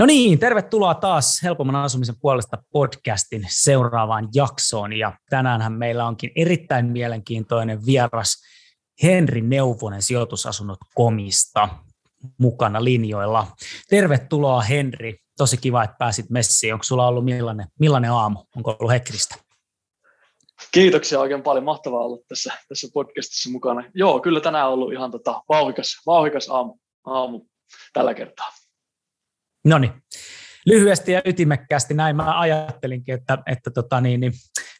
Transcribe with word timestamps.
No 0.00 0.06
niin, 0.06 0.38
tervetuloa 0.38 0.94
taas 0.94 1.42
Helpomman 1.42 1.76
asumisen 1.76 2.14
puolesta 2.20 2.58
podcastin 2.72 3.46
seuraavaan 3.48 4.28
jaksoon. 4.34 4.92
Ja 4.92 5.12
tänäänhän 5.30 5.72
meillä 5.72 6.06
onkin 6.06 6.30
erittäin 6.36 6.86
mielenkiintoinen 6.86 7.86
vieras 7.86 8.42
Henri 9.02 9.40
Neuvonen 9.40 10.02
sijoitusasunnot 10.02 10.78
komista 10.94 11.68
mukana 12.38 12.84
linjoilla. 12.84 13.46
Tervetuloa 13.90 14.60
Henri, 14.60 15.16
tosi 15.36 15.56
kiva, 15.56 15.84
että 15.84 15.96
pääsit 15.98 16.30
messiin. 16.30 16.74
Onko 16.74 16.84
sulla 16.84 17.06
ollut 17.06 17.24
millainen, 17.24 17.66
millainen 17.80 18.12
aamu? 18.12 18.38
Onko 18.56 18.76
ollut 18.78 18.92
hektistä? 18.92 19.34
Kiitoksia 20.72 21.20
oikein 21.20 21.42
paljon. 21.42 21.64
Mahtavaa 21.64 22.04
olla 22.04 22.18
tässä, 22.28 22.52
tässä 22.68 22.88
podcastissa 22.94 23.50
mukana. 23.50 23.84
Joo, 23.94 24.20
kyllä 24.20 24.40
tänään 24.40 24.66
on 24.66 24.72
ollut 24.72 24.92
ihan 24.92 25.10
tota, 25.10 25.42
vauhikas, 25.48 25.96
vauhikas 26.06 26.48
aamu, 26.48 26.74
aamu 27.04 27.46
tällä 27.92 28.14
kertaa. 28.14 28.59
No 29.64 29.78
niin, 29.78 29.92
lyhyesti 30.66 31.12
ja 31.12 31.22
ytimekkäästi 31.24 31.94
näin 31.94 32.16
mä 32.16 32.40
ajattelinkin, 32.40 33.14
että, 33.14 33.38
että 33.46 33.70
tota 33.70 34.00
niin, 34.00 34.20
niin, 34.20 34.32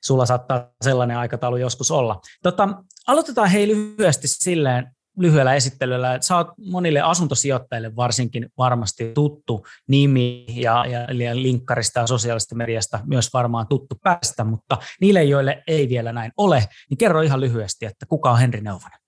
sulla 0.04 0.26
saattaa 0.26 0.70
sellainen 0.82 1.16
aikataulu 1.16 1.56
joskus 1.56 1.90
olla. 1.90 2.20
Tota, 2.42 2.68
aloitetaan 3.06 3.50
hei 3.50 3.68
lyhyesti 3.68 4.28
silleen, 4.28 4.86
lyhyellä 5.18 5.54
esittelyllä, 5.54 6.14
että 6.14 6.26
sä 6.26 6.36
oot 6.36 6.48
monille 6.70 7.00
asuntosijoittajille 7.00 7.96
varsinkin 7.96 8.48
varmasti 8.58 9.12
tuttu 9.14 9.66
nimi 9.88 10.46
ja, 10.48 10.84
ja, 10.88 11.34
linkkarista 11.36 12.00
ja 12.00 12.06
sosiaalisesta 12.06 12.54
mediasta 12.54 13.00
myös 13.06 13.32
varmaan 13.32 13.66
tuttu 13.68 13.94
päästä, 14.02 14.44
mutta 14.44 14.78
niille, 15.00 15.24
joille 15.24 15.62
ei 15.66 15.88
vielä 15.88 16.12
näin 16.12 16.32
ole, 16.37 16.65
niin 16.90 16.98
kerro 16.98 17.22
ihan 17.22 17.40
lyhyesti, 17.40 17.87
että 17.87 18.06
kuka 18.06 18.30
on 18.30 18.38
Henri 18.38 18.60
Neuvonen? 18.60 18.99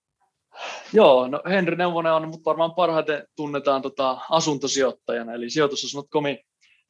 Joo, 0.93 1.29
no 1.29 1.43
Henri 1.51 1.77
Neuvonen 1.77 2.13
on, 2.13 2.29
mutta 2.29 2.45
varmaan 2.45 2.75
parhaiten 2.75 3.27
tunnetaan 3.37 3.83
tota 3.83 4.19
asuntosijoittajana, 4.31 5.33
eli 5.33 5.51
sijoitusasunnot.comin 5.51 6.39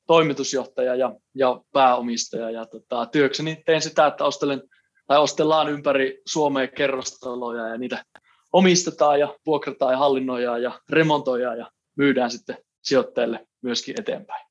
toimitusjohtaja 0.06 0.95
ja, 0.95 1.14
ja 1.34 1.61
pääomistaja. 1.73 2.51
Ja 2.51 2.67
tota, 2.67 3.06
työkseni 3.06 3.62
teen 3.67 3.83
sitä, 3.83 4.06
että 4.06 4.25
ostelen, 4.25 4.62
tai 5.06 5.19
ostellaan 5.19 5.69
ympäri 5.69 6.23
Suomea 6.27 6.69
kerrostaloja 6.69 7.69
ja 7.69 7.79
niitä 7.79 8.05
omistetaan 8.53 9.20
ja 9.20 9.34
vuokrataan 9.47 9.92
ja 9.92 9.98
hallinnoidaan 9.98 10.62
ja 10.62 10.81
remontoidaan 10.91 11.59
ja 11.59 11.70
myydään 11.97 12.31
sitten 12.31 12.57
sijoittajille 12.83 13.47
myöskin 13.62 14.01
eteenpäin. 14.01 14.47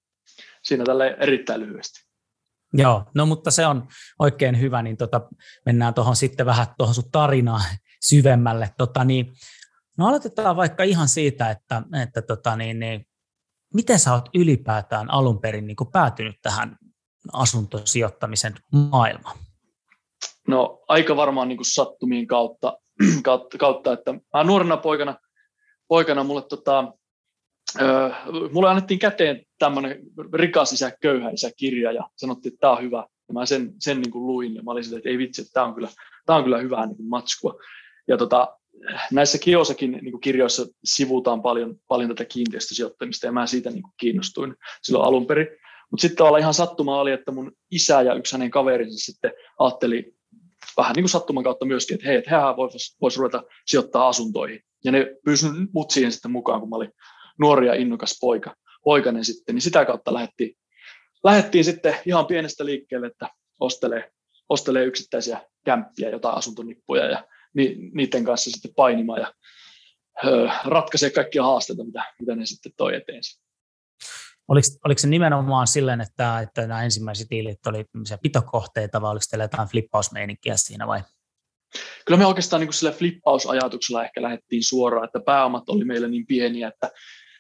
Siinä 0.64 0.84
tälle 0.84 1.16
erittäin 1.20 1.62
lyhyesti. 1.62 2.12
Joo, 2.74 3.04
no 3.16 3.26
mutta 3.26 3.52
se 3.52 3.68
on 3.68 3.88
oikein 4.20 4.60
hyvä, 4.60 4.82
niin 4.82 4.98
tota, 4.98 5.22
mennään 5.66 5.94
tuohon 5.94 6.16
sitten 6.16 6.46
vähän 6.46 6.68
tuohon 6.78 6.96
sun 6.96 7.12
tarinaan 7.12 7.64
syvemmälle. 8.02 8.70
Tota, 8.78 9.04
niin, 9.04 9.34
no 9.98 10.08
aloitetaan 10.08 10.56
vaikka 10.56 10.84
ihan 10.84 11.08
siitä, 11.08 11.50
että, 11.50 11.82
että 12.04 12.22
tota, 12.22 12.56
niin, 12.56 12.80
niin, 12.80 13.06
miten 13.74 14.00
sä 14.00 14.14
oot 14.14 14.30
ylipäätään 14.36 15.12
alun 15.12 15.42
perin 15.42 15.68
niin 15.68 15.78
päätynyt 15.94 16.36
tähän 16.42 16.78
asuntosijoittamisen 17.34 18.54
maailmaan? 18.72 19.38
No 20.48 20.84
aika 20.88 21.16
varmaan 21.16 21.48
niin 21.48 21.58
kuin 21.58 21.74
sattumien 21.74 22.28
kautta, 23.24 23.58
kautta, 23.58 23.94
että 23.94 24.14
mä 24.14 24.44
nuorena 24.44 24.78
poikana, 24.78 25.16
poikana 25.88 26.24
mulle 26.24 26.42
tota, 26.42 26.94
öö, 27.82 28.10
mulle 28.52 28.70
annettiin 28.70 29.00
käteen 29.00 29.46
tämmöinen 29.60 30.00
rikas 30.34 30.74
isä, 30.74 30.92
köyhä 31.02 31.30
isä 31.30 31.52
kirja 31.58 31.92
ja 31.92 32.10
sanottiin, 32.16 32.54
että 32.54 32.62
tämä 32.62 32.74
on 32.74 32.84
hyvä. 32.84 33.06
Ja 33.28 33.34
mä 33.34 33.46
sen, 33.46 33.74
sen 33.80 34.02
niin 34.02 34.12
kuin 34.12 34.28
luin 34.28 34.56
ja 34.56 34.64
mä 34.64 34.72
olin 34.72 34.98
että 34.98 35.10
ei 35.10 35.18
vitsi, 35.18 35.42
että 35.42 35.54
tämä 35.54 35.66
on 35.66 35.76
kyllä, 35.76 35.90
tämä 36.26 36.38
on 36.38 36.44
kyllä 36.44 36.58
hyvää 36.58 36.86
niin 36.86 37.10
matskua. 37.10 37.54
Ja 38.12 38.18
tota, 38.18 38.58
näissä 39.12 39.38
Kiosakin 39.38 39.92
niin 39.92 40.12
kuin 40.12 40.22
kirjoissa 40.22 40.66
sivutaan 40.84 41.42
paljon, 41.42 41.76
paljon 41.88 42.10
tätä 42.10 42.26
kiinteistösijoittamista 42.26 43.26
ja 43.26 43.32
mä 43.32 43.48
siitä 43.48 43.70
niin 43.70 43.84
kuin 43.84 43.94
kiinnostuin 44.00 44.56
silloin 44.84 45.08
alun 45.08 45.28
perin. 45.28 45.48
Mutta 45.92 46.02
sitten 46.02 46.18
tavallaan 46.18 46.42
ihan 46.42 46.54
sattuma 46.54 47.02
oli, 47.02 47.12
että 47.12 47.32
mun 47.32 47.52
isä 47.72 48.02
ja 48.02 48.14
yksi 48.14 48.34
hänen 48.34 48.52
kaverinsa 48.52 49.06
sitten 49.06 49.32
ajatteli 49.60 50.14
vähän 50.78 50.94
niin 50.96 51.04
kuin 51.04 51.10
sattuman 51.10 51.44
kautta 51.44 51.66
myöskin, 51.66 51.96
että 51.96 52.08
hei, 52.08 52.18
että 52.18 52.30
hehän 52.30 52.58
voisi 52.58 52.98
vois 53.02 53.18
ruveta 53.18 53.44
sijoittaa 53.66 54.08
asuntoihin. 54.08 54.60
Ja 54.86 54.92
ne 54.92 55.16
pysyivät 55.26 55.56
mut 55.74 55.92
siihen 55.92 56.12
sitten 56.12 56.32
mukaan, 56.32 56.60
kun 56.60 56.70
mä 56.70 56.76
olin 56.76 56.92
nuori 57.40 57.68
ja 57.68 57.74
innokas 57.74 58.18
poika, 58.22 58.56
poikainen 58.84 59.26
sitten, 59.26 59.56
niin 59.56 59.62
sitä 59.62 59.86
kautta 59.86 60.14
lähdettiin, 60.14 60.58
lähdettiin 61.24 61.64
sitten 61.64 61.96
ihan 62.06 62.26
pienestä 62.26 62.66
liikkeelle, 62.66 63.08
että 63.08 63.30
ostelee, 63.60 64.12
ostelee 64.50 64.86
yksittäisiä 64.86 65.42
kämppiä, 65.66 66.10
jotain 66.10 66.38
asuntonippuja 66.38 67.06
ja 67.06 67.26
niiden 67.94 68.24
kanssa 68.24 68.52
sitten 68.52 68.74
painimaan 68.76 69.22
ja 69.22 69.34
ratkaisee 70.66 71.10
kaikkia 71.10 71.44
haasteita, 71.44 71.84
mitä, 71.84 72.04
mitä 72.20 72.36
ne 72.36 72.46
sitten 72.46 72.72
toi 72.78 72.96
eteen. 72.96 73.22
Oliko, 74.48 74.68
oliko 74.86 75.00
se 75.00 75.08
nimenomaan 75.08 75.68
silleen, 75.68 76.02
että, 76.02 76.40
että 76.40 76.68
nämä 76.68 76.84
ensimmäiset 76.84 77.28
tiilit 77.28 77.68
oli 77.68 77.86
pitokohteita 78.22 79.02
vai 79.02 79.12
oliko 79.12 79.26
teillä 79.30 79.44
jotain 79.44 79.68
flippausmeininkiä 79.68 80.58
siinä 80.58 80.88
vai? 80.88 81.02
Kyllä 82.06 82.18
me 82.18 82.26
oikeastaan 82.26 82.60
niin 82.60 82.74
sillä 82.74 82.92
flippausajatuksella 82.92 84.04
ehkä 84.04 84.22
lähdettiin 84.22 84.64
suoraan, 84.64 85.06
että 85.06 85.20
pääomat 85.26 85.70
oli 85.70 85.86
meillä 85.86 86.08
niin 86.08 86.26
pieniä, 86.28 86.68
että 86.68 86.92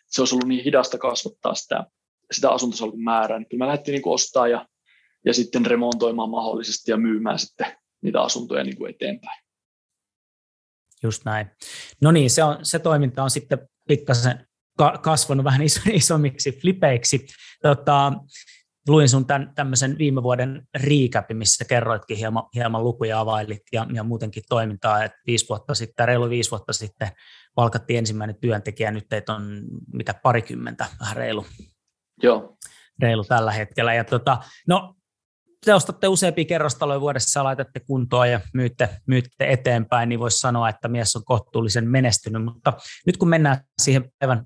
se 0.07 0.21
olisi 0.21 0.35
ollut 0.35 0.47
niin 0.47 0.63
hidasta 0.63 0.97
kasvattaa 0.97 1.55
sitä, 1.55 1.83
sitä 2.31 2.49
asuntosalkun 2.49 3.03
määrää. 3.03 3.39
Niin 3.39 3.49
kyllä 3.49 3.63
me 3.63 3.67
lähdettiin 3.67 3.93
niin 3.93 4.13
ostaa 4.13 4.47
ja, 4.47 4.67
ja 5.25 5.33
sitten 5.33 5.65
remontoimaan 5.65 6.29
mahdollisesti 6.29 6.91
ja 6.91 6.97
myymään 6.97 7.39
sitten 7.39 7.77
niitä 8.01 8.21
asuntoja 8.21 8.63
niin 8.63 8.77
kuin 8.77 8.89
eteenpäin. 8.89 9.43
Just 11.03 11.25
näin. 11.25 11.47
No 12.01 12.11
niin, 12.11 12.29
se, 12.29 12.43
on, 12.43 12.57
se 12.63 12.79
toiminta 12.79 13.23
on 13.23 13.29
sitten 13.29 13.59
pikkasen 13.87 14.45
kasvanut 15.01 15.43
vähän 15.43 15.61
iso, 15.61 15.81
isommiksi 15.93 16.51
flipeiksi. 16.51 17.25
Tota, 17.61 18.13
luin 18.87 19.09
sun 19.09 19.25
tämän, 19.25 19.51
tämmöisen 19.55 19.97
viime 19.97 20.23
vuoden 20.23 20.67
riikäpi, 20.77 21.33
missä 21.33 21.65
kerroitkin 21.65 22.17
hieman, 22.17 22.43
hieman 22.55 22.83
lukuja 22.83 23.19
availit 23.19 23.61
ja, 23.71 23.87
ja 23.93 24.03
muutenkin 24.03 24.43
toimintaa, 24.49 25.03
että 25.03 25.17
viisi 25.27 25.49
vuotta 25.49 25.75
sitten, 25.75 26.07
reilu 26.07 26.29
viisi 26.29 26.51
vuotta 26.51 26.73
sitten 26.73 27.07
palkattiin 27.55 27.97
ensimmäinen 27.97 28.35
työntekijä, 28.41 28.91
nyt 28.91 29.09
teitä 29.09 29.33
on 29.33 29.61
mitä 29.93 30.13
parikymmentä, 30.13 30.85
vähän 30.99 31.17
reilu. 31.17 31.45
Joo. 32.23 32.57
Reilu 33.01 33.23
tällä 33.23 33.51
hetkellä. 33.51 33.93
Ja 33.93 34.03
tota, 34.03 34.37
no, 34.67 34.95
te 35.65 35.73
ostatte 35.73 36.07
useampia 36.07 36.45
kerrostaloja 36.45 37.01
vuodessa 37.01 37.39
ja 37.39 37.43
laitatte 37.43 37.79
kuntoon 37.79 38.29
ja 38.29 38.39
myytte, 38.53 38.89
myytte 39.07 39.51
eteenpäin, 39.51 40.09
niin 40.09 40.19
voisi 40.19 40.39
sanoa, 40.39 40.69
että 40.69 40.87
mies 40.87 41.15
on 41.15 41.25
kohtuullisen 41.25 41.89
menestynyt. 41.89 42.43
Mutta 42.43 42.73
nyt 43.05 43.17
kun 43.17 43.29
mennään 43.29 43.57
siihen 43.81 44.11
päivän 44.19 44.45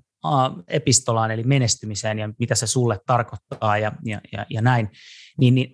epistolaan, 0.68 1.30
eli 1.30 1.42
menestymiseen 1.42 2.18
ja 2.18 2.28
mitä 2.38 2.54
se 2.54 2.66
sulle 2.66 2.98
tarkoittaa 3.06 3.78
ja, 3.78 3.92
ja, 4.04 4.20
ja, 4.32 4.46
ja 4.50 4.62
näin, 4.62 4.90
niin, 5.38 5.54
niin 5.54 5.70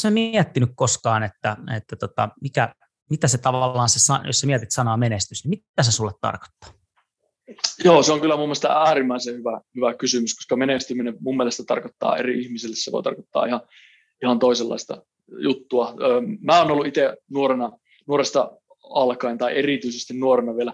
sä 0.00 0.10
miettinyt 0.10 0.70
koskaan, 0.76 1.22
että, 1.22 1.56
että 1.76 1.96
tota, 1.96 2.28
mikä, 2.40 2.74
mitä 3.10 3.28
se 3.28 3.38
tavallaan, 3.38 3.88
se, 3.88 4.12
jos 4.26 4.40
sä 4.40 4.46
mietit 4.46 4.70
sanaa 4.70 4.96
menestys, 4.96 5.44
niin 5.44 5.50
mitä 5.50 5.82
se 5.82 5.92
sulle 5.92 6.12
tarkoittaa? 6.20 6.72
Joo, 7.84 8.02
se 8.02 8.12
on 8.12 8.20
kyllä 8.20 8.36
mun 8.36 8.46
mielestä 8.46 8.68
äärimmäisen 8.68 9.34
hyvä, 9.34 9.60
hyvä 9.76 9.94
kysymys, 9.94 10.34
koska 10.34 10.56
menestyminen 10.56 11.16
mun 11.20 11.36
mielestä 11.36 11.62
tarkoittaa 11.66 12.16
eri 12.16 12.42
ihmisille, 12.42 12.76
se 12.76 12.92
voi 12.92 13.02
tarkoittaa 13.02 13.46
ihan, 13.46 13.60
ihan 14.22 14.38
toisenlaista 14.38 15.02
juttua. 15.38 15.94
Mä 16.40 16.58
oon 16.58 16.70
ollut 16.70 16.86
itse 16.86 17.16
nuorena, 17.30 17.72
nuoresta 18.06 18.50
alkaen 18.90 19.38
tai 19.38 19.58
erityisesti 19.58 20.14
nuorena 20.14 20.56
vielä, 20.56 20.72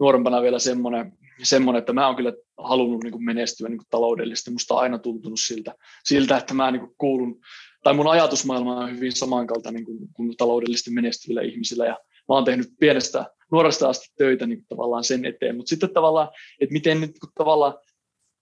nuorempana 0.00 0.42
vielä 0.42 0.58
semmoinen, 0.58 1.12
semmoinen, 1.42 1.78
että 1.78 1.92
mä 1.92 2.06
oon 2.06 2.16
kyllä 2.16 2.32
halunnut 2.58 3.04
niin 3.04 3.12
kuin 3.12 3.24
menestyä 3.24 3.68
niin 3.68 3.78
kuin 3.78 3.86
taloudellisesti. 3.90 4.50
Musta 4.50 4.74
on 4.74 4.80
aina 4.80 4.98
tuntunut 4.98 5.40
siltä, 5.40 5.74
siltä 6.04 6.36
että 6.36 6.54
mä 6.54 6.70
niin 6.70 6.80
kuin 6.80 6.94
kuulun, 6.98 7.40
tai 7.82 7.94
mun 7.94 8.10
ajatusmaailma 8.10 8.76
on 8.76 8.96
hyvin 8.96 9.12
samankaltainen 9.12 9.84
kuin, 9.84 9.98
kuin 10.12 10.36
taloudellisesti 10.36 10.90
menestyvillä 10.90 11.42
ihmisillä. 11.42 11.86
Ja 11.86 11.98
mä 12.28 12.34
oon 12.34 12.44
tehnyt 12.44 12.68
pienestä, 12.80 13.26
nuoresta 13.52 13.88
asti 13.88 14.06
töitä 14.18 14.46
niin 14.46 14.58
kuin 14.58 14.68
tavallaan 14.68 15.04
sen 15.04 15.24
eteen. 15.24 15.56
Mutta 15.56 15.70
sitten 15.70 15.90
tavallaan, 15.94 16.28
että 16.60 16.72
miten 16.72 17.00
nyt 17.00 17.18
kun 17.20 17.30
tavallaan 17.34 17.74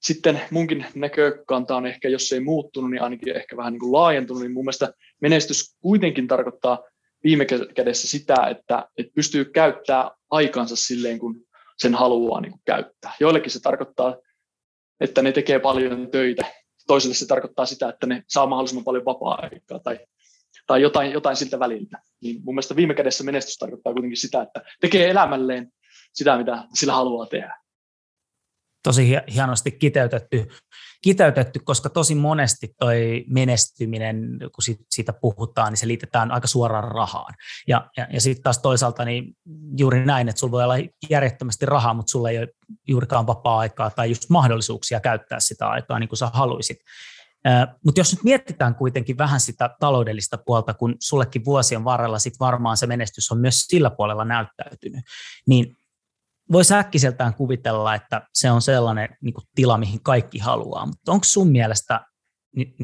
sitten 0.07 0.41
munkin 0.51 0.87
näkökanta 0.95 1.77
on 1.77 1.87
ehkä, 1.87 2.09
jos 2.09 2.33
ei 2.33 2.41
muuttunut, 2.41 2.91
niin 2.91 3.03
ainakin 3.03 3.37
ehkä 3.37 3.57
vähän 3.57 3.73
niin 3.73 3.81
kuin 3.81 3.93
laajentunut, 3.93 4.43
niin 4.43 4.53
mun 4.53 4.65
mielestä 4.65 4.93
menestys 5.21 5.77
kuitenkin 5.81 6.29
tarkoittaa 6.29 6.85
viime 7.25 7.47
kädessä 7.75 8.09
sitä, 8.09 8.47
että, 8.51 8.89
että 8.99 9.13
pystyy 9.15 9.45
käyttämään 9.45 10.11
aikansa 10.31 10.77
silleen, 10.77 11.19
kun 11.19 11.47
sen 11.79 11.95
haluaa 11.95 12.41
niin 12.41 12.53
kuin 12.53 12.63
käyttää. 12.65 13.13
Joillekin 13.21 13.51
se 13.51 13.61
tarkoittaa, 13.61 14.17
että 15.01 15.23
ne 15.23 15.33
tekee 15.33 15.59
paljon 15.59 16.11
töitä. 16.11 16.45
Toisille 16.87 17.15
se 17.15 17.27
tarkoittaa 17.27 17.67
sitä, 17.67 17.89
että 17.89 18.07
ne 18.07 18.23
saa 18.29 18.47
mahdollisimman 18.47 18.85
paljon 18.85 19.05
vapaa-aikaa 19.05 19.79
tai, 19.79 19.99
tai 20.67 20.83
jotain, 20.83 21.13
jotain 21.13 21.37
siltä 21.37 21.59
väliltä. 21.59 21.99
Niin 22.23 22.41
mun 22.45 22.55
mielestä 22.55 22.77
viime 22.77 22.95
kädessä 22.95 23.25
menestys 23.25 23.59
tarkoittaa 23.59 23.93
kuitenkin 23.93 24.17
sitä, 24.17 24.43
että 24.43 24.63
tekee 24.81 25.11
elämälleen 25.11 25.73
sitä, 26.13 26.39
mitä 26.39 26.65
sillä 26.75 26.93
haluaa 26.93 27.27
tehdä. 27.27 27.66
Tosi 28.87 29.09
hienosti 29.35 29.73
kiteytetty, 29.73 30.49
kiteytetty, 31.03 31.61
koska 31.65 31.89
tosi 31.89 32.15
monesti 32.15 32.69
toi 32.79 33.25
menestyminen, 33.29 34.39
kun 34.41 34.77
siitä 34.91 35.13
puhutaan, 35.13 35.73
niin 35.73 35.77
se 35.77 35.87
liitetään 35.87 36.31
aika 36.31 36.47
suoraan 36.47 36.85
rahaan. 36.85 37.35
Ja, 37.69 37.91
ja, 37.97 38.07
ja 38.11 38.21
sitten 38.21 38.43
taas 38.43 38.59
toisaalta 38.59 39.05
niin 39.05 39.37
juuri 39.79 40.05
näin, 40.05 40.29
että 40.29 40.41
sulla 40.41 40.53
voi 40.53 40.65
olla 40.65 40.89
järjettömästi 41.11 41.67
rahaa, 41.67 41.95
mutta 41.95 42.11
sulla 42.11 42.31
ei 42.31 42.39
ole 42.39 42.49
juurikaan 42.89 43.27
vapaa-aikaa 43.27 43.91
tai 43.91 44.09
just 44.09 44.31
mahdollisuuksia 44.31 45.01
käyttää 45.01 45.41
sitä 45.41 45.69
aikaa 45.69 45.99
niin 45.99 46.09
kuin 46.09 46.19
sä 46.19 46.31
haluaisit. 46.33 46.79
Mutta 47.85 48.01
jos 48.01 48.13
nyt 48.13 48.25
mietitään 48.25 48.75
kuitenkin 48.75 49.19
vähän 49.19 49.41
sitä 49.41 49.71
taloudellista 49.81 50.39
puolta, 50.39 50.75
kun 50.75 50.95
sullekin 51.01 51.45
vuosien 51.45 51.85
varrella 51.85 52.19
sit 52.19 52.35
varmaan 52.41 52.77
se 52.77 52.87
menestys 52.87 53.31
on 53.33 53.39
myös 53.39 53.61
sillä 53.61 53.91
puolella 53.91 54.25
näyttäytynyt, 54.25 55.01
niin 55.47 55.77
voisi 56.53 56.75
äkkiseltään 56.75 57.35
kuvitella, 57.35 57.95
että 57.95 58.23
se 58.35 58.51
on 58.51 58.63
sellainen 58.63 59.09
niin 59.21 59.35
kuin 59.35 59.45
tila, 59.55 59.79
mihin 59.79 60.03
kaikki 60.03 60.39
haluaa, 60.39 60.87
mutta 60.87 61.13
onko 61.13 61.25
sun 61.25 61.49
mielestä 61.49 62.01
niin, 62.57 62.75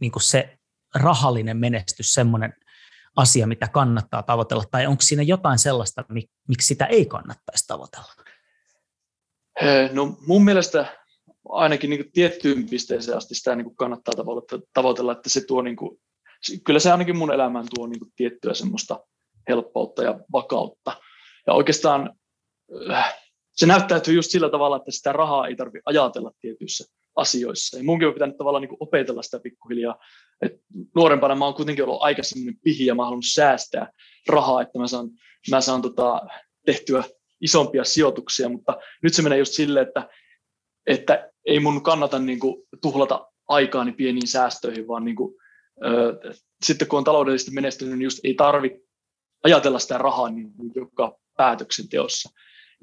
niin, 0.00 0.12
kuin 0.12 0.22
se 0.22 0.58
rahallinen 0.94 1.56
menestys 1.56 2.12
semmoinen 2.12 2.52
asia, 3.16 3.46
mitä 3.46 3.68
kannattaa 3.68 4.22
tavoitella, 4.22 4.64
tai 4.70 4.86
onko 4.86 5.02
siinä 5.02 5.22
jotain 5.22 5.58
sellaista, 5.58 6.04
miksi 6.48 6.66
sitä 6.66 6.86
ei 6.86 7.06
kannattaisi 7.06 7.66
tavoitella? 7.66 8.12
No 9.92 10.16
mun 10.26 10.44
mielestä 10.44 10.98
ainakin 11.48 11.90
niin 11.90 12.12
tiettyyn 12.12 12.68
pisteeseen 12.68 13.16
asti 13.16 13.34
sitä 13.34 13.56
niin 13.56 13.76
kannattaa 13.76 14.14
tavoitella, 14.74 15.12
että 15.12 15.28
se 15.28 15.40
tuo, 15.46 15.62
niin 15.62 15.76
kuin, 15.76 16.00
kyllä 16.64 16.78
se 16.78 16.92
ainakin 16.92 17.16
mun 17.16 17.32
elämään 17.32 17.66
tuo 17.74 17.86
niin 17.86 18.12
tiettyä 18.16 18.54
semmoista 18.54 19.00
helppoutta 19.48 20.02
ja 20.02 20.20
vakautta. 20.32 21.00
Ja 21.46 21.52
oikeastaan 21.52 22.16
se 23.56 23.66
näyttäytyy 23.66 24.14
just 24.14 24.30
sillä 24.30 24.50
tavalla, 24.50 24.76
että 24.76 24.90
sitä 24.90 25.12
rahaa 25.12 25.46
ei 25.46 25.56
tarvitse 25.56 25.82
ajatella 25.86 26.32
tietyissä 26.40 26.84
asioissa. 27.16 27.76
Ja 27.76 27.84
munkin 27.84 28.08
on 28.08 28.14
pitänyt 28.14 28.36
tavallaan 28.36 28.62
niin 28.62 28.76
opetella 28.80 29.22
sitä 29.22 29.40
pikkuhiljaa. 29.40 29.98
Et 30.42 30.52
nuorempana 30.94 31.34
mä 31.34 31.44
oon 31.44 31.54
kuitenkin 31.54 31.84
ollut 31.84 32.02
aika 32.02 32.22
semmoinen 32.22 32.60
pihi 32.64 32.86
ja 32.86 32.94
mä 32.94 33.04
halunnut 33.04 33.24
säästää 33.32 33.90
rahaa, 34.28 34.62
että 34.62 34.78
mä 34.78 34.86
saan, 34.86 35.10
mä 35.50 35.60
saan 35.60 35.82
tota, 35.82 36.22
tehtyä 36.66 37.04
isompia 37.40 37.84
sijoituksia, 37.84 38.48
mutta 38.48 38.76
nyt 39.02 39.14
se 39.14 39.22
menee 39.22 39.38
just 39.38 39.52
silleen, 39.52 39.86
että, 39.86 40.08
että 40.86 41.30
ei 41.46 41.60
mun 41.60 41.82
kannata 41.82 42.18
niin 42.18 42.40
kuin, 42.40 42.62
tuhlata 42.82 43.26
aikaani 43.48 43.92
pieniin 43.92 44.28
säästöihin, 44.28 44.88
vaan 44.88 45.04
niin 45.04 45.16
kuin, 45.16 45.34
ö, 45.84 46.34
sitten 46.64 46.88
kun 46.88 46.98
on 46.98 47.04
taloudellisesti 47.04 47.50
menestynyt, 47.50 47.98
niin 47.98 48.04
just 48.04 48.18
ei 48.24 48.34
tarvitse 48.34 48.78
ajatella 49.44 49.78
sitä 49.78 49.98
rahaa 49.98 50.30
niin 50.30 50.52
joka 50.74 51.18
päätöksenteossa. 51.36 52.30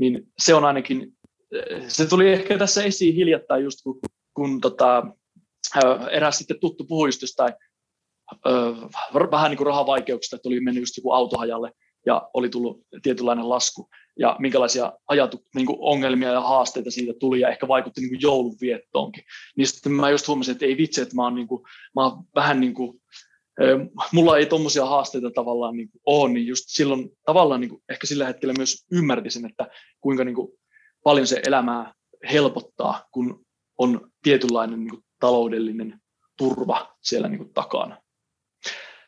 Niin 0.02 0.28
se 0.40 0.54
on 0.54 0.66
ainakin, 0.66 1.14
se 1.88 2.06
tuli 2.06 2.32
ehkä 2.32 2.58
tässä 2.58 2.84
esiin 2.84 3.16
hiljattain 3.16 3.64
just 3.64 3.80
kun, 3.84 4.00
kun 4.34 4.62
tota, 4.62 5.04
eräs 6.12 6.38
sitten 6.38 6.60
tuttu 6.60 6.86
puhui 6.86 7.08
just 7.08 7.22
jostain 7.22 7.54
vähän 9.32 9.50
niin 9.52 9.58
kuin 9.58 9.68
rahavaikeuksista, 9.68 10.36
että 10.36 10.50
oli 10.50 10.60
mennyt 10.60 10.82
just 10.82 10.98
joku 10.98 11.12
autohajalle 11.12 11.72
ja 12.06 12.30
oli 12.34 12.50
tullut 12.50 12.82
tietynlainen 13.04 13.50
lasku 13.50 13.90
ja 14.20 14.36
minkälaisia 14.40 14.94
ajatu, 15.08 15.46
niin 15.56 15.66
kuin 15.66 15.78
ongelmia 15.80 16.32
ja 16.32 16.42
haasteita 16.42 16.92
siitä 16.92 17.14
tuli 17.20 17.40
ja 17.40 17.50
ehkä 17.50 17.68
vaikutti 17.68 18.02
niin 18.02 18.10
kuin 18.10 18.22
joulunviettoonkin. 18.22 19.24
Niin 19.58 19.68
sitten 19.68 19.92
mä 19.92 20.10
just 20.10 20.28
huomasin, 20.28 20.52
että 20.52 20.66
ei 20.66 20.78
vitsi, 20.78 21.02
että 21.02 21.16
mä 21.16 21.24
oon, 21.24 21.36
niin 21.36 21.48
kuin, 21.48 21.64
mä 21.96 22.04
oon 22.04 22.24
vähän 22.36 22.60
niin 22.60 22.74
kuin, 22.74 23.02
mulla 24.12 24.38
ei 24.38 24.46
tuommoisia 24.46 24.86
haasteita 24.86 25.32
tavallaan 25.32 25.78
niin 25.78 25.90
kuin 25.92 26.02
ole, 26.06 26.30
niin 26.30 26.48
just 26.48 26.64
silloin 26.68 27.10
tavallaan 27.26 27.62
niin 27.62 27.70
kuin, 27.70 27.84
ehkä 27.90 28.08
sillä 28.08 28.28
hetkellä 28.28 28.54
myös 28.58 28.86
ymmärtisin, 28.92 29.46
että 29.46 29.68
kuinka 30.02 30.24
niin 30.24 30.36
kuin, 30.36 30.52
paljon 31.04 31.28
se 31.28 31.42
elämää 31.46 31.94
helpottaa, 32.32 33.08
kun 33.12 33.46
on 33.78 34.12
tietynlainen 34.24 34.80
niin 34.80 34.90
kuin, 34.90 35.04
taloudellinen 35.20 36.00
turva 36.38 36.96
siellä 37.02 37.28
niin 37.28 37.40
kuin, 37.40 37.54
takana. 37.54 38.02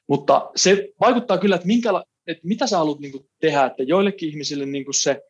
Mutta 0.09 0.51
se 0.55 0.89
vaikuttaa 0.99 1.37
kyllä, 1.37 1.55
että 1.55 1.67
minkäla- 1.67 2.03
että 2.27 2.47
mitä 2.47 2.67
sä 2.67 2.77
haluat 2.77 2.99
niin 2.99 3.11
kuin, 3.11 3.29
tehdä, 3.41 3.65
että 3.65 3.83
joillekin 3.83 4.29
ihmisille 4.29 4.65
niin 4.65 4.85
kuin 4.85 4.95
se, 4.95 5.21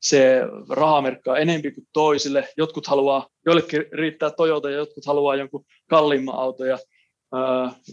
se 0.00 0.40
rahamerkka 0.68 1.32
on 1.32 1.38
enempi 1.38 1.72
kuin 1.72 1.86
toisille. 1.92 2.48
Jotkut 2.56 2.86
haluaa, 2.86 3.28
joillekin 3.46 3.84
riittää 3.92 4.30
Toyota 4.30 4.70
ja 4.70 4.76
jotkut 4.76 5.06
haluaa 5.06 5.36
jonkun 5.36 5.64
kalliimman 5.88 6.34
auto 6.34 6.64
ja 6.64 6.74
ää, 6.74 6.91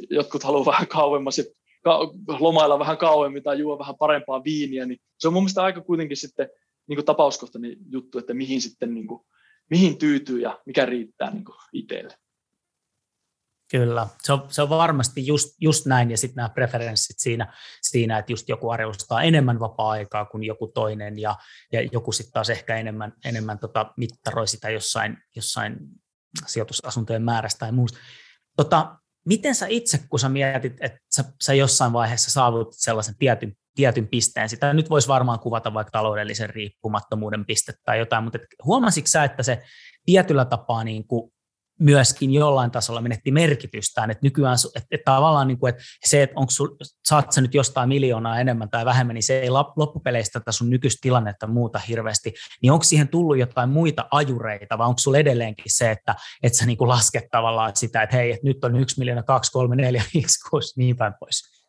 jotkut 0.09 0.43
haluaa 0.43 0.65
vähän 0.65 0.87
kauemmas 0.87 1.41
ka, 1.83 1.99
lomailla 2.39 2.79
vähän 2.79 2.97
kauemmin 2.97 3.43
tai 3.43 3.59
juo 3.59 3.79
vähän 3.79 3.95
parempaa 3.99 4.43
viiniä, 4.43 4.85
niin 4.85 4.99
se 5.19 5.27
on 5.27 5.33
mun 5.33 5.43
mielestä 5.43 5.63
aika 5.63 5.81
kuitenkin 5.81 6.17
sitten 6.17 6.49
niin 6.87 6.97
kuin 6.97 7.05
tapauskohtainen 7.05 7.75
juttu, 7.89 8.17
että 8.19 8.33
mihin 8.33 8.61
sitten 8.61 8.93
niin 8.93 9.07
kuin, 9.07 9.21
mihin 9.69 9.97
tyytyy 9.97 10.39
ja 10.39 10.59
mikä 10.65 10.85
riittää 10.85 11.31
niin 11.31 11.45
itselle. 11.73 12.17
Kyllä, 13.71 14.07
se 14.23 14.33
on, 14.33 14.45
se 14.47 14.61
on 14.61 14.69
varmasti 14.69 15.27
just, 15.27 15.55
just 15.61 15.85
näin, 15.85 16.11
ja 16.11 16.17
sitten 16.17 16.35
nämä 16.35 16.49
preferenssit 16.49 17.19
siinä, 17.19 17.53
siinä, 17.81 18.17
että 18.17 18.31
just 18.31 18.49
joku 18.49 18.69
arvostaa 18.69 19.21
enemmän 19.23 19.59
vapaa-aikaa 19.59 20.25
kuin 20.25 20.43
joku 20.43 20.67
toinen, 20.67 21.19
ja, 21.19 21.35
ja 21.71 21.81
joku 21.91 22.11
sitten 22.11 22.33
taas 22.33 22.49
ehkä 22.49 22.75
enemmän, 22.75 23.13
enemmän 23.25 23.59
tota, 23.59 23.93
mittaroi 23.97 24.47
sitä 24.47 24.69
jossain, 24.69 25.17
jossain 25.35 25.77
sijoitusasuntojen 26.47 27.23
määrästä 27.23 27.59
tai 27.59 27.71
muusta. 27.71 27.97
Tota, 28.57 28.95
miten 29.25 29.55
sä 29.55 29.65
itse, 29.69 29.99
kun 30.09 30.19
sä 30.19 30.29
mietit, 30.29 30.77
että 30.81 30.99
sä, 31.15 31.23
sä 31.41 31.53
jossain 31.53 31.93
vaiheessa 31.93 32.31
saavutit 32.31 32.79
sellaisen 32.79 33.15
tietyn, 33.19 33.53
tietyn 33.75 34.07
pisteen, 34.07 34.49
sitä 34.49 34.73
nyt 34.73 34.89
voisi 34.89 35.07
varmaan 35.07 35.39
kuvata 35.39 35.73
vaikka 35.73 35.91
taloudellisen 35.91 36.49
riippumattomuuden 36.49 37.45
pistettä 37.45 37.81
tai 37.85 37.99
jotain, 37.99 38.23
mutta 38.23 38.39
huomasitko 38.63 39.07
sä, 39.07 39.23
että 39.23 39.43
se 39.43 39.61
tietyllä 40.05 40.45
tapaa 40.45 40.83
niin 40.83 41.07
kuin 41.07 41.31
myöskin 41.79 42.33
jollain 42.33 42.71
tasolla 42.71 43.01
menetti 43.01 43.31
merkitystään, 43.31 44.11
että 44.11 44.25
nykyään, 44.25 44.57
että, 44.75 44.87
että 44.91 45.11
tavallaan 45.11 45.47
niin 45.47 45.59
kuin, 45.59 45.69
että 45.69 45.83
se, 46.05 46.23
että 46.23 46.33
onko 46.39 46.51
sul, 46.51 46.67
saat 47.07 47.31
sä 47.31 47.41
nyt 47.41 47.53
jostain 47.53 47.89
miljoonaa 47.89 48.39
enemmän 48.39 48.69
tai 48.69 48.85
vähemmän, 48.85 49.13
niin 49.13 49.23
se 49.23 49.39
ei 49.39 49.49
loppupeleistä 49.49 50.39
tätä 50.39 50.51
sun 50.51 50.69
nykyistä 50.69 50.99
tilannetta 51.01 51.47
muuta 51.47 51.79
hirveästi, 51.79 52.33
niin 52.61 52.71
onko 52.71 52.83
siihen 52.83 53.07
tullut 53.07 53.37
jotain 53.37 53.69
muita 53.69 54.07
ajureita, 54.11 54.77
vai 54.77 54.87
onko 54.87 54.99
sulla 54.99 55.17
edelleenkin 55.17 55.65
se, 55.67 55.91
että, 55.91 56.15
että 56.43 56.57
sä 56.57 56.65
niin 56.65 56.77
kuin 56.77 56.89
lasket 56.89 57.25
tavallaan 57.31 57.75
sitä, 57.75 58.03
että 58.03 58.15
hei, 58.15 58.31
että 58.31 58.47
nyt 58.47 58.63
on 58.63 58.79
yksi 58.79 58.99
miljoona, 58.99 59.23
kaksi, 59.23 59.51
kolme, 59.51 59.75
neljä, 59.75 60.03
viisi, 60.13 60.49
kuusi, 60.49 60.79
niin 60.79 60.97
päin 60.97 61.13
pois. 61.19 61.59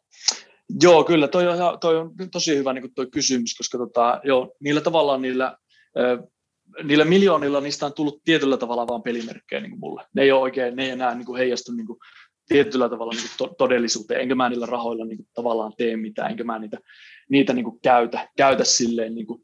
Joo, 0.83 1.05
kyllä, 1.05 1.29
toi 1.29 1.49
on, 1.49 1.81
toi 1.81 1.97
on 1.97 2.11
tosi 2.33 2.57
hyvä 2.57 2.73
niin 2.73 2.95
toi 2.95 3.07
kysymys, 3.07 3.55
koska 3.59 3.79
tota, 3.79 4.21
joo, 4.25 4.53
niillä 4.61 4.81
tavallaan 4.81 5.23
niillä 5.23 5.57
niillä 6.83 7.05
miljoonilla 7.05 7.61
niistä 7.61 7.87
on 7.87 7.95
tullut 7.95 8.25
tietyllä 8.25 8.57
tavalla 8.57 8.87
vaan 8.87 9.03
pelimerkkejä 9.03 9.61
niin 9.61 9.71
kuin 9.71 9.81
mulle. 9.81 10.05
Ne 10.15 10.23
ei 10.23 10.33
ole 10.33 10.41
oikein, 10.41 10.77
ne 10.77 10.85
ei 10.85 10.91
enää 10.91 11.15
niin 11.15 11.27
kuin 11.27 11.39
heijastu 11.39 11.73
niin 11.73 11.87
kuin 11.87 11.99
tietyllä 12.49 12.89
tavalla 12.89 13.13
niin 13.13 13.31
kuin 13.39 13.51
todellisuuteen, 13.59 14.21
enkä 14.21 14.35
mä 14.35 14.49
niillä 14.49 14.67
rahoilla 14.67 15.05
niin 15.05 15.17
kuin 15.17 15.29
tavallaan 15.35 15.73
tee 15.77 15.97
mitään, 15.97 16.31
enkä 16.31 16.45
mä 16.45 16.59
niitä, 16.59 16.79
niitä 17.29 17.53
niin 17.53 17.65
kuin 17.65 17.81
käytä, 17.81 18.29
käytä 18.37 18.65
silleen. 18.65 19.15
Niin 19.15 19.27
kuin, 19.27 19.43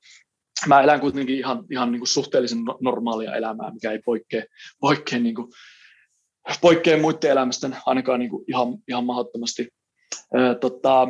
mä 0.66 0.82
elän 0.82 1.00
kuitenkin 1.00 1.38
ihan, 1.38 1.64
ihan 1.70 1.92
niin 1.92 2.00
kuin 2.00 2.08
suhteellisen 2.08 2.64
no-, 2.64 2.78
normaalia 2.80 3.36
elämää, 3.36 3.70
mikä 3.70 3.92
ei 3.92 3.98
poikkea, 3.98 4.42
poikkea, 4.80 5.18
niin 5.18 5.34
kuin, 5.34 5.48
poikkea 6.60 6.98
muiden 6.98 7.30
elämästä 7.30 7.70
ainakaan 7.86 8.20
niin 8.20 8.30
kuin 8.30 8.44
ihan, 8.48 8.78
ihan 8.88 9.04
mahdottomasti. 9.04 9.68
Ää, 10.34 10.54
tota, 10.54 11.08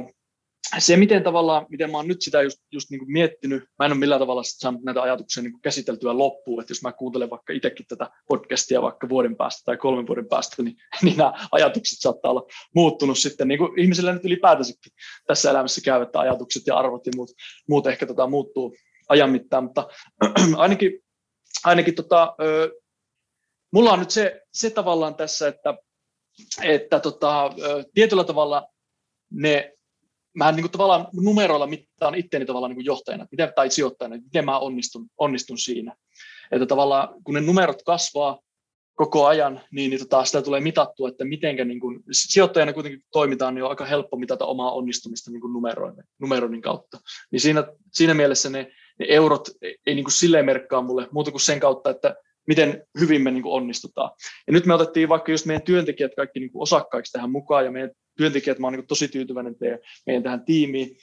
se, 0.79 0.97
miten 0.97 1.23
tavallaan, 1.23 1.67
miten 1.69 1.91
mä 1.91 1.97
oon 1.97 2.09
nyt 2.09 2.23
sitä 2.23 2.43
just, 2.43 2.59
just 2.73 2.91
niin 2.91 2.99
kuin 2.99 3.13
miettinyt, 3.13 3.65
mä 3.79 3.87
en 3.87 3.93
ole 3.93 3.99
millään 3.99 4.21
tavalla 4.21 4.43
saanut 4.45 4.83
näitä 4.83 5.03
ajatuksia 5.03 5.43
niin 5.43 5.53
kuin 5.53 5.63
käsiteltyä 5.63 6.19
loppuun, 6.19 6.61
että 6.61 6.71
jos 6.71 6.83
mä 6.83 6.93
kuuntelen 6.93 7.31
vaikka 7.31 7.53
itsekin 7.53 7.87
tätä 7.87 8.11
podcastia 8.29 8.83
vaikka 8.83 9.09
vuoden 9.09 9.37
päästä 9.37 9.63
tai 9.65 9.77
kolmen 9.77 10.07
vuoden 10.07 10.29
päästä, 10.29 10.63
niin, 10.63 10.77
niin 11.03 11.17
nämä 11.17 11.33
ajatukset 11.53 11.99
saattaa 12.01 12.31
olla 12.31 12.47
muuttunut 12.75 13.19
sitten, 13.19 13.49
niin 13.49 13.59
kuin 13.59 13.81
ihmisillä 13.81 14.13
nyt 14.13 14.25
ylipäätänsäkin 14.25 14.93
tässä 15.27 15.51
elämässä 15.51 15.81
käy, 15.81 16.03
että 16.03 16.21
ajatukset 16.21 16.63
ja 16.67 16.77
arvot 16.77 17.07
ja 17.07 17.13
muut, 17.17 17.31
muut 17.69 17.87
ehkä 17.87 18.07
tota 18.07 18.27
muuttuu 18.27 18.77
ajan 19.09 19.31
mittaan, 19.31 19.65
mutta 19.65 19.89
ainakin, 20.57 21.05
ainakin 21.65 21.95
tota, 21.95 22.35
ö, 22.41 22.71
mulla 23.73 23.93
on 23.93 23.99
nyt 23.99 24.11
se, 24.11 24.43
se 24.53 24.71
tavallaan 24.71 25.15
tässä, 25.15 25.49
että, 25.49 25.79
että 26.63 27.01
tota, 27.01 27.47
ö, 27.47 27.85
tietyllä 27.95 28.25
tavalla 28.25 28.69
ne 29.31 29.76
mä 30.37 30.53
niin 30.53 30.63
kuin 30.63 30.73
tavallaan 30.73 31.09
numeroilla 31.13 31.67
mittaan 31.67 32.15
itteeni 32.15 32.47
tavallaan 32.47 32.71
niin 32.71 32.77
kuin 32.77 32.87
johtajana 32.87 33.27
miten, 33.31 33.53
tai 33.57 33.71
sijoittajana, 33.71 34.17
miten 34.17 34.45
mä 34.45 34.59
onnistun, 34.59 35.07
onnistun 35.19 35.59
siinä. 35.59 35.97
Että 36.53 36.67
tavallaan 36.67 37.09
kun 37.25 37.35
ne 37.35 37.41
numerot 37.41 37.83
kasvaa 37.83 38.39
koko 38.95 39.27
ajan, 39.27 39.61
niin, 39.71 39.91
niin 39.91 40.01
tota, 40.01 40.25
sitä 40.25 40.43
tulee 40.43 40.61
mitattua, 40.61 41.09
että 41.09 41.25
mitenkä 41.25 41.65
niin 41.65 41.81
kuin, 41.81 42.03
sijoittajana 42.13 42.73
kuitenkin 42.73 43.03
toimitaan, 43.13 43.55
niin 43.55 43.65
on 43.65 43.71
aika 43.71 43.85
helppo 43.85 44.17
mitata 44.17 44.47
omaa 44.47 44.73
onnistumista 44.73 45.31
niin 45.31 45.41
numeroinnin 46.19 46.63
kautta. 46.63 46.99
Niin 47.31 47.41
siinä, 47.41 47.65
siinä 47.93 48.15
mielessä 48.15 48.51
ne, 48.51 48.73
ne 48.99 49.07
eurot 49.09 49.49
ei, 49.63 49.77
ei 49.87 49.95
niin 49.95 50.05
kuin 50.05 50.13
silleen 50.13 50.45
merkkaa 50.45 50.83
mulle 50.83 51.09
muuta 51.11 51.31
kuin 51.31 51.41
sen 51.41 51.61
kautta, 51.61 51.91
että 51.91 52.17
miten 52.47 52.87
hyvin 53.01 53.23
me 53.23 53.31
niin 53.31 53.43
kuin 53.43 53.53
onnistutaan. 53.53 54.11
Ja 54.47 54.53
nyt 54.53 54.67
me 54.67 54.75
otettiin 54.75 55.09
vaikka 55.09 55.33
just 55.33 55.47
meidän 55.47 55.63
työntekijät 55.63 56.15
kaikki 56.17 56.41
niin 56.41 56.53
kuin 56.53 56.63
osakkaiksi 56.63 57.13
tähän 57.13 57.31
mukaan, 57.31 57.65
ja 57.65 57.71
meidän 57.71 57.91
työntekijät, 58.17 58.59
mä 58.59 58.67
olen 58.67 58.79
niin 58.79 58.87
tosi 58.87 59.09
tyytyväinen 59.09 59.57
teidän, 59.59 59.79
meidän 60.07 60.23
tähän 60.23 60.45
tiimiin, 60.45 60.97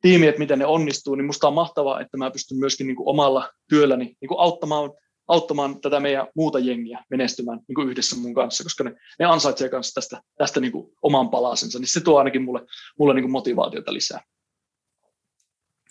tiimiin, 0.00 0.28
että 0.28 0.38
miten 0.38 0.58
ne 0.58 0.66
onnistuu, 0.66 1.14
niin 1.14 1.26
musta 1.26 1.48
on 1.48 1.54
mahtavaa, 1.54 2.00
että 2.00 2.16
mä 2.16 2.30
pystyn 2.30 2.58
myöskin 2.58 2.86
niin 2.86 2.96
omalla 2.98 3.52
työlläni 3.68 4.04
niin 4.20 4.38
auttamaan 4.38 4.90
auttamaan 5.28 5.80
tätä 5.80 6.00
meidän 6.00 6.26
muuta 6.34 6.58
jengiä 6.58 7.04
menestymään 7.10 7.60
niin 7.68 7.90
yhdessä 7.90 8.16
mun 8.16 8.34
kanssa, 8.34 8.64
koska 8.64 8.84
ne, 8.84 8.94
ne 9.18 9.26
ansaitsee 9.26 9.68
kanssa 9.68 9.94
tästä, 9.94 10.22
tästä 10.38 10.60
niin 10.60 10.72
oman 11.02 11.30
palasensa, 11.30 11.78
niin 11.78 11.88
se 11.88 12.00
tuo 12.00 12.18
ainakin 12.18 12.42
mulle, 12.42 12.60
mulle 12.98 13.14
niin 13.14 13.30
motivaatiota 13.30 13.92
lisää. 13.92 14.22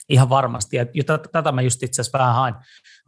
Ihan 0.09 0.29
varmasti, 0.29 0.77
ja 0.77 0.85
tätä 1.31 1.51
mä 1.51 1.61
just 1.61 1.83
itse 1.83 2.01
asiassa 2.01 2.17
vähän 2.17 2.35
hain, 2.35 2.55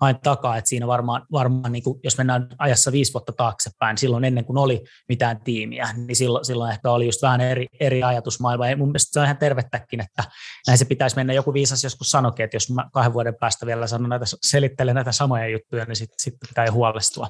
hain 0.01 0.19
takaa, 0.23 0.57
että 0.57 0.69
siinä 0.69 0.87
varmaan, 0.87 1.25
varmaan 1.31 1.71
niin 1.71 1.83
kuin, 1.83 1.99
jos 2.03 2.17
mennään 2.17 2.49
ajassa 2.57 2.91
viisi 2.91 3.13
vuotta 3.13 3.33
taaksepäin, 3.33 3.97
silloin 3.97 4.23
ennen 4.23 4.45
kuin 4.45 4.57
oli 4.57 4.83
mitään 5.09 5.41
tiimiä, 5.43 5.89
niin 5.95 6.15
silloin, 6.15 6.45
silloin 6.45 6.71
ehkä 6.71 6.91
oli 6.91 7.05
just 7.05 7.21
vähän 7.21 7.41
eri, 7.41 7.67
eri 7.79 8.03
ajatusmaailma, 8.03 8.69
ja 8.69 8.77
mun 8.77 8.87
mielestä 8.87 9.13
se 9.13 9.19
on 9.19 9.25
ihan 9.25 9.37
tervettäkin, 9.37 10.01
että 10.01 10.23
näin 10.67 10.77
se 10.77 10.85
pitäisi 10.85 11.15
mennä. 11.15 11.33
Joku 11.33 11.53
viisas 11.53 11.83
joskus 11.83 12.11
sanoikin, 12.11 12.43
että 12.43 12.55
jos 12.55 12.69
mä 12.69 12.89
kahden 12.93 13.13
vuoden 13.13 13.35
päästä 13.39 13.65
vielä 13.65 13.87
sanon 13.87 14.09
näitä, 14.09 14.25
selittelen 14.41 14.95
näitä 14.95 15.11
samoja 15.11 15.47
juttuja, 15.47 15.85
niin 15.85 15.95
sitten 15.95 16.19
sit 16.19 16.33
pitää 16.47 16.65
jo 16.65 16.71
huolestua. 16.71 17.29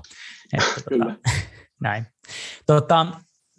Että, 0.53 0.81
Tota, 0.89 1.15
näin. 1.81 2.07
Tota, 2.65 3.05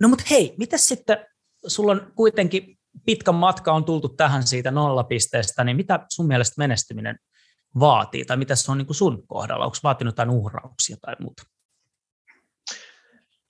no 0.00 0.08
mutta 0.08 0.24
hei, 0.30 0.54
mitä 0.58 0.78
sitten, 0.78 1.26
sulla 1.66 1.92
on 1.92 2.12
kuitenkin 2.14 2.79
pitkä 3.06 3.32
matka 3.32 3.72
on 3.72 3.84
tultu 3.84 4.08
tähän 4.08 4.46
siitä 4.46 4.70
nollapisteestä, 4.70 5.64
niin 5.64 5.76
mitä 5.76 6.06
sun 6.10 6.26
mielestä 6.26 6.54
menestyminen 6.58 7.18
vaatii, 7.80 8.24
tai 8.24 8.36
mitä 8.36 8.54
se 8.54 8.72
on 8.72 8.78
niin 8.78 8.86
kuin 8.86 8.96
sun 8.96 9.26
kohdalla? 9.26 9.64
Onko 9.64 9.76
vaatinut 9.82 10.12
jotain 10.12 10.30
uhrauksia 10.30 10.96
tai 11.00 11.14
muuta? 11.20 11.42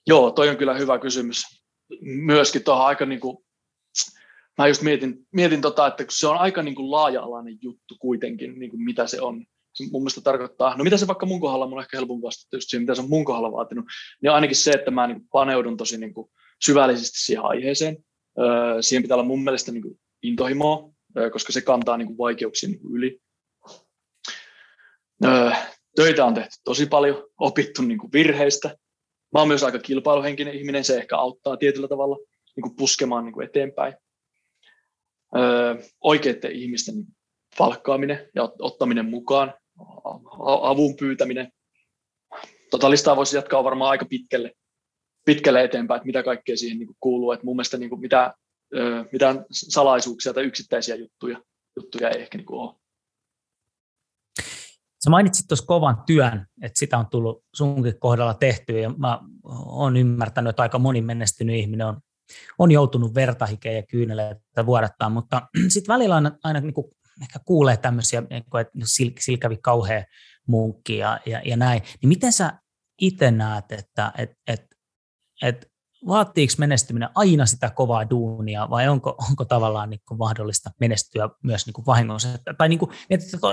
Joo, 0.07 0.31
toi 0.31 0.49
on 0.49 0.57
kyllä 0.57 0.73
hyvä 0.73 0.99
kysymys. 0.99 1.43
Myöskin 2.01 2.63
tuohon 2.63 2.85
aika 2.85 3.05
niin 3.05 3.19
kuin, 3.19 3.37
mä 4.57 4.67
just 4.67 4.81
mietin, 4.81 5.27
mietin 5.31 5.61
tota, 5.61 5.87
että 5.87 6.05
se 6.09 6.27
on 6.27 6.37
aika 6.37 6.63
niin 6.63 6.75
kuin 6.75 6.91
laaja-alainen 6.91 7.57
juttu 7.61 7.95
kuitenkin, 7.99 8.59
niin 8.59 8.69
kuin 8.69 8.83
mitä 8.83 9.07
se 9.07 9.21
on. 9.21 9.45
Se 9.73 9.83
mun 9.91 10.01
mielestä 10.01 10.21
tarkoittaa, 10.21 10.77
no 10.77 10.83
mitä 10.83 10.97
se 10.97 11.07
vaikka 11.07 11.25
mun 11.25 11.41
kohdalla, 11.41 11.67
mun 11.67 11.77
on 11.77 11.83
ehkä 11.83 11.97
helpompi 11.97 12.23
vastata 12.23 12.55
just 12.55 12.69
siihen, 12.69 12.83
mitä 12.83 12.95
se 12.95 13.01
on 13.01 13.09
mun 13.09 13.25
kohdalla 13.25 13.51
vaatinut, 13.51 13.85
niin 14.21 14.31
ainakin 14.31 14.55
se, 14.55 14.71
että 14.71 14.91
mä 14.91 15.07
niin 15.07 15.27
paneudun 15.31 15.77
tosi 15.77 15.97
niin 15.97 16.13
kuin 16.13 16.31
syvällisesti 16.65 17.19
siihen 17.19 17.43
aiheeseen. 17.43 17.97
Siihen 18.81 19.01
pitää 19.01 19.15
olla 19.15 19.27
mun 19.27 19.43
mielestä 19.43 19.71
niin 19.71 19.81
kuin 19.81 19.99
intohimoa, 20.23 20.89
koska 21.31 21.53
se 21.53 21.61
kantaa 21.61 21.97
niin 21.97 22.07
kuin 22.07 22.17
vaikeuksien 22.17 22.71
niin 22.71 22.81
kuin 22.81 22.95
yli. 22.95 23.21
Töitä 25.95 26.25
on 26.25 26.33
tehty 26.33 26.55
tosi 26.63 26.85
paljon, 26.85 27.27
opittu 27.39 27.81
niin 27.81 27.97
kuin 27.97 28.11
virheistä. 28.11 28.77
Mä 29.33 29.39
oon 29.39 29.47
myös 29.47 29.63
aika 29.63 29.79
kilpailuhenkinen 29.79 30.55
ihminen, 30.55 30.83
se 30.83 30.97
ehkä 30.97 31.17
auttaa 31.17 31.57
tietyllä 31.57 31.87
tavalla 31.87 32.17
niin 32.55 32.61
kuin 32.61 32.75
puskemaan 32.75 33.25
niin 33.25 33.33
kuin 33.33 33.47
eteenpäin. 33.47 33.93
Oikeiden 36.01 36.51
ihmisten 36.51 36.95
palkkaaminen 37.57 38.29
ja 38.35 38.51
ottaminen 38.59 39.05
mukaan, 39.05 39.53
avun 40.61 40.95
pyytäminen. 40.95 41.51
Tota 42.71 42.89
listaa 42.89 43.15
voisi 43.15 43.35
jatkaa 43.35 43.63
varmaan 43.63 43.91
aika 43.91 44.05
pitkälle, 44.05 44.51
pitkälle 45.25 45.63
eteenpäin, 45.63 45.97
että 45.97 46.05
mitä 46.05 46.23
kaikkea 46.23 46.57
siihen 46.57 46.79
niin 46.79 46.87
kuin 46.87 46.97
kuuluu. 46.99 47.31
Että 47.31 47.45
mun 47.45 47.55
mielestä 47.55 47.77
niin 47.77 47.89
kuin 47.89 48.01
mitä, 48.01 48.33
öö, 48.75 49.03
mitään 49.11 49.45
salaisuuksia 49.51 50.33
tai 50.33 50.43
yksittäisiä 50.43 50.95
juttuja, 50.95 51.41
juttuja 51.75 52.09
ei 52.09 52.21
ehkä 52.21 52.37
niin 52.37 52.45
kuin 52.45 52.59
ole. 52.59 52.75
Sä 55.03 55.09
mainitsit 55.09 55.47
tuossa 55.47 55.65
kovan 55.65 56.03
työn, 56.05 56.45
että 56.61 56.79
sitä 56.79 56.97
on 56.97 57.07
tullut 57.07 57.43
sunkin 57.55 57.99
kohdalla 57.99 58.33
tehtyä 58.33 58.79
ja 58.79 58.89
mä 58.89 59.19
oon 59.45 59.97
ymmärtänyt, 59.97 60.49
että 60.49 60.61
aika 60.61 60.79
moni 60.79 61.01
menestynyt 61.01 61.55
ihminen 61.55 61.87
on, 61.87 62.01
on 62.59 62.71
joutunut 62.71 63.15
vertahikeä 63.15 63.71
ja 63.71 63.83
kyyneleitä 63.83 64.65
vuodattaa, 64.65 65.09
mutta 65.09 65.41
sitten 65.73 65.93
välillä 65.93 66.15
aina, 66.15 66.31
aina 66.43 66.59
niin 66.59 66.73
kuin 66.73 66.87
ehkä 67.21 67.39
kuulee 67.45 67.77
tämmöisiä, 67.77 68.21
niin 68.21 68.43
että 68.61 68.71
sillä 69.19 69.37
kävi 69.37 69.57
kauhean 69.57 70.05
munkki 70.47 70.97
ja, 70.97 71.19
ja, 71.25 71.41
ja 71.45 71.57
näin, 71.57 71.81
niin 72.01 72.07
miten 72.07 72.33
sä 72.33 72.53
itse 73.01 73.31
näet, 73.31 73.71
että 73.71 74.11
et, 74.17 74.31
et, 74.47 74.65
et 75.41 75.71
vaatiiko 76.07 76.53
menestyminen 76.57 77.09
aina 77.15 77.45
sitä 77.45 77.69
kovaa 77.69 78.09
duunia 78.09 78.69
vai 78.69 78.87
onko, 78.87 79.15
onko 79.29 79.45
tavallaan 79.45 79.89
niin 79.89 80.01
kuin 80.07 80.17
mahdollista 80.17 80.71
menestyä 80.79 81.29
myös 81.43 81.65
niin 81.65 81.73
kuin 81.73 81.85
vahingossa? 81.85 82.29
Tai 82.57 82.69
niin 82.69 82.79
kuin, 82.79 82.91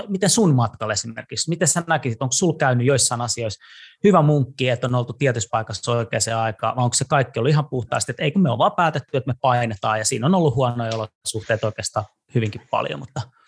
miten 0.07 0.29
sun 0.29 0.55
matkalla 0.55 0.93
esimerkiksi, 0.93 1.49
miten 1.49 1.67
sä 1.67 1.83
näkisit, 1.87 2.21
onko 2.21 2.31
sulla 2.31 2.57
käynyt 2.57 2.87
joissain 2.87 3.21
asioissa 3.21 3.59
hyvä 4.03 4.21
munkki, 4.21 4.69
että 4.69 4.87
on 4.87 4.95
oltu 4.95 5.13
tietyssä 5.13 5.49
paikassa 5.51 5.91
oikeaan 5.91 6.43
aikaan, 6.43 6.75
vai 6.75 6.83
onko 6.83 6.93
se 6.93 7.05
kaikki 7.09 7.39
ollut 7.39 7.51
ihan 7.51 7.69
puhtaasti, 7.69 8.11
että 8.11 8.23
eikö 8.23 8.39
me 8.39 8.49
ole 8.49 8.57
vaan 8.57 8.71
päätetty, 8.71 9.17
että 9.17 9.31
me 9.31 9.37
painetaan 9.41 9.99
ja 9.99 10.05
siinä 10.05 10.25
on 10.25 10.35
ollut 10.35 10.55
huonoja 10.55 10.91
olosuhteita 10.95 11.67
oikeastaan 11.67 12.05
hyvinkin 12.35 12.61
paljon, 12.71 12.99
mutta– 12.99 13.21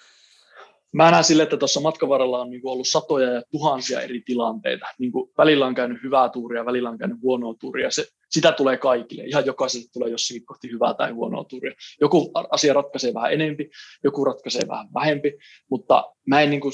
Mä 0.93 1.11
näen 1.11 1.23
sille, 1.23 1.43
että 1.43 1.57
tuossa 1.57 1.79
matkan 1.79 2.09
varrella 2.09 2.41
on 2.41 2.49
niin 2.49 2.61
ollut 2.63 2.87
satoja 2.87 3.31
ja 3.31 3.41
tuhansia 3.51 4.01
eri 4.01 4.21
tilanteita. 4.25 4.85
Niin 4.99 5.11
kuin 5.11 5.31
välillä 5.37 5.65
on 5.65 5.75
käynyt 5.75 6.03
hyvää 6.03 6.29
tuuria, 6.29 6.65
välillä 6.65 6.89
on 6.89 6.97
käynyt 6.97 7.21
huonoa 7.21 7.55
tuuria. 7.59 7.91
Se, 7.91 8.07
sitä 8.29 8.51
tulee 8.51 8.77
kaikille. 8.77 9.23
Ihan 9.23 9.45
jokaiselle 9.45 9.87
tulee 9.93 10.09
jossakin 10.09 10.45
kohti 10.45 10.71
hyvää 10.71 10.93
tai 10.93 11.11
huonoa 11.11 11.43
tuuria. 11.43 11.73
Joku 12.01 12.31
asia 12.49 12.73
ratkaisee 12.73 13.13
vähän 13.13 13.33
enempi, 13.33 13.69
joku 14.03 14.25
ratkaisee 14.25 14.61
vähän 14.67 14.87
vähempi, 14.93 15.33
mutta 15.69 16.13
mä 16.27 16.41
en 16.41 16.49
niin 16.49 16.61
kuin 16.61 16.73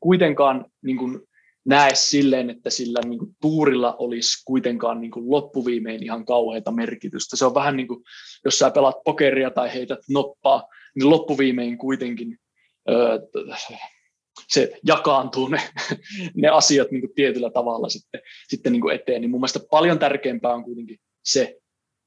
kuitenkaan 0.00 0.66
niin 0.82 0.96
kuin 0.96 1.20
näe 1.64 1.90
silleen, 1.94 2.50
että 2.50 2.70
sillä 2.70 3.00
niin 3.04 3.18
kuin 3.18 3.36
tuurilla 3.40 3.96
olisi 3.98 4.42
kuitenkaan 4.44 5.00
niin 5.00 5.10
kuin 5.10 5.30
loppuviimein 5.30 6.02
ihan 6.02 6.24
kauheita 6.24 6.70
merkitystä. 6.70 7.36
Se 7.36 7.46
on 7.46 7.54
vähän 7.54 7.76
niin 7.76 7.88
kuin, 7.88 8.00
jos 8.44 8.58
sä 8.58 8.70
pelaat 8.70 8.96
pokeria 9.04 9.50
tai 9.50 9.74
heität 9.74 9.98
noppaa, 10.10 10.64
niin 10.94 11.10
loppuviimein 11.10 11.78
kuitenkin 11.78 12.38
se 14.48 14.78
jakaantuu 14.86 15.48
ne, 15.48 15.60
ne 16.34 16.48
asiat 16.48 16.90
niin 16.90 17.00
kuin 17.00 17.14
tietyllä 17.14 17.50
tavalla 17.50 17.88
sitten, 17.88 18.20
sitten 18.48 18.72
niin 18.72 18.80
kuin 18.80 18.94
eteen, 18.94 19.20
niin 19.20 19.30
mun 19.30 19.40
mielestä 19.40 19.60
paljon 19.70 19.98
tärkeämpää 19.98 20.54
on 20.54 20.64
kuitenkin 20.64 20.98
se, 21.24 21.58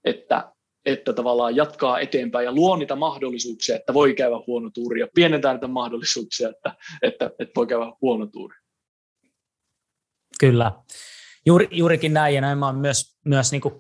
että, 0.06 0.52
että 0.86 1.14
tavallaan 1.14 1.56
jatkaa 1.56 2.00
eteenpäin 2.00 2.46
ja 2.46 2.52
luo 2.52 2.76
niitä 2.76 2.96
mahdollisuuksia, 2.96 3.76
että 3.76 3.94
voi 3.94 4.14
käydä 4.14 4.36
huono 4.48 4.70
tuuri 4.74 5.00
ja 5.00 5.08
pienentää 5.16 5.54
niitä 5.54 5.68
mahdollisuuksia, 5.68 6.50
että, 6.50 6.76
että, 7.02 7.26
että 7.40 7.52
voi 7.56 7.68
käydä 7.68 7.86
huono 8.02 8.26
tuuri. 8.26 8.58
Kyllä. 10.40 10.72
Juuri, 11.46 11.68
juurikin 11.72 12.14
näin, 12.14 12.36
ja 12.36 12.42
näin 12.42 12.58
mä 12.58 12.66
oon 12.66 12.78
myös, 12.78 13.18
myös 13.26 13.52
niin 13.52 13.62
kuin 13.62 13.74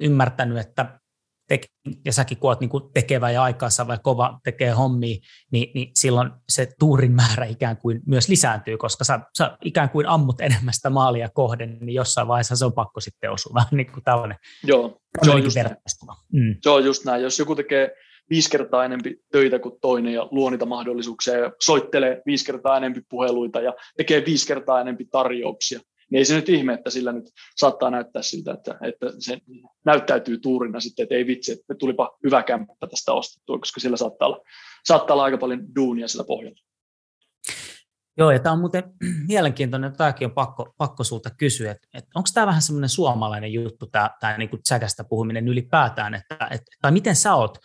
ymmärtänyt, 0.00 0.58
että 0.58 1.00
ja 2.04 2.12
säkin 2.12 2.38
kun 2.38 2.50
olet 2.50 2.60
niin 2.60 2.70
kuin 2.70 2.84
tekevä 2.94 3.30
ja 3.30 3.42
aikaansa 3.42 3.86
vai 3.86 3.98
kova 4.02 4.38
tekee 4.44 4.70
hommia, 4.70 5.16
niin, 5.52 5.70
niin 5.74 5.90
silloin 5.94 6.30
se 6.48 6.68
tuurin 6.78 7.12
määrä 7.12 7.44
ikään 7.44 7.76
kuin 7.76 8.00
myös 8.06 8.28
lisääntyy, 8.28 8.78
koska 8.78 9.04
sä, 9.04 9.20
sä 9.38 9.56
ikään 9.64 9.90
kuin 9.90 10.06
ammut 10.06 10.40
enemmän 10.40 10.74
sitä 10.74 10.90
maalia 10.90 11.28
kohden, 11.28 11.78
niin 11.80 11.94
jossain 11.94 12.28
vaiheessa 12.28 12.56
se 12.56 12.64
on 12.64 12.72
pakko 12.72 13.00
sitten 13.00 13.30
osua. 13.30 13.54
Vähän 13.60 13.68
niin 13.72 13.92
kuin 13.92 14.04
tällainen 14.04 14.38
Joo, 14.64 15.00
se 15.22 15.30
on, 15.30 15.44
just 15.44 15.56
näin. 15.56 15.76
Mm. 16.32 16.56
se 16.60 16.70
on 16.70 16.84
just 16.84 17.04
näin. 17.04 17.22
Jos 17.22 17.38
joku 17.38 17.54
tekee 17.54 17.94
viisi 18.30 18.50
kertaa 18.50 18.84
enempi 18.84 19.16
töitä 19.32 19.58
kuin 19.58 19.74
toinen 19.80 20.14
ja 20.14 20.28
luo 20.30 20.50
niitä 20.50 20.66
mahdollisuuksia 20.66 21.38
ja 21.38 21.52
soittelee 21.62 22.22
viisi 22.26 22.44
kertaa 22.44 22.76
enempi 22.76 23.00
puheluita 23.08 23.60
ja 23.60 23.74
tekee 23.96 24.22
viisi 24.26 24.46
kertaa 24.46 24.80
enempi 24.80 25.04
tarjouksia, 25.04 25.80
niin 26.12 26.18
ei 26.18 26.24
se 26.24 26.34
nyt 26.34 26.48
ihme, 26.48 26.74
että 26.74 26.90
sillä 26.90 27.12
nyt 27.12 27.24
saattaa 27.56 27.90
näyttää 27.90 28.22
siltä, 28.22 28.52
että, 28.52 28.78
että 28.82 29.06
se 29.18 29.38
näyttäytyy 29.84 30.38
tuurina 30.38 30.80
sitten, 30.80 31.02
että 31.02 31.14
ei 31.14 31.26
vitsi, 31.26 31.52
että 31.52 31.74
tulipa 31.74 32.18
hyvä 32.24 32.42
kämppä 32.42 32.86
tästä 32.90 33.12
ostettua, 33.12 33.58
koska 33.58 33.80
sillä 33.80 33.96
saattaa 33.96 34.28
olla, 34.28 34.40
saattaa 34.84 35.14
olla 35.14 35.24
aika 35.24 35.38
paljon 35.38 35.74
duunia 35.76 36.08
sillä 36.08 36.24
pohjalla. 36.24 36.60
Joo, 38.18 38.30
ja 38.30 38.38
tämä 38.38 38.52
on 38.52 38.58
muuten 38.58 38.84
mielenkiintoinen, 39.28 39.96
tämäkin 39.96 40.26
on 40.26 40.34
pakko, 40.34 40.74
pakko 40.78 41.04
sulta 41.04 41.30
kysyä, 41.30 41.70
että, 41.70 41.88
että 41.94 42.10
onko 42.14 42.28
tämä 42.34 42.46
vähän 42.46 42.62
semmoinen 42.62 42.88
suomalainen 42.88 43.52
juttu, 43.52 43.86
tämä, 43.86 44.10
tämä 44.20 44.38
niin 44.38 44.50
kuin 44.50 44.62
puhuminen 45.08 45.48
ylipäätään, 45.48 46.14
että, 46.14 46.48
että, 46.50 46.70
tai 46.82 46.92
miten 46.92 47.16
sä 47.16 47.34
oot 47.34 47.58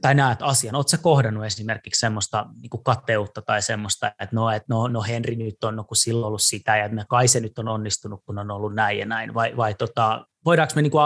tai 0.00 0.14
näet 0.14 0.38
asian. 0.42 0.74
Oletko 0.74 0.96
kohdannut 1.02 1.44
esimerkiksi 1.44 2.00
semmoista 2.00 2.46
niin 2.62 2.82
kateutta 2.84 3.42
tai 3.42 3.62
semmoista, 3.62 4.06
että 4.06 4.28
no, 4.32 4.50
että 4.50 4.66
no, 4.68 4.88
no 4.88 5.02
Henri 5.02 5.36
nyt 5.36 5.64
on 5.64 5.76
no, 5.76 5.84
kun 5.84 5.96
silloin 5.96 6.28
ollut 6.28 6.42
sitä 6.42 6.76
ja 6.76 6.88
kai 7.08 7.28
se 7.28 7.40
nyt 7.40 7.58
on 7.58 7.68
onnistunut, 7.68 8.22
kun 8.26 8.38
on 8.38 8.50
ollut 8.50 8.74
näin 8.74 8.98
ja 8.98 9.06
näin, 9.06 9.34
vai, 9.34 9.56
vai 9.56 9.74
tota, 9.74 10.26
voidaanko 10.44 10.72
me 10.76 10.82
niin 10.82 10.90
kuin, 10.90 11.02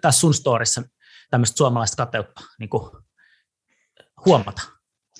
tässä 0.00 0.20
sun 0.20 0.34
storissa 0.34 0.82
tämmöistä 1.30 1.56
suomalaista 1.56 2.06
kateutta 2.06 2.40
niin 2.58 2.70
kuin, 2.70 2.90
huomata? 4.26 4.62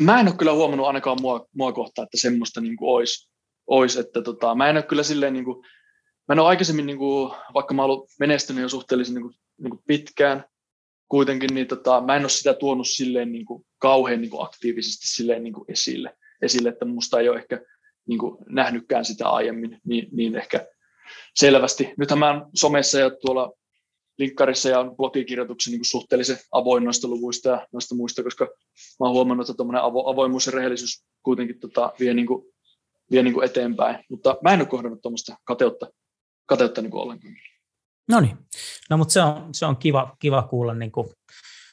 Mä 0.00 0.20
en 0.20 0.28
ole 0.28 0.36
kyllä 0.36 0.52
huomannut 0.52 0.86
ainakaan 0.86 1.18
mua, 1.20 1.46
mua 1.54 1.72
kohtaa, 1.72 2.02
että 2.02 2.20
semmoista 2.20 2.60
niin 2.60 2.76
kuin 2.76 2.90
olisi, 2.90 3.30
olisi 3.66 4.00
että 4.00 4.22
tota, 4.22 4.54
mä 4.54 4.68
en 4.68 4.76
ole 4.76 4.82
kyllä 4.82 5.02
silleen 5.02 5.32
niin 5.32 5.44
kuin, 5.44 5.66
mä 6.28 6.32
en 6.32 6.38
ole 6.38 6.48
aikaisemmin, 6.48 6.86
niin 6.86 6.98
kuin, 6.98 7.32
vaikka 7.54 7.74
mä 7.74 7.84
olen 7.84 8.08
menestynyt 8.20 8.62
jo 8.62 8.68
suhteellisen 8.68 9.14
niin 9.14 9.22
kuin, 9.22 9.34
niin 9.58 9.70
kuin 9.70 9.82
pitkään, 9.86 10.44
kuitenkin 11.08 11.54
niin 11.54 11.66
tota, 11.66 12.00
mä 12.00 12.16
en 12.16 12.22
ole 12.22 12.28
sitä 12.28 12.54
tuonut 12.54 12.88
silleen 12.88 13.32
niin 13.32 13.46
kuin 13.46 13.66
kauhean 13.78 14.20
niin 14.20 14.30
kuin 14.30 14.44
aktiivisesti 14.44 15.08
silleen 15.08 15.42
niin 15.42 15.52
kuin 15.52 15.64
esille, 15.68 16.16
esille, 16.42 16.68
että 16.68 16.84
musta 16.84 17.20
ei 17.20 17.28
ole 17.28 17.38
ehkä 17.38 17.60
niin 18.06 18.18
kuin 18.18 18.36
nähnytkään 18.48 19.04
sitä 19.04 19.28
aiemmin 19.28 19.80
niin, 19.84 20.08
niin 20.12 20.36
ehkä 20.36 20.66
selvästi. 21.34 21.94
Nythän 21.96 22.18
mä 22.18 22.46
somessa 22.54 22.98
ja 22.98 23.10
tuolla 23.10 23.52
linkkarissa 24.18 24.68
ja 24.68 24.84
blogikirjoituksen 24.96 25.72
niin 25.72 25.84
suhteellisen 25.84 26.38
avoin 26.52 26.84
noista 26.84 27.08
luvuista 27.08 27.48
ja 27.48 27.66
noista 27.72 27.94
muista, 27.94 28.22
koska 28.22 28.44
mä 29.00 29.06
oon 29.06 29.12
huomannut, 29.12 29.48
että 29.48 29.62
avo, 29.82 30.10
avoimuus 30.10 30.46
ja 30.46 30.52
rehellisyys 30.52 31.04
kuitenkin 31.22 31.60
tota, 31.60 31.92
vie 32.00 32.14
niin 32.14 32.26
kuin 32.26 32.44
vie 33.10 33.22
niin 33.22 33.34
kuin 33.34 33.44
eteenpäin. 33.44 34.04
Mutta 34.10 34.36
mä 34.42 34.52
en 34.52 34.60
ole 34.60 34.68
kohdannut 34.68 35.02
tuommoista 35.02 35.36
kateutta, 35.44 35.90
kateutta 36.46 36.82
niin 36.82 36.90
kuin 36.90 37.02
ollenkaan. 37.02 37.34
No 38.08 38.20
niin, 38.20 38.38
no 38.90 38.96
mutta 38.96 39.12
se 39.12 39.22
on, 39.22 39.54
se 39.54 39.66
on 39.66 39.76
kiva, 39.76 40.16
kiva 40.18 40.42
kuulla 40.42 40.74
niin 40.74 40.92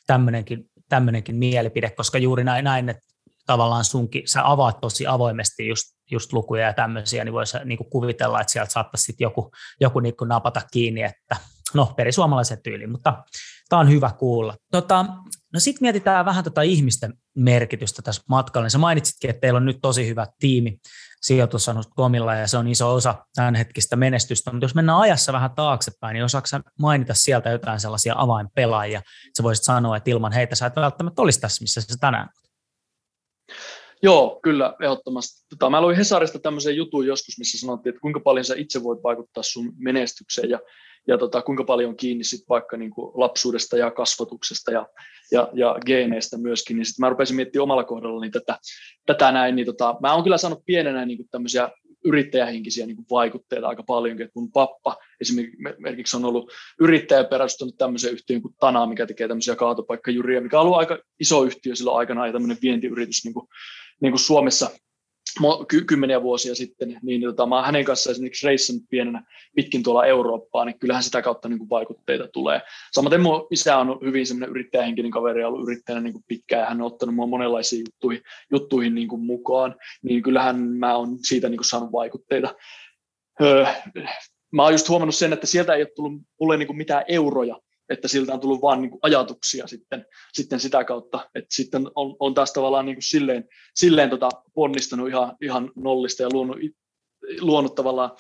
tämmöinenkin, 0.08 0.70
tämmöinenkin 0.90 1.36
mielipide, 1.36 1.90
koska 1.90 2.18
juuri 2.18 2.44
näin, 2.44 2.64
näin 2.64 2.90
että 2.90 3.04
tavallaan 3.46 3.86
sunkin, 3.86 4.28
sä 4.28 4.52
avaat 4.52 4.82
tosi 4.82 5.08
avoimesti 5.08 5.68
just, 5.68 5.96
just 6.12 6.34
lukuja 6.34 6.66
ja 6.66 6.74
tämmöisiä, 6.74 7.24
niin 7.24 7.34
voisi 7.34 7.58
niin 7.66 7.90
kuvitella, 7.90 8.42
että 8.42 8.54
sieltä 8.54 8.72
saattaisi 8.72 9.04
sitten 9.04 9.26
joku, 9.26 9.52
joku 9.82 10.00
niin 10.00 10.16
napata 10.28 10.62
kiinni, 10.72 11.04
että 11.04 11.36
no 11.74 11.94
perisuomalaiset 11.98 12.64
tyyli, 12.64 12.88
mutta 12.88 13.24
tämä 13.70 13.80
on 13.80 13.90
hyvä 13.90 14.12
kuulla. 14.20 14.56
Tota, 14.72 15.06
no 15.54 15.60
sitten 15.60 15.82
mietitään 15.82 16.26
vähän 16.26 16.44
tota 16.44 16.62
ihmisten 16.62 17.14
merkitystä 17.36 18.02
tässä 18.02 18.22
matkalla. 18.30 18.70
Sä 18.70 18.78
mainitsitkin, 18.78 19.30
että 19.30 19.42
teillä 19.42 19.58
on 19.58 19.66
nyt 19.66 19.80
tosi 19.82 20.08
hyvä 20.08 20.28
tiimi 20.40 20.78
komilla 21.96 22.36
ja 22.36 22.48
se 22.48 22.58
on 22.58 22.68
iso 22.68 22.94
osa 22.94 23.16
tämänhetkistä 23.36 23.96
menestystä, 23.96 24.52
mutta 24.52 24.66
jos 24.66 24.76
mennään 24.76 25.00
ajassa 25.00 25.34
vähän 25.34 25.56
taaksepäin, 25.56 26.14
niin 26.14 26.24
osaako 26.24 26.48
mainita 26.80 27.14
sieltä 27.14 27.50
jotain 27.50 27.80
sellaisia 27.80 28.14
avainpelaajia, 28.18 29.00
että 29.00 29.38
sä 29.38 29.44
voisit 29.44 29.64
sanoa, 29.64 29.98
että 29.98 30.12
ilman 30.12 30.32
heitä 30.32 30.56
sä 30.56 30.66
et 30.66 30.76
välttämättä 30.76 31.22
olisi 31.22 31.40
tässä, 31.40 31.64
missä 31.64 31.82
sä 31.82 31.98
tänään 32.00 32.30
Joo, 34.04 34.40
kyllä, 34.44 34.74
ehdottomasti. 34.82 35.46
Tota, 35.50 35.70
mä 35.70 35.82
luin 35.82 35.98
Hesarista 35.98 36.40
tämmöisen 36.40 36.76
jutun 36.76 37.08
joskus, 37.08 37.38
missä 37.38 37.60
sanottiin, 37.60 37.92
että 37.92 38.02
kuinka 38.02 38.20
paljon 38.20 38.46
sä 38.46 38.56
itse 38.58 38.84
voit 38.84 39.04
vaikuttaa 39.04 39.44
sun 39.44 39.74
menestykseen. 39.78 40.50
Ja, 40.50 40.60
ja 41.08 41.18
tota, 41.18 41.42
kuinka 41.42 41.64
paljon 41.64 41.90
on 41.90 41.98
kiinni 41.98 42.24
sit 42.24 42.50
vaikka 42.50 42.78
niin 42.78 42.92
kuin 42.92 43.12
lapsuudesta 43.14 43.78
ja 43.78 43.92
kasvatuksesta 43.92 44.72
ja, 44.72 44.88
ja, 45.32 45.50
ja 45.54 45.76
geeneistä 45.86 46.38
myöskin. 46.38 46.78
Niin 46.78 46.86
sitten 46.86 47.06
mä 47.06 47.10
rupesin 47.10 47.36
miettimään 47.36 47.64
omalla 47.64 47.84
kohdallani 47.84 48.32
tätä, 48.32 48.58
tätä 49.06 49.32
näin. 49.32 49.56
Niin 49.56 49.66
tota, 49.66 49.96
mä 50.02 50.14
oon 50.14 50.24
kyllä 50.24 50.38
saanut 50.38 50.66
pienenä 50.66 51.06
niin 51.06 51.18
kuin 51.18 51.30
tämmöisiä 51.32 51.70
yrittäjähenkisiä 52.06 52.86
niin 52.86 52.96
kuin 52.96 53.06
vaikutteita 53.10 53.68
aika 53.68 53.84
paljon. 53.84 54.22
Että 54.22 54.40
mun 54.40 54.52
pappa 54.52 54.98
esimerkiksi 55.22 56.18
on 56.18 56.26
ollut 56.26 56.52
yrittäjä 56.80 57.24
perustanut 57.24 57.78
tämmöisen 57.78 58.14
yhtiön 58.14 58.42
kuin 58.42 58.56
Tana, 58.60 58.86
mikä 58.86 59.06
tekee 59.06 59.28
tämmöisiä 59.28 59.56
kaatopaikkajuria, 59.56 60.42
mikä 60.42 60.60
on 60.60 60.66
ollut 60.66 60.80
aika 60.80 61.00
iso 61.20 61.44
yhtiö 61.44 61.76
silloin 61.76 61.98
aikana 61.98 62.28
ja 62.28 62.34
tämmöinen 62.34 62.58
vientiyritys 62.62 63.26
niin 63.26 63.34
kuin 63.34 63.48
niin 64.02 64.12
kuin 64.12 64.20
Suomessa 64.20 64.70
ky- 65.68 65.84
kymmeniä 65.84 66.22
vuosia 66.22 66.56
sitten, 66.56 66.88
niin, 66.88 67.00
niin 67.04 67.22
tota, 67.22 67.46
mä 67.46 67.66
hänen 67.66 67.86
kanssa 67.86 68.12
esimerkiksi 68.12 68.48
reissannut 68.48 68.84
pienenä 68.90 69.24
pitkin 69.56 69.84
tuolla 69.84 70.06
Eurooppaa, 70.06 70.66
niin 70.66 70.80
kyllähän 70.80 71.04
sitä 71.04 71.22
kautta 71.22 71.50
niin 71.50 71.60
kuin 71.60 71.70
vaikutteita 71.70 72.28
tulee. 72.28 72.62
Samaten 72.92 73.22
mun 73.22 73.48
isä 73.52 73.78
on 73.78 74.00
hyvin 74.06 74.28
semmoinen 74.28 74.50
yrittäjähenkinen 74.50 75.12
kaveri, 75.12 75.44
ollut 75.44 75.64
yrittäjänä 75.64 76.02
niin 76.02 76.14
kuin 76.14 76.24
pitkään, 76.28 76.62
ja 76.62 76.66
hän 76.66 76.82
on 76.82 76.88
ottanut 76.88 77.16
mua 77.16 77.28
monenlaisiin 77.28 77.86
juttuihin, 77.90 78.24
juttuihin 78.52 78.96
niin 78.96 79.08
kuin 79.08 79.22
mukaan, 79.22 79.76
niin 80.04 80.24
kyllähän 80.24 80.60
mä 80.60 80.96
oon 80.96 81.18
siitä 81.22 81.50
niin 81.50 81.58
kuin 81.58 81.66
saanut 81.66 81.92
vaikutteita. 81.92 82.56
Öö, 83.42 83.66
mä 84.52 84.64
oon 84.64 84.72
just 84.72 84.90
huomannut 84.90 85.16
sen, 85.16 85.34
että 85.34 85.48
sieltä 85.48 85.74
ei 85.74 85.82
ole 85.82 85.92
tullut 85.96 86.22
mulle 86.40 86.58
niin 86.58 86.68
kuin 86.68 86.78
mitään 86.78 87.04
euroja, 87.08 87.60
että 87.90 88.08
siltä 88.08 88.34
on 88.34 88.40
tullut 88.40 88.62
vain 88.62 88.82
niin 88.82 89.00
ajatuksia 89.02 89.68
sitten, 89.68 90.06
sitten 90.34 90.60
sitä 90.60 90.84
kautta, 90.84 91.30
että 91.36 91.56
sitten 91.56 91.88
on, 91.96 92.16
on 92.20 92.34
taas 92.34 92.54
tavallaan 92.54 92.86
niin 92.86 92.96
kuin 92.96 93.04
silleen, 93.04 93.48
silleen 93.76 94.10
tota 94.10 94.30
ponnistanut 94.54 95.10
ihan, 95.10 95.36
ihan 95.42 95.72
nollista 95.76 96.24
ja 96.24 96.30
luonut, 96.34 96.58
luonut 97.40 97.76
tavallaan 97.76 98.12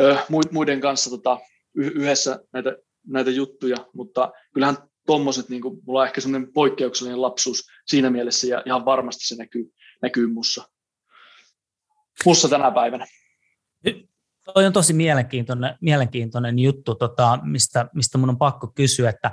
ö, 0.00 0.16
muiden 0.50 0.80
kanssa 0.80 1.10
tota, 1.10 1.38
yhdessä 1.74 2.40
näitä, 2.52 2.76
näitä 3.06 3.30
juttuja, 3.30 3.76
mutta 3.94 4.32
kyllähän 4.54 4.76
tuommoiset, 5.06 5.48
niin 5.48 5.62
kuin, 5.62 5.80
mulla 5.86 6.00
on 6.00 6.06
ehkä 6.06 6.20
semmoinen 6.20 6.52
poikkeuksellinen 6.52 7.22
lapsuus 7.22 7.66
siinä 7.86 8.10
mielessä 8.10 8.46
ja 8.46 8.62
ihan 8.66 8.84
varmasti 8.84 9.26
se 9.26 9.36
näkyy, 9.36 9.72
näkyy 10.02 10.26
mussa, 10.26 10.68
mussa 12.24 12.48
tänä 12.48 12.70
päivänä. 12.70 13.06
Toi 14.54 14.66
on 14.66 14.72
tosi 14.72 14.92
mielenkiintoinen, 14.92 15.74
mielenkiintoinen 15.80 16.58
juttu, 16.58 16.94
tota, 16.94 17.38
mistä, 17.42 17.88
mistä 17.94 18.18
mun 18.18 18.30
on 18.30 18.38
pakko 18.38 18.66
kysyä, 18.66 19.10
että 19.10 19.30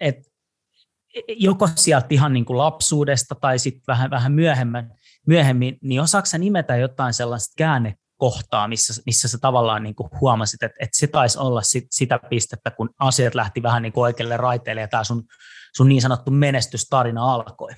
et, 0.00 0.16
joko 1.28 1.68
sieltä 1.74 2.06
ihan 2.10 2.32
niin 2.32 2.44
kuin 2.44 2.58
lapsuudesta 2.58 3.34
tai 3.34 3.58
sitten 3.58 3.82
vähän, 3.86 4.10
vähän 4.10 4.32
myöhemmin, 4.32 4.90
myöhemmin, 5.26 5.78
niin 5.82 6.00
osaako 6.00 6.28
nimetä 6.38 6.76
jotain 6.76 7.14
sellaista 7.14 7.54
käännekohtaa, 7.56 8.68
missä, 8.68 9.02
missä 9.06 9.28
sä 9.28 9.38
tavallaan 9.38 9.82
niin 9.82 9.94
kuin 9.94 10.08
huomasit, 10.20 10.62
että, 10.62 10.76
että 10.80 10.98
se 10.98 11.06
taisi 11.06 11.38
olla 11.38 11.62
sit, 11.62 11.86
sitä 11.90 12.20
pistettä, 12.30 12.70
kun 12.70 12.90
asiat 12.98 13.34
lähti 13.34 13.62
vähän 13.62 13.82
niin 13.82 13.92
kuin 13.92 14.02
oikealle 14.02 14.36
raiteelle 14.36 14.80
ja 14.80 14.88
tämä 14.88 15.04
sun, 15.04 15.24
sun 15.76 15.88
niin 15.88 16.02
sanottu 16.02 16.30
menestystarina 16.30 17.32
alkoi? 17.32 17.72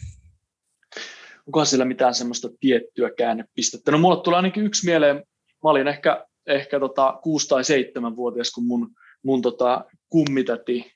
Onkohan 1.46 1.66
sillä 1.66 1.84
mitään 1.84 2.14
semmoista 2.14 2.48
tiettyä 2.60 3.10
käännepistettä? 3.18 3.90
No 3.90 3.98
mulle 3.98 4.22
tulee 4.22 4.36
ainakin 4.36 4.64
yksi 4.64 4.86
mieleen. 4.86 5.16
Mä 5.64 5.70
olin 5.70 5.88
ehkä 5.88 6.26
ehkä 6.46 6.80
tota 6.80 7.18
6 7.22 7.48
tai 7.48 7.64
7 7.64 8.16
vuotias, 8.16 8.50
kun 8.50 8.64
mun, 8.64 8.90
mun 9.22 9.42
tota 9.42 9.84
kummitäti 10.08 10.92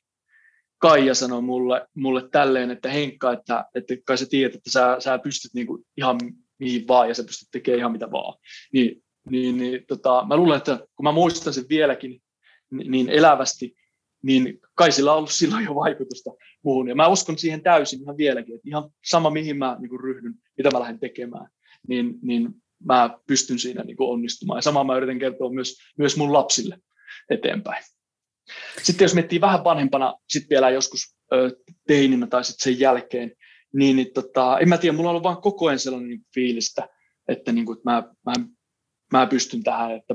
Kaija 0.78 1.14
sanoi 1.14 1.42
mulle, 1.42 1.86
mulle 1.94 2.28
tälleen, 2.28 2.70
että 2.70 2.88
Henkka, 2.88 3.32
että, 3.32 3.64
että 3.74 3.94
kai 4.04 4.18
sä 4.18 4.26
tiedät, 4.30 4.54
että 4.54 4.70
sä, 4.70 4.96
sä 4.98 5.18
pystyt 5.18 5.54
niinku 5.54 5.84
ihan 5.96 6.18
mihin 6.58 6.88
vaan 6.88 7.08
ja 7.08 7.14
sä 7.14 7.24
pystyt 7.24 7.48
tekemään 7.50 7.78
ihan 7.78 7.92
mitä 7.92 8.10
vaan. 8.10 8.38
Niin, 8.72 9.02
niin, 9.30 9.56
niin 9.56 9.84
tota, 9.88 10.24
mä 10.28 10.36
luulen, 10.36 10.56
että 10.56 10.78
kun 10.96 11.04
mä 11.04 11.12
muistan 11.12 11.52
sen 11.52 11.64
vieläkin 11.68 12.22
niin 12.70 13.08
elävästi, 13.08 13.74
niin 14.22 14.60
kai 14.74 14.92
sillä 14.92 15.12
on 15.12 15.18
ollut 15.18 15.30
silloin 15.30 15.64
jo 15.64 15.74
vaikutusta 15.74 16.30
muuhun. 16.64 16.88
Ja 16.88 16.94
mä 16.94 17.08
uskon 17.08 17.38
siihen 17.38 17.62
täysin 17.62 18.02
ihan 18.02 18.16
vieläkin, 18.16 18.54
että 18.54 18.68
ihan 18.68 18.90
sama 19.04 19.30
mihin 19.30 19.58
mä 19.58 19.76
niin 19.80 20.00
ryhdyn, 20.00 20.34
mitä 20.56 20.70
mä 20.70 20.80
lähden 20.80 21.00
tekemään, 21.00 21.46
niin, 21.88 22.18
niin 22.22 22.54
mä 22.84 23.18
pystyn 23.26 23.58
siinä 23.58 23.84
niin 23.84 23.96
kuin 23.96 24.10
onnistumaan. 24.10 24.58
Ja 24.58 24.62
samaa 24.62 24.84
mä 24.84 24.96
yritän 24.96 25.18
kertoa 25.18 25.52
myös, 25.52 25.76
myös 25.98 26.16
mun 26.16 26.32
lapsille 26.32 26.78
eteenpäin. 27.30 27.84
Sitten 28.82 29.04
jos 29.04 29.14
miettii 29.14 29.40
vähän 29.40 29.64
vanhempana, 29.64 30.14
sitten 30.28 30.50
vielä 30.50 30.70
joskus 30.70 31.16
teininä 31.86 32.26
tai 32.26 32.44
sitten 32.44 32.64
sen 32.64 32.80
jälkeen, 32.80 33.32
niin, 33.74 33.96
niin 33.96 34.12
tota, 34.14 34.58
en 34.58 34.68
mä 34.68 34.78
tiedä, 34.78 34.96
mulla 34.96 35.08
on 35.08 35.10
ollut 35.10 35.22
vaan 35.22 35.42
koko 35.42 35.66
ajan 35.66 35.78
sellainen 35.78 36.08
niin 36.08 36.26
fiilistä, 36.34 36.88
että, 37.28 37.52
niin 37.52 37.66
kuin, 37.66 37.78
että 37.78 37.90
mä, 37.90 38.02
mä, 38.26 38.32
mä 39.12 39.26
pystyn 39.26 39.62
tähän, 39.62 39.92
että, 39.92 40.14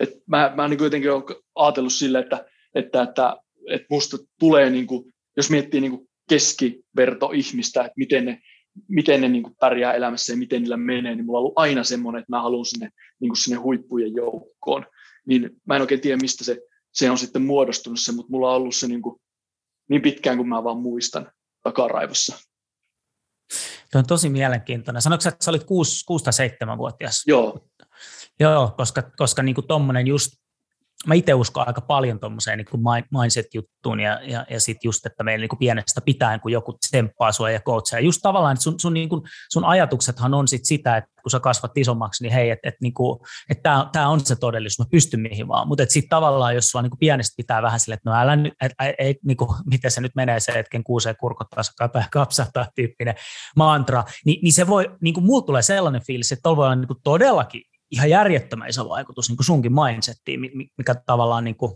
että 0.00 0.16
mä, 0.26 0.52
mä 0.56 0.68
niin 0.68 0.82
jotenkin 0.82 1.12
olen 1.12 1.24
ajatellut 1.54 1.92
sille, 1.92 2.18
että, 2.18 2.46
että, 2.74 3.02
että, 3.02 3.36
että 3.70 3.86
musta 3.90 4.16
tulee, 4.38 4.70
niin 4.70 4.86
kuin, 4.86 5.14
jos 5.36 5.50
miettii 5.50 5.80
niin 5.80 5.90
kuin 5.90 6.08
keskiverto 6.28 7.30
ihmistä, 7.34 7.80
että 7.80 7.94
miten 7.96 8.24
ne 8.24 8.40
miten 8.88 9.20
ne 9.20 9.28
niin 9.28 9.42
kuin 9.42 9.56
pärjää 9.60 9.92
elämässä 9.92 10.32
ja 10.32 10.36
miten 10.36 10.62
niillä 10.62 10.76
menee, 10.76 11.14
niin 11.14 11.26
mulla 11.26 11.38
on 11.38 11.40
ollut 11.40 11.58
aina 11.58 11.84
semmoinen, 11.84 12.20
että 12.20 12.32
mä 12.32 12.42
haluan 12.42 12.64
sinne, 12.64 12.90
niin 13.20 13.28
kuin 13.28 13.36
sinne 13.36 13.56
huippujen 13.56 14.14
joukkoon. 14.14 14.86
Niin 15.26 15.50
mä 15.64 15.76
en 15.76 15.80
oikein 15.80 16.00
tiedä, 16.00 16.16
mistä 16.16 16.44
se, 16.44 16.60
se 16.92 17.10
on 17.10 17.18
sitten 17.18 17.42
muodostunut 17.42 18.00
se, 18.00 18.12
mutta 18.12 18.30
mulla 18.30 18.50
on 18.50 18.56
ollut 18.56 18.74
se 18.74 18.88
niin, 18.88 19.02
kuin, 19.02 19.20
niin 19.90 20.02
pitkään 20.02 20.36
kuin 20.36 20.48
mä 20.48 20.64
vaan 20.64 20.78
muistan 20.78 21.32
takaraivossa. 21.62 22.38
Tuo 23.92 23.98
on 23.98 24.06
tosi 24.06 24.30
mielenkiintoinen. 24.30 25.02
Sanoitko 25.02 25.28
että 25.28 25.44
sä 25.44 25.50
olit 25.50 25.64
6, 25.64 26.04
6 26.06 26.24
tai 26.24 26.32
7-vuotias? 26.48 27.22
Joo. 27.26 27.68
Joo, 28.40 28.74
koska, 28.76 29.02
koska 29.16 29.42
niin 29.42 29.54
kuin 29.54 29.66
tommonen 29.66 30.06
just 30.06 30.32
mä 31.06 31.14
itse 31.14 31.34
uskon 31.34 31.68
aika 31.68 31.80
paljon 31.80 32.20
tuommoiseen 32.20 32.58
niin 32.58 33.04
mindset-juttuun 33.18 34.00
ja, 34.00 34.20
ja, 34.22 34.46
ja 34.50 34.60
sitten 34.60 34.88
just, 34.88 35.06
että 35.06 35.24
meillä 35.24 35.46
niin 35.50 35.58
pienestä 35.58 36.00
pitäen, 36.00 36.40
kun 36.40 36.52
joku 36.52 36.72
tsemppaa 36.72 37.32
sua 37.32 37.50
ja 37.50 37.60
coachaa. 37.60 38.00
Just 38.00 38.20
tavallaan, 38.22 38.52
että 38.52 38.62
sun, 38.62 38.80
sun, 38.80 38.94
niin 38.94 39.08
kuin, 39.08 39.22
sun 39.52 39.64
ajatuksethan 39.64 40.34
on 40.34 40.48
sit 40.48 40.64
sitä, 40.64 40.96
että 40.96 41.10
kun 41.22 41.30
sä 41.30 41.40
kasvat 41.40 41.78
isommaksi, 41.78 42.24
niin 42.24 42.32
hei, 42.32 42.50
että 42.50 42.68
et, 42.68 42.74
niin 42.80 42.92
et 43.50 43.62
tämä 43.92 44.08
on 44.08 44.20
se 44.20 44.36
todellisuus, 44.36 44.86
mä 44.86 44.90
pystyn 44.90 45.20
mihin 45.20 45.48
vaan. 45.48 45.68
Mutta 45.68 45.84
sitten 45.88 46.08
tavallaan, 46.08 46.54
jos 46.54 46.70
sua 46.70 46.82
niin 46.82 46.98
pienestä 46.98 47.34
pitää 47.36 47.62
vähän 47.62 47.80
sille, 47.80 47.94
että 47.94 48.10
no 48.10 48.16
älä 48.16 48.36
nyt, 48.36 48.54
et, 48.62 48.72
et, 48.98 49.16
niin 49.24 49.36
kuin, 49.36 49.50
miten 49.70 49.90
se 49.90 50.00
nyt 50.00 50.14
menee 50.14 50.40
se 50.40 50.52
hetken 50.52 50.84
kuuseen 50.84 51.16
kurkottaa, 51.20 51.62
kapsahtaa 52.12 52.66
tyyppinen 52.74 53.14
mantra, 53.56 54.04
niin, 54.24 54.38
niin 54.42 54.52
se 54.52 54.66
voi, 54.66 54.90
niin 55.00 55.14
kuin 55.14 55.46
tulee 55.46 55.62
sellainen 55.62 56.02
fiilis, 56.06 56.32
että 56.32 56.42
tuolla 56.42 56.56
voi 56.56 56.66
olla 56.66 56.76
niin 56.76 56.88
kuin 56.88 57.00
todellakin 57.04 57.62
ihan 57.94 58.10
järjettömän 58.10 58.68
iso 58.68 58.88
vaikutus 58.88 59.28
niin 59.28 59.36
kuin 59.36 59.46
sunkin 59.46 59.72
mindsettiin, 59.74 60.40
mikä 60.78 60.94
tavallaan 60.94 61.44
niin 61.44 61.56
kuin 61.56 61.72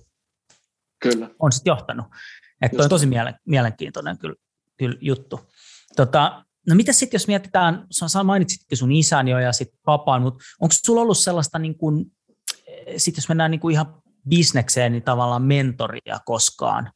kyllä. 1.03 1.31
on 1.39 1.53
sitten 1.53 1.71
johtanut. 1.71 2.07
Että 2.63 2.83
on 2.83 2.89
tosi 2.89 3.09
mielenkiintoinen 3.47 4.19
kyllä, 4.19 4.35
kyllä 4.77 4.99
juttu. 5.01 5.41
Tota, 5.97 6.45
no 6.69 6.75
mitä 6.75 6.93
sitten, 6.93 7.19
jos 7.19 7.27
mietitään, 7.27 7.87
sä 7.91 8.25
mainitsitkin 8.25 8.79
sun 8.79 8.93
isän 8.93 9.29
jo 9.29 9.39
ja 9.39 9.53
sitten 9.53 9.79
papan, 9.85 10.23
mutta 10.23 10.45
onko 10.61 10.75
sulla 10.85 11.01
ollut 11.01 11.19
sellaista, 11.19 11.59
niin 11.59 11.79
kuin, 11.79 12.07
sit 12.97 13.17
jos 13.17 13.29
mennään 13.29 13.51
niin 13.51 13.61
kuin 13.61 13.73
ihan 13.73 14.03
bisnekseen, 14.29 14.93
niin 14.93 15.03
tavallaan 15.03 15.43
mentoria 15.43 16.21
koskaan? 16.25 16.93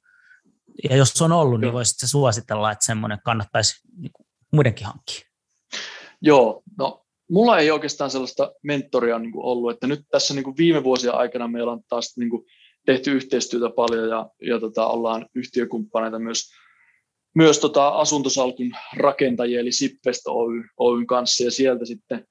Ja 0.91 0.97
jos 0.97 1.23
on 1.23 1.33
ollut, 1.33 1.61
niin 1.61 1.67
Joo. 1.67 1.71
niin 1.71 1.75
voisit 1.75 2.11
suositella, 2.11 2.73
että 2.73 2.85
semmoinen 2.85 3.19
kannattaisi 3.25 3.89
niin 3.97 4.13
kuin 4.13 4.27
muidenkin 4.53 4.87
hankkia? 4.87 5.29
Joo, 6.21 6.63
no 6.79 7.02
mulla 7.33 7.59
ei 7.59 7.71
oikeastaan 7.71 8.11
sellaista 8.11 8.53
mentoria 8.63 9.19
niin 9.19 9.33
kuin 9.33 9.45
ollut, 9.45 9.71
että 9.71 9.87
nyt 9.87 10.01
tässä 10.11 10.35
niin 10.35 10.45
kuin 10.45 10.57
viime 10.57 10.85
vuosien 10.85 11.15
aikana 11.15 11.49
meillä 11.49 11.73
on 11.73 11.81
taas 11.89 12.17
niin 12.17 12.31
kuin 12.31 12.47
tehty 12.87 13.13
yhteistyötä 13.13 13.75
paljon 13.77 14.09
ja, 14.09 14.31
ja 14.43 14.61
tota, 14.61 14.87
ollaan 14.87 15.27
yhtiökumppaneita 15.35 16.19
myös, 16.19 16.51
myös 17.35 17.59
tota 17.59 17.89
asuntosalkun 17.89 18.73
rakentajia, 18.97 19.61
eli 19.61 19.73
Sippest 19.73 20.23
Oy, 20.27 20.65
Oyn 20.77 21.07
kanssa, 21.07 21.45
ja 21.45 21.51
sieltä 21.51 21.85
sitten 21.85 22.27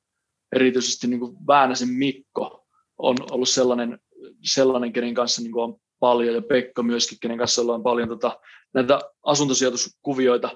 erityisesti 0.55 1.07
niin 1.07 1.19
kuin 1.19 1.37
Väänäsen 1.47 1.89
Mikko 1.89 2.65
on 2.97 3.15
ollut 3.31 3.49
sellainen, 3.49 3.99
sellainen 4.43 4.93
kenen 4.93 5.13
kanssa 5.13 5.41
niin 5.41 5.51
kuin 5.51 5.63
on 5.63 5.75
paljon, 5.99 6.35
ja 6.35 6.41
Pekka 6.41 6.83
myöskin, 6.83 7.17
kenen 7.21 7.37
kanssa 7.37 7.61
ollaan 7.61 7.83
paljon 7.83 8.07
tota, 8.07 8.39
näitä 8.73 8.99
asuntosijoituskuvioita 9.23 10.49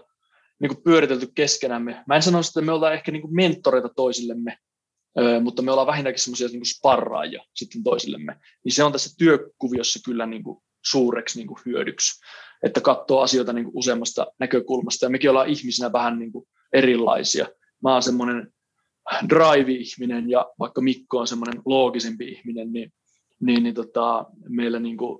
niin 0.60 0.70
kuin 0.70 0.84
pyöritelty 0.84 1.28
keskenämme. 1.36 2.04
Mä 2.08 2.16
en 2.16 2.22
sano, 2.22 2.40
että 2.40 2.62
me 2.62 2.72
ollaan 2.72 2.94
ehkä 2.94 3.12
niin 3.12 3.22
kuin 3.22 3.36
mentoreita 3.36 3.90
toisillemme, 3.90 4.58
mutta 5.42 5.62
me 5.62 5.72
ollaan 5.72 5.88
vähintäänkin 5.88 6.24
semmoisia 6.24 6.48
niin 6.48 6.66
sparraajia 6.66 7.44
sitten 7.54 7.84
toisillemme. 7.84 8.40
Niin 8.64 8.74
se 8.74 8.84
on 8.84 8.92
tässä 8.92 9.16
työkuviossa 9.18 10.00
kyllä 10.06 10.26
niin 10.26 10.44
kuin 10.44 10.58
suureksi 10.86 11.38
niin 11.38 11.48
kuin 11.48 11.60
hyödyksi, 11.66 12.22
että 12.64 12.82
katsoo 12.82 13.22
asioita 13.22 13.54
niin 13.54 13.66
kuin 13.66 13.78
useammasta 13.78 14.28
näkökulmasta. 14.40 15.06
Ja 15.06 15.10
mekin 15.10 15.30
ollaan 15.30 15.50
ihmisinä 15.50 15.94
vähän 15.94 16.20
niin 16.20 16.32
kuin 16.32 16.48
erilaisia. 16.74 17.48
Mä 17.84 17.94
oon 17.94 18.04
semmoinen 18.04 18.54
drive-ihminen 19.30 20.30
ja 20.30 20.52
vaikka 20.60 20.82
Mikko 20.82 21.18
on 21.18 21.28
semmoinen 21.28 21.62
loogisempi 21.66 22.28
ihminen, 22.28 22.74
niin, 22.74 22.94
niin, 23.42 23.64
niin 23.64 23.76
tota, 23.76 24.26
meillä 24.50 24.80
niin 24.80 24.98
kuin, 24.98 25.20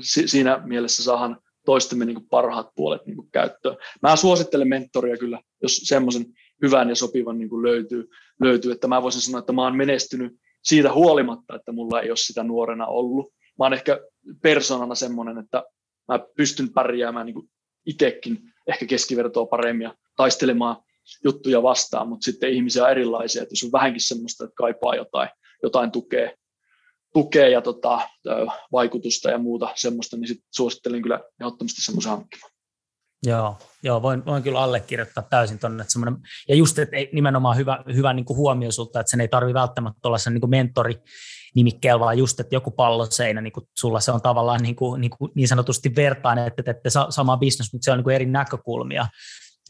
siinä 0.00 0.62
mielessä 0.64 1.02
saahan 1.02 1.40
toistemme 1.64 2.04
niin 2.04 2.14
kuin 2.14 2.28
parhaat 2.30 2.68
puolet 2.76 3.06
niin 3.06 3.16
kuin 3.16 3.30
käyttöön. 3.32 3.76
Mä 4.02 4.16
suosittelen 4.16 4.68
mentoria 4.68 5.16
kyllä, 5.16 5.40
jos 5.62 5.76
semmoisen 5.76 6.26
hyvän 6.62 6.88
ja 6.88 6.94
sopivan 6.94 7.38
niin 7.38 7.48
kuin 7.48 7.62
löytyy, 7.62 8.08
löytyy, 8.40 8.72
että 8.72 8.88
mä 8.88 9.02
voisin 9.02 9.20
sanoa, 9.20 9.38
että 9.38 9.52
mä 9.52 9.62
oon 9.62 9.76
menestynyt 9.76 10.32
siitä 10.64 10.92
huolimatta, 10.92 11.54
että 11.54 11.72
mulla 11.72 12.00
ei 12.00 12.10
ole 12.10 12.16
sitä 12.16 12.44
nuorena 12.44 12.86
ollut. 12.86 13.32
Mä 13.58 13.64
oon 13.64 13.72
ehkä 13.72 14.00
persoonana 14.42 14.94
semmoinen, 14.94 15.38
että 15.38 15.62
mä 16.08 16.20
pystyn 16.36 16.72
pärjäämään 16.72 17.26
niin 17.26 17.50
itsekin 17.86 18.38
ehkä 18.66 18.86
keskivertoa 18.86 19.46
paremmin 19.46 19.84
ja 19.84 19.94
taistelemaan 20.16 20.76
juttuja 21.24 21.62
vastaan, 21.62 22.08
mutta 22.08 22.24
sitten 22.24 22.50
ihmisiä 22.50 22.84
on 22.84 22.90
erilaisia, 22.90 23.42
että 23.42 23.52
jos 23.52 23.64
on 23.64 23.72
vähänkin 23.72 24.00
semmoista, 24.00 24.44
että 24.44 24.54
kaipaa 24.54 24.94
jotain, 24.94 25.28
jotain 25.62 25.90
tukea, 25.90 26.30
tukea 27.12 27.48
ja 27.48 27.62
tota, 27.62 28.08
vaikutusta 28.72 29.30
ja 29.30 29.38
muuta 29.38 29.72
semmoista, 29.74 30.16
niin 30.16 30.28
sitten 30.28 30.48
suosittelen 30.54 31.02
kyllä 31.02 31.20
ehdottomasti 31.40 31.82
semmoisen 31.82 32.10
hankkimaan. 32.10 32.52
Joo, 33.26 33.58
joo 33.82 34.02
voin, 34.02 34.26
voin 34.26 34.42
kyllä 34.42 34.60
allekirjoittaa 34.60 35.26
täysin 35.30 35.58
tuonne. 35.58 35.84
Ja 36.48 36.54
just, 36.54 36.78
että 36.78 36.96
nimenomaan 37.12 37.56
hyvä, 37.56 37.84
hyvä 37.94 38.12
niin 38.12 38.24
kuin 38.24 38.36
huomio 38.36 38.72
sulta, 38.72 39.00
että 39.00 39.10
sen 39.10 39.20
ei 39.20 39.28
tarvitse 39.28 39.54
välttämättä 39.54 40.08
olla 40.08 40.18
sen 40.18 40.34
niin 40.34 40.50
mentori 40.50 40.94
nimikkeellä, 41.54 42.00
vaan 42.00 42.18
just, 42.18 42.40
että 42.40 42.54
joku 42.54 42.70
palloseinä, 42.70 43.40
niin 43.40 43.52
kuin 43.52 43.66
sulla 43.78 44.00
se 44.00 44.12
on 44.12 44.22
tavallaan 44.22 44.62
niin, 44.62 44.76
kuin, 44.76 45.00
niin, 45.00 45.10
kuin 45.10 45.32
niin 45.34 45.48
sanotusti 45.48 45.92
vertainen, 45.96 46.46
että 46.46 46.62
teette 46.62 46.90
sama 47.10 47.36
bisnes, 47.36 47.72
mutta 47.72 47.84
se 47.84 47.90
on 47.90 47.98
niin 47.98 48.04
kuin 48.04 48.14
eri 48.14 48.26
näkökulmia. 48.26 49.06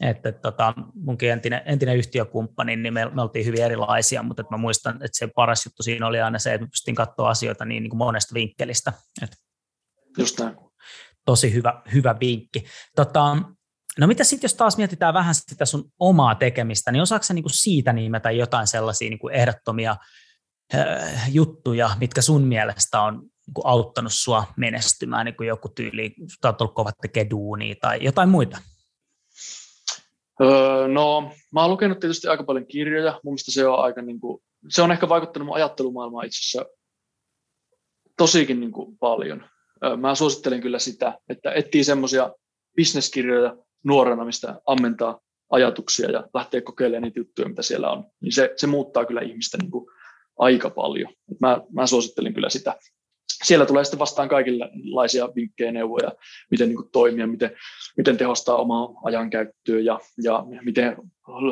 Että 0.01 0.31
tota, 0.31 0.73
munkin 0.95 1.31
entinen, 1.31 1.61
entinen 1.65 1.97
yhtiökumppani, 1.97 2.75
niin 2.75 2.93
me, 2.93 3.09
me 3.09 3.21
oltiin 3.21 3.45
hyvin 3.45 3.63
erilaisia, 3.63 4.23
mutta 4.23 4.41
että 4.41 4.53
mä 4.53 4.57
muistan, 4.57 4.95
että 4.95 5.17
se 5.17 5.27
paras 5.35 5.65
juttu 5.65 5.83
siinä 5.83 6.07
oli 6.07 6.21
aina 6.21 6.39
se, 6.39 6.53
että 6.53 6.67
pystyin 6.67 6.95
katsoa 6.95 7.29
asioita 7.29 7.65
niin, 7.65 7.83
niin 7.83 7.89
kuin 7.89 7.97
monesta 7.97 8.33
vinkkelistä. 8.33 8.93
Että 9.21 9.35
Just 10.17 10.39
näin. 10.39 10.55
Tosi 11.25 11.53
hyvä, 11.53 11.81
hyvä 11.93 12.15
vinkki. 12.19 12.65
Tota, 12.95 13.37
no 13.99 14.07
mitä 14.07 14.23
sitten, 14.23 14.45
jos 14.45 14.53
taas 14.53 14.77
mietitään 14.77 15.13
vähän 15.13 15.35
sitä 15.35 15.65
sun 15.65 15.91
omaa 15.99 16.35
tekemistä, 16.35 16.91
niin 16.91 17.01
osaako 17.01 17.23
sä 17.23 17.33
niinku 17.33 17.49
siitä 17.49 17.93
nimetä 17.93 18.31
jotain 18.31 18.67
sellaisia 18.67 19.09
niinku 19.09 19.29
ehdottomia 19.29 19.95
äh, 20.75 21.29
juttuja, 21.33 21.89
mitkä 21.99 22.21
sun 22.21 22.43
mielestä 22.43 23.01
on 23.01 23.13
niinku 23.47 23.61
auttanut 23.63 24.13
sua 24.13 24.53
menestymään, 24.57 25.25
niin 25.25 25.35
kuin 25.35 25.47
joku 25.47 25.69
tyyli, 25.69 26.15
tai 26.41 26.49
oot 26.49 26.61
ollut 26.61 26.75
kovat 26.75 26.95
tekee 27.01 27.29
duunia 27.29 27.75
tai 27.81 28.03
jotain 28.03 28.29
muita? 28.29 28.57
Öö, 30.41 30.87
no, 30.87 31.31
mä 31.53 31.61
oon 31.61 31.71
lukenut 31.71 31.99
tietysti 31.99 32.27
aika 32.27 32.43
paljon 32.43 32.67
kirjoja. 32.67 33.19
Mun 33.23 33.35
se 33.37 33.67
on 33.67 33.79
aika, 33.79 34.01
niin 34.01 34.19
kuin, 34.19 34.43
se 34.69 34.81
on 34.81 34.91
ehkä 34.91 35.09
vaikuttanut 35.09 35.45
mun 35.45 35.55
ajattelumaailmaan 35.55 36.25
itse 36.25 36.37
asiassa 36.37 36.75
tosikin 38.17 38.59
niin 38.59 38.71
kuin, 38.71 38.97
paljon. 38.97 39.45
Öö, 39.83 39.97
mä 39.97 40.15
suosittelen 40.15 40.61
kyllä 40.61 40.79
sitä, 40.79 41.19
että 41.29 41.51
etsii 41.51 41.83
semmoisia 41.83 42.33
bisneskirjoja 42.75 43.57
nuorena, 43.83 44.25
mistä 44.25 44.61
ammentaa 44.65 45.19
ajatuksia 45.51 46.11
ja 46.11 46.27
lähtee 46.33 46.61
kokeilemaan 46.61 47.03
niitä 47.03 47.19
juttuja, 47.19 47.47
mitä 47.47 47.61
siellä 47.61 47.91
on. 47.91 48.05
Niin 48.21 48.33
se, 48.33 48.53
se 48.55 48.67
muuttaa 48.67 49.05
kyllä 49.05 49.21
ihmistä 49.21 49.57
niin 49.57 49.71
kuin, 49.71 49.85
aika 50.39 50.69
paljon. 50.69 51.11
Et 51.31 51.39
mä, 51.39 51.61
mä 51.71 51.87
suosittelen 51.87 52.33
kyllä 52.33 52.49
sitä 52.49 52.75
siellä 53.43 53.65
tulee 53.65 53.83
sitten 53.83 53.99
vastaan 53.99 54.29
kaikenlaisia 54.29 55.29
vinkkejä, 55.35 55.71
neuvoja, 55.71 56.11
miten 56.51 56.69
niin 56.69 56.91
toimia, 56.91 57.27
miten, 57.27 57.51
miten 57.97 58.17
tehostaa 58.17 58.55
omaa 58.55 58.89
ajankäyttöä 59.03 59.79
ja, 59.79 59.99
ja 60.23 60.45
miten 60.61 60.95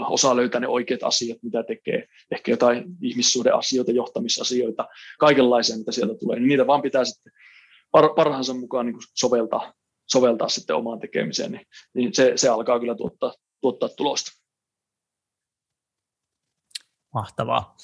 osaa 0.10 0.36
löytää 0.36 0.62
ne 0.62 0.68
oikeat 0.68 1.04
asiat, 1.04 1.38
mitä 1.44 1.64
tekee. 1.64 2.08
Ehkä 2.32 2.52
jotain 2.52 2.84
ihmissuhdeasioita, 3.02 3.92
johtamisasioita, 3.92 4.88
kaikenlaisia, 5.20 5.78
mitä 5.78 5.92
sieltä 5.92 6.14
tulee. 6.20 6.40
Niin 6.40 6.48
niitä 6.48 6.68
vaan 6.68 6.82
pitää 6.82 7.06
sitten 7.06 7.34
par, 7.92 8.10
parhaansa 8.16 8.54
mukaan 8.54 8.86
niin 8.86 8.96
soveltaa, 9.16 9.74
soveltaa 10.08 10.50
sitten 10.50 10.76
omaan 10.76 11.00
tekemiseen, 11.00 11.52
niin, 11.52 11.66
niin 11.94 12.14
se, 12.14 12.34
se 12.36 12.50
alkaa 12.50 12.80
kyllä 12.80 12.96
tuottaa, 12.96 13.34
tuottaa 13.62 13.90
tulosta. 13.90 14.32
Mahtavaa. 17.14 17.78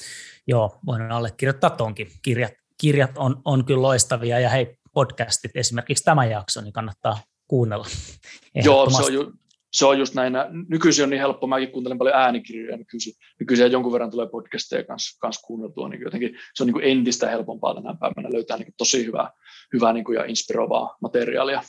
Joo, 0.47 0.79
voin 0.85 1.11
allekirjoittaa 1.11 1.69
tuonkin. 1.69 2.07
Kirjat, 2.21 2.53
kirjat 2.81 3.11
on, 3.17 3.41
on 3.45 3.65
kyllä 3.65 3.81
loistavia 3.81 4.39
ja 4.39 4.49
hei, 4.49 4.77
podcastit, 4.93 5.51
esimerkiksi 5.55 6.03
tämä 6.03 6.25
jakso, 6.25 6.61
niin 6.61 6.73
kannattaa 6.73 7.19
kuunnella. 7.47 7.85
Joo, 8.65 8.89
se 8.89 9.03
on, 9.03 9.13
ju, 9.13 9.33
se 9.73 9.85
on 9.85 9.99
just 9.99 10.13
näin. 10.13 10.33
Nykyisin 10.69 11.03
on 11.03 11.09
niin 11.09 11.19
helppo, 11.19 11.47
mäkin 11.47 11.71
kuuntelen 11.71 11.97
paljon 11.97 12.15
äänikirjoja 12.15 12.77
nykyisin. 12.77 13.13
Nykyisin 13.39 13.71
jonkun 13.71 13.93
verran 13.93 14.11
tulee 14.11 14.27
podcasteja 14.27 14.83
kanssa, 14.83 15.17
kanssa 15.19 15.47
kuunneltua, 15.47 15.89
niin 15.89 16.01
jotenkin 16.01 16.37
se 16.53 16.63
on 16.63 16.67
niin 16.67 16.73
kuin 16.73 16.85
entistä 16.85 17.29
helpompaa 17.29 17.75
tänä 17.75 17.95
päivänä 17.99 18.33
löytää 18.33 18.57
niin 18.57 18.73
tosi 18.77 19.05
hyvää, 19.05 19.31
hyvää 19.73 19.93
niin 19.93 20.05
kuin 20.05 20.15
ja 20.15 20.25
inspiroivaa 20.25 20.97
materiaalia. 21.01 21.61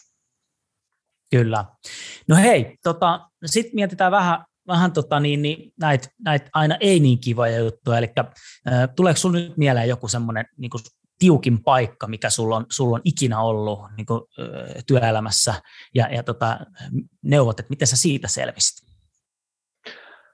Kyllä. 1.31 1.65
No 2.29 2.37
hei, 2.37 2.77
tota, 2.83 3.21
sitten 3.47 3.75
mietitään 3.75 4.13
vähän, 4.13 4.45
vähän 4.67 4.93
tota 4.93 5.21
niin, 5.21 5.43
niin 5.43 5.73
näitä 5.81 6.09
näit 6.25 6.43
aina 6.53 6.77
ei 6.81 7.01
niin 7.01 7.21
kivoja 7.21 7.59
juttuja, 7.59 7.99
eli 7.99 8.13
äh, 8.19 8.25
tuleeko 8.97 9.17
sinulle 9.17 9.41
nyt 9.41 9.57
mieleen 9.57 9.89
joku 9.89 10.09
semmoinen 10.09 10.45
niin 10.57 10.71
tiukin 11.19 11.63
paikka, 11.63 12.07
mikä 12.07 12.31
sulla 12.31 12.57
on, 12.57 12.67
sulla 12.71 12.95
on 12.97 13.03
ikinä 13.05 13.41
ollut 13.41 13.79
niin 13.97 14.07
kuin, 14.07 14.21
työelämässä, 14.87 15.55
ja, 15.95 16.15
ja 16.15 16.23
tota, 16.23 16.59
neuvot, 17.23 17.61
että 17.61 17.71
miten 17.71 17.89
sä 17.89 17.97
siitä 17.97 18.29
selvisit? 18.29 18.89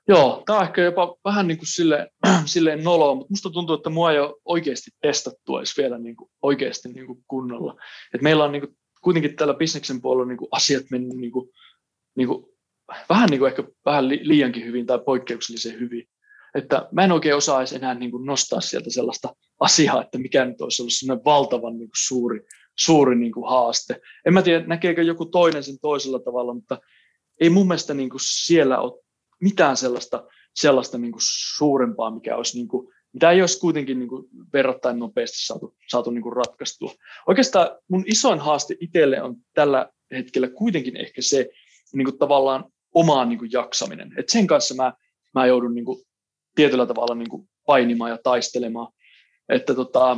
Joo, 0.08 0.42
tämä 0.46 0.58
on 0.58 0.64
ehkä 0.64 0.82
jopa 0.82 1.16
vähän 1.24 1.48
niin 1.48 1.58
kuin 1.58 1.68
sille, 1.68 2.10
silleen 2.44 2.84
noloa, 2.84 3.14
mutta 3.14 3.32
musta 3.32 3.50
tuntuu, 3.50 3.76
että 3.76 3.90
mua 3.90 4.12
ei 4.12 4.18
ole 4.18 4.34
oikeasti 4.44 4.90
testattu 5.02 5.58
edes 5.58 5.76
vielä 5.76 5.98
niin 5.98 6.16
kuin 6.16 6.30
oikeasti 6.42 6.88
niin 6.88 7.06
kuin 7.06 7.24
kunnolla. 7.28 7.76
Et 8.14 8.22
meillä 8.22 8.44
on 8.44 8.52
niin 8.52 8.62
kuin, 8.62 8.76
kuitenkin 9.02 9.36
tällä 9.36 9.54
bisneksen 9.54 10.00
puolella 10.00 10.28
niin 10.28 10.38
kuin 10.38 10.48
asiat 10.52 10.84
mennyt 10.90 11.16
niin 11.16 11.32
kuin, 11.32 11.48
niin 12.16 12.28
kuin, 12.28 12.44
vähän 13.08 13.28
niin 13.28 13.38
kuin 13.38 13.48
ehkä 13.48 13.64
vähän 13.84 14.08
liiankin 14.08 14.64
hyvin 14.64 14.86
tai 14.86 14.98
poikkeuksellisen 15.06 15.80
hyvin 15.80 16.08
että 16.54 16.88
mä 16.92 17.04
en 17.04 17.12
oikein 17.12 17.34
edes 17.58 17.72
enää 17.72 17.94
niin 17.94 18.10
kuin 18.10 18.26
nostaa 18.26 18.60
sieltä 18.60 18.90
sellaista 18.90 19.36
asiaa, 19.60 20.02
että 20.02 20.18
mikä 20.18 20.44
nyt 20.44 20.60
olisi 20.60 20.82
ollut 20.82 20.92
sellainen 20.92 21.24
valtavan 21.24 21.78
niin 21.78 21.88
kuin 21.88 22.06
suuri, 22.06 22.40
suuri 22.78 23.16
niin 23.16 23.32
kuin 23.32 23.48
haaste. 23.48 24.00
En 24.26 24.34
mä 24.34 24.42
tiedä, 24.42 24.66
näkeekö 24.66 25.02
joku 25.02 25.26
toinen 25.26 25.64
sen 25.64 25.78
toisella 25.80 26.18
tavalla, 26.18 26.54
mutta 26.54 26.78
ei 27.40 27.50
mun 27.50 27.68
mielestä 27.68 27.94
niin 27.94 28.10
kuin 28.10 28.20
siellä 28.22 28.78
ole 28.78 29.02
mitään 29.40 29.76
sellaista, 29.76 30.26
sellaista 30.54 30.98
niin 30.98 31.12
kuin 31.12 31.22
suurempaa, 31.56 32.10
mikä 32.10 32.36
olisi 32.36 32.56
niin 32.56 32.68
kuin, 32.68 32.88
mitä 33.12 33.30
ei 33.30 33.40
olisi 33.40 33.60
kuitenkin 33.60 33.98
niin 33.98 34.08
kuin 34.08 34.28
verrattain 34.52 34.98
nopeasti 34.98 35.46
saatu, 35.46 35.76
saatu 35.88 36.10
niin 36.10 36.22
kuin 36.22 36.36
ratkaistua. 36.36 36.92
Oikeastaan 37.26 37.68
mun 37.88 38.04
isoin 38.06 38.38
haaste 38.38 38.76
itselle 38.80 39.22
on 39.22 39.36
tällä 39.54 39.88
hetkellä 40.10 40.48
kuitenkin 40.48 40.96
ehkä 40.96 41.22
se 41.22 41.48
niin 41.94 42.04
kuin 42.04 42.18
tavallaan 42.18 42.64
omaan 42.94 43.28
niin 43.28 43.38
kuin 43.38 43.52
jaksaminen. 43.52 44.14
Et 44.18 44.28
sen 44.28 44.46
kanssa 44.46 44.74
mä, 44.74 44.92
mä 45.34 45.46
joudun 45.46 45.74
niin 45.74 45.84
kuin 45.84 45.98
tietyllä 46.54 46.86
tavalla 46.86 47.14
niin 47.14 47.28
kuin 47.28 47.48
painimaan 47.66 48.10
ja 48.10 48.18
taistelemaan. 48.22 48.92
Että 49.48 49.74
tota, 49.74 50.16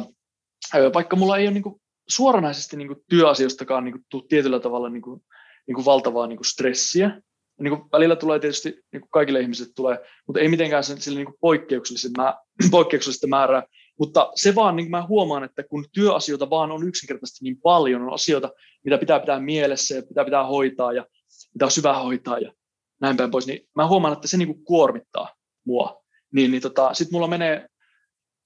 vaikka 0.95 1.17
mulla 1.17 1.37
ei 1.37 1.47
ole 1.47 1.55
niin 1.55 1.63
kuin 1.63 1.81
suoranaisesti 2.09 2.77
niin 2.77 2.89
kuin 2.89 3.01
työasioistakaan 3.09 3.85
niin 3.85 3.93
kuin 4.11 4.29
tietyllä 4.29 4.61
tavalla 4.61 4.89
niin 4.89 5.03
kuin, 5.03 5.21
niin 5.67 5.75
kuin 5.75 5.85
valtavaa 5.85 6.27
niin 6.27 6.37
kuin 6.37 6.47
stressiä, 6.47 7.21
niin 7.61 7.77
kuin 7.77 7.91
välillä 7.93 8.17
tulee 8.17 8.39
tietysti, 8.39 8.69
niin 8.69 9.01
kuin 9.01 9.11
kaikille 9.11 9.41
ihmisille 9.41 9.73
tulee, 9.77 9.99
mutta 10.27 10.41
ei 10.41 10.49
mitenkään 10.49 10.85
sen, 10.85 11.01
sille 11.01 11.19
niin 11.19 12.13
mä, 12.17 12.35
poikkeuksellista 12.71 13.27
määrää. 13.27 13.63
Mutta 13.99 14.31
se 14.35 14.55
vaan, 14.55 14.77
niin 14.77 14.85
kuin 14.85 14.91
mä 14.91 15.07
huomaan, 15.07 15.45
että 15.45 15.63
kun 15.63 15.85
työasioita 15.93 16.51
vaan 16.51 16.73
on 16.73 16.89
yksinkertaisesti 16.89 17.45
niin 17.45 17.61
paljon, 17.61 18.03
on 18.03 18.13
asioita, 18.13 18.53
mitä 18.85 18.99
pitää 18.99 19.21
pitää 19.21 19.41
mielessä 19.41 19.95
ja 19.95 20.03
pitää 20.03 20.25
pitää 20.25 20.47
hoitaa 20.47 20.93
ja 20.93 21.07
mitä 21.55 21.65
on 21.65 21.71
syvä 21.71 21.99
hoitaa 21.99 22.39
ja 22.39 22.53
näin 23.01 23.17
päin 23.17 23.31
pois, 23.31 23.47
niin 23.47 23.69
mä 23.75 23.89
huomaan, 23.89 24.13
että 24.13 24.29
se 24.29 24.37
niin 24.37 24.49
kuin 24.49 24.65
kuormittaa 24.65 25.35
mua 25.67 26.03
niin, 26.33 26.51
niin 26.51 26.63
tota, 26.63 26.95
sitten 26.95 27.17
mulla 27.17 27.29
menee, 27.29 27.67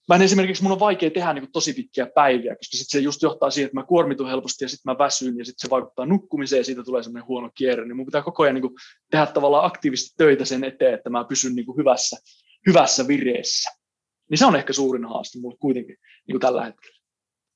mä 0.09 0.15
en 0.15 0.23
esimerkiksi, 0.23 0.63
mun 0.63 0.73
on 0.73 0.81
vaikea 0.81 1.11
tehdä 1.11 1.33
niin 1.33 1.43
kuin 1.43 1.53
tosi 1.53 1.73
pitkiä 1.73 2.07
päiviä, 2.15 2.57
koska 2.57 2.77
sit 2.77 2.87
se 2.89 2.99
just 2.99 3.23
johtaa 3.23 3.51
siihen, 3.51 3.67
että 3.67 3.81
mä 3.81 3.87
kuormitun 3.87 4.29
helposti 4.29 4.65
ja 4.65 4.69
sitten 4.69 4.93
mä 4.93 4.99
väsyn 4.99 5.39
ja 5.39 5.45
sitten 5.45 5.69
se 5.69 5.71
vaikuttaa 5.71 6.07
nukkumiseen 6.07 6.61
ja 6.61 6.65
siitä 6.65 6.83
tulee 6.83 7.03
semmoinen 7.03 7.29
huono 7.29 7.51
kierre, 7.55 7.85
niin 7.85 7.97
mun 7.97 8.07
pitää 8.07 8.23
koko 8.23 8.43
ajan 8.43 8.55
niin 8.55 8.63
kuin 8.63 8.75
tehdä 9.11 9.27
tavallaan 9.27 9.65
aktiivisesti 9.65 10.15
töitä 10.17 10.45
sen 10.45 10.65
eteen, 10.65 10.95
että 10.95 11.11
mä 11.11 11.25
pysyn 11.25 11.55
niin 11.55 11.67
kuin 11.67 11.77
hyvässä, 11.77 12.17
hyvässä 12.67 13.09
vireessä. 13.09 13.71
niin 14.31 14.39
se 14.39 14.47
on 14.47 14.57
ehkä 14.57 14.73
suurin 14.73 15.05
haaste 15.05 15.39
mulle 15.39 15.57
kuitenkin 15.61 15.97
niin 16.27 16.35
kuin 16.35 16.41
tällä 16.41 16.65
hetkellä. 16.65 17.01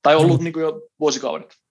Tai 0.02 0.16
ollut 0.16 0.40
mm. 0.40 0.44
niin 0.44 0.52
kuin 0.52 0.62
jo 0.62 0.88
vuosikaudet. 1.00 1.63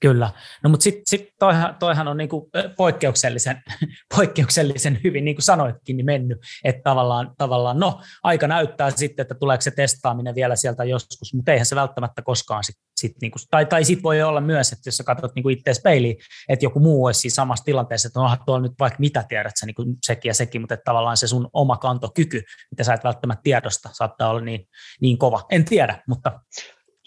Kyllä. 0.00 0.30
No 0.64 0.70
mutta 0.70 0.84
sitten 0.84 1.02
sit 1.06 1.28
toihan, 1.38 1.76
toihan 1.78 2.08
on 2.08 2.16
niinku 2.16 2.50
poikkeuksellisen, 2.76 3.62
poikkeuksellisen 4.16 5.00
hyvin, 5.04 5.24
niin 5.24 5.36
kuin 5.36 5.42
sanoitkin, 5.42 5.96
niin 5.96 6.06
mennyt. 6.06 6.38
Että 6.64 6.82
tavallaan, 6.84 7.34
tavallaan, 7.38 7.78
no 7.78 8.00
aika 8.22 8.46
näyttää 8.46 8.90
sitten, 8.90 9.22
että 9.22 9.34
tuleeko 9.34 9.62
se 9.62 9.70
testaaminen 9.70 10.34
vielä 10.34 10.56
sieltä 10.56 10.84
joskus, 10.84 11.34
mutta 11.34 11.52
eihän 11.52 11.66
se 11.66 11.76
välttämättä 11.76 12.22
koskaan 12.22 12.64
sit, 12.64 12.76
sit 12.96 13.12
niinku, 13.22 13.38
tai, 13.50 13.66
tai 13.66 13.84
sitten 13.84 14.02
voi 14.02 14.22
olla 14.22 14.40
myös, 14.40 14.72
että 14.72 14.88
jos 14.88 14.96
sä 14.96 15.04
katsot 15.04 15.34
niinku 15.34 15.48
itse 15.48 15.72
peiliin, 15.84 16.16
että 16.48 16.64
joku 16.64 16.80
muu 16.80 17.04
olisi 17.04 17.20
siinä 17.20 17.34
samassa 17.34 17.64
tilanteessa, 17.64 18.06
että 18.06 18.20
onhan 18.20 18.38
tuolla 18.46 18.62
nyt 18.62 18.72
vaikka 18.80 19.00
mitä 19.00 19.24
tiedät 19.28 19.52
sä 19.60 19.66
niinku 19.66 19.84
sekin 20.06 20.30
ja 20.30 20.34
sekin, 20.34 20.60
mutta 20.60 20.76
tavallaan 20.84 21.16
se 21.16 21.26
sun 21.26 21.48
oma 21.52 21.76
kantokyky, 21.76 22.42
mitä 22.70 22.84
sä 22.84 22.94
et 22.94 23.04
välttämättä 23.04 23.42
tiedosta, 23.42 23.90
saattaa 23.92 24.30
olla 24.30 24.40
niin, 24.40 24.68
niin 25.00 25.18
kova. 25.18 25.46
En 25.50 25.64
tiedä, 25.64 26.02
mutta 26.08 26.40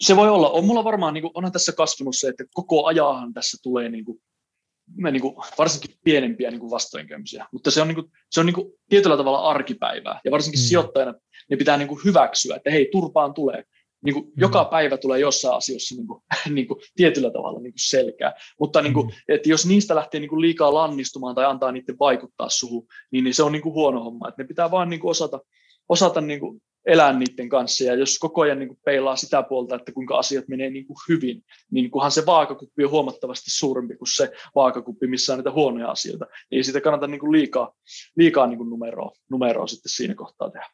se 0.00 0.16
voi 0.16 0.28
olla. 0.28 0.50
On 0.50 0.64
mulla 0.64 0.84
varmaan, 0.84 1.14
niin 1.14 1.22
kuin, 1.22 1.32
onhan 1.34 1.52
tässä 1.52 1.72
kasvanut 1.72 2.16
se, 2.16 2.28
että 2.28 2.44
koko 2.54 2.86
ajahan 2.86 3.34
tässä 3.34 3.58
tulee 3.62 3.88
niin 3.88 4.04
kuin, 4.04 4.18
niin 4.96 5.20
kuin, 5.20 5.34
varsinkin 5.58 5.96
pienempiä 6.04 6.50
niin 6.50 6.60
kuin 6.60 6.70
vastoinkäymisiä, 6.70 7.46
mutta 7.52 7.70
se 7.70 7.80
on, 7.80 7.88
niin 7.88 7.94
kuin, 7.94 8.06
se 8.30 8.40
on 8.40 8.46
niin 8.46 8.54
kuin, 8.54 8.72
tietyllä 8.88 9.16
tavalla 9.16 9.42
arkipäivää, 9.42 10.20
ja 10.24 10.30
varsinkin 10.30 10.60
mm. 10.60 10.64
sijoittajana 10.64 11.14
ne 11.50 11.56
pitää 11.56 11.76
niin 11.76 11.88
kuin, 11.88 12.00
hyväksyä, 12.04 12.56
että 12.56 12.70
hei, 12.70 12.88
turpaan 12.92 13.34
tulee. 13.34 13.64
Niin 14.04 14.14
kuin, 14.14 14.26
mm. 14.26 14.32
Joka 14.36 14.64
päivä 14.64 14.96
tulee 14.96 15.18
jossain 15.18 15.56
asioissa 15.56 15.94
niin 15.94 16.06
kuin, 16.06 16.22
niin 16.54 16.68
kuin, 16.68 16.80
tietyllä 16.96 17.30
tavalla 17.30 17.60
niin 17.60 17.72
kuin 17.72 17.88
selkää, 17.88 18.32
mutta 18.60 18.82
niin 18.82 18.94
kuin, 18.94 19.06
mm. 19.06 19.12
että 19.28 19.48
jos 19.48 19.66
niistä 19.66 19.94
lähtee 19.94 20.20
niin 20.20 20.28
kuin, 20.28 20.40
liikaa 20.40 20.74
lannistumaan 20.74 21.34
tai 21.34 21.44
antaa 21.44 21.72
niiden 21.72 21.96
vaikuttaa 22.00 22.48
suhu, 22.48 22.86
niin, 23.10 23.24
niin 23.24 23.34
se 23.34 23.42
on 23.42 23.52
niin 23.52 23.62
kuin, 23.62 23.74
huono 23.74 24.04
homma. 24.04 24.28
Että 24.28 24.42
ne 24.42 24.48
pitää 24.48 24.70
vaan 24.70 24.90
niin 24.90 25.00
kuin, 25.00 25.10
osata, 25.10 25.40
osata 25.88 26.20
niin 26.20 26.40
kuin, 26.40 26.62
elää 26.86 27.12
niiden 27.12 27.48
kanssa. 27.48 27.84
Ja 27.84 27.94
jos 27.94 28.18
koko 28.18 28.40
ajan 28.40 28.58
niin 28.58 28.68
kuin 28.68 28.78
peilaa 28.84 29.16
sitä 29.16 29.42
puolta, 29.42 29.76
että 29.76 29.92
kuinka 29.92 30.18
asiat 30.18 30.48
menee 30.48 30.70
niin 30.70 30.86
kuin 30.86 30.96
hyvin, 31.08 31.44
niin 31.70 31.90
kunhan 31.90 32.10
se 32.10 32.26
vaakakuppi 32.26 32.84
on 32.84 32.90
huomattavasti 32.90 33.50
suurempi 33.50 33.96
kuin 33.96 34.14
se 34.14 34.32
vaakakuppi, 34.54 35.06
missä 35.06 35.32
on 35.32 35.38
niitä 35.38 35.50
huonoja 35.50 35.90
asioita, 35.90 36.24
niin 36.24 36.56
ei 36.56 36.64
siitä 36.64 36.80
kannata 36.80 37.06
niin 37.06 37.20
kuin 37.20 37.32
liikaa, 37.32 37.72
liikaa 38.16 38.46
niin 38.46 38.58
kuin 38.58 38.70
numeroa, 38.70 39.12
numeroa 39.30 39.66
sitten 39.66 39.90
siinä 39.90 40.14
kohtaa 40.14 40.50
tehdä. 40.50 40.66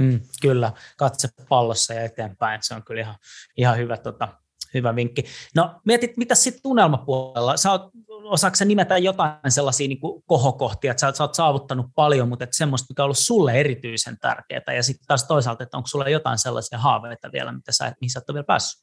Mm, 0.00 0.20
kyllä, 0.42 0.72
katse 0.98 1.28
pallossa 1.48 1.94
ja 1.94 2.04
eteenpäin, 2.04 2.62
se 2.62 2.74
on 2.74 2.82
kyllä 2.84 3.00
ihan, 3.00 3.14
ihan 3.56 3.78
hyvä 3.78 3.96
tota, 3.96 4.28
hyvä 4.74 4.96
vinkki. 4.96 5.24
No 5.54 5.80
mietit, 5.84 6.16
mitä 6.16 6.34
sitten 6.34 6.62
tunnelmapuolella? 6.62 7.56
Sä 7.56 7.70
oot, 7.70 7.90
osaatko 8.08 8.56
sä 8.56 8.64
nimetä 8.64 8.98
jotain 8.98 9.36
sellaisia 9.48 9.88
niin 9.88 10.00
kuin 10.00 10.22
kohokohtia, 10.26 10.90
että 10.90 11.00
sä, 11.00 11.12
sä 11.12 11.24
oot 11.24 11.34
saavuttanut 11.34 11.86
paljon, 11.94 12.28
mutta 12.28 12.44
että 12.44 12.56
semmoista, 12.56 12.86
mikä 12.90 13.02
on 13.02 13.04
ollut 13.04 13.18
sulle 13.18 13.52
erityisen 13.52 14.18
tärkeää, 14.20 14.74
ja 14.76 14.82
sitten 14.82 15.06
taas 15.06 15.24
toisaalta, 15.24 15.62
että 15.62 15.76
onko 15.76 15.86
sulla 15.86 16.08
jotain 16.08 16.38
sellaisia 16.38 16.78
haaveita 16.78 17.32
vielä, 17.32 17.52
mitä 17.52 17.72
sä, 17.72 17.92
mihin 18.00 18.10
sä 18.10 18.20
ole 18.28 18.34
vielä 18.34 18.44
päässyt? 18.44 18.82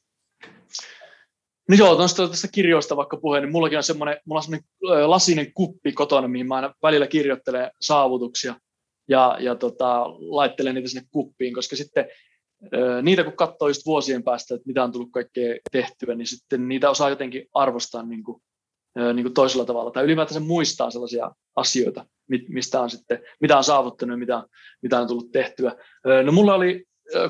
No 1.68 1.76
joo, 1.76 1.96
tuosta 1.96 2.28
tästä 2.28 2.48
kirjoista 2.52 2.96
vaikka 2.96 3.16
puheen, 3.16 3.42
niin 3.42 3.52
mullakin 3.52 3.78
on 3.78 3.84
semmoinen, 3.84 4.16
mulla 4.24 4.38
on 4.38 4.42
semmoinen 4.42 5.10
lasinen 5.10 5.52
kuppi 5.52 5.92
kotona, 5.92 6.28
mihin 6.28 6.48
mä 6.48 6.54
aina 6.54 6.74
välillä 6.82 7.06
kirjoittelen 7.06 7.70
saavutuksia 7.80 8.54
ja, 9.08 9.36
ja 9.40 9.54
tota, 9.54 10.04
laittelen 10.08 10.74
niitä 10.74 10.88
sinne 10.88 11.08
kuppiin, 11.10 11.54
koska 11.54 11.76
sitten 11.76 12.06
niitä 13.02 13.24
kun 13.24 13.32
katsoo 13.32 13.68
just 13.68 13.86
vuosien 13.86 14.22
päästä, 14.22 14.54
että 14.54 14.66
mitä 14.66 14.84
on 14.84 14.92
tullut 14.92 15.12
kaikkea 15.12 15.56
tehtyä, 15.72 16.14
niin 16.14 16.26
sitten 16.26 16.68
niitä 16.68 16.90
osaa 16.90 17.10
jotenkin 17.10 17.46
arvostaa 17.54 18.02
niin 18.02 18.24
kuin, 18.24 18.42
niin 19.14 19.24
kuin 19.24 19.34
toisella 19.34 19.64
tavalla. 19.64 19.90
Tai 19.90 20.04
ylipäätänsä 20.04 20.40
muistaa 20.40 20.90
sellaisia 20.90 21.30
asioita, 21.56 22.06
mistä 22.48 22.80
on 22.80 22.90
sitten, 22.90 23.22
mitä 23.40 23.58
on 23.58 23.64
saavuttanut 23.64 24.14
ja 24.14 24.18
mitä, 24.18 24.42
mitä 24.82 25.00
on 25.00 25.08
tullut 25.08 25.32
tehtyä. 25.32 25.76
No 26.24 26.32
mulla 26.32 26.54
oli 26.54 26.84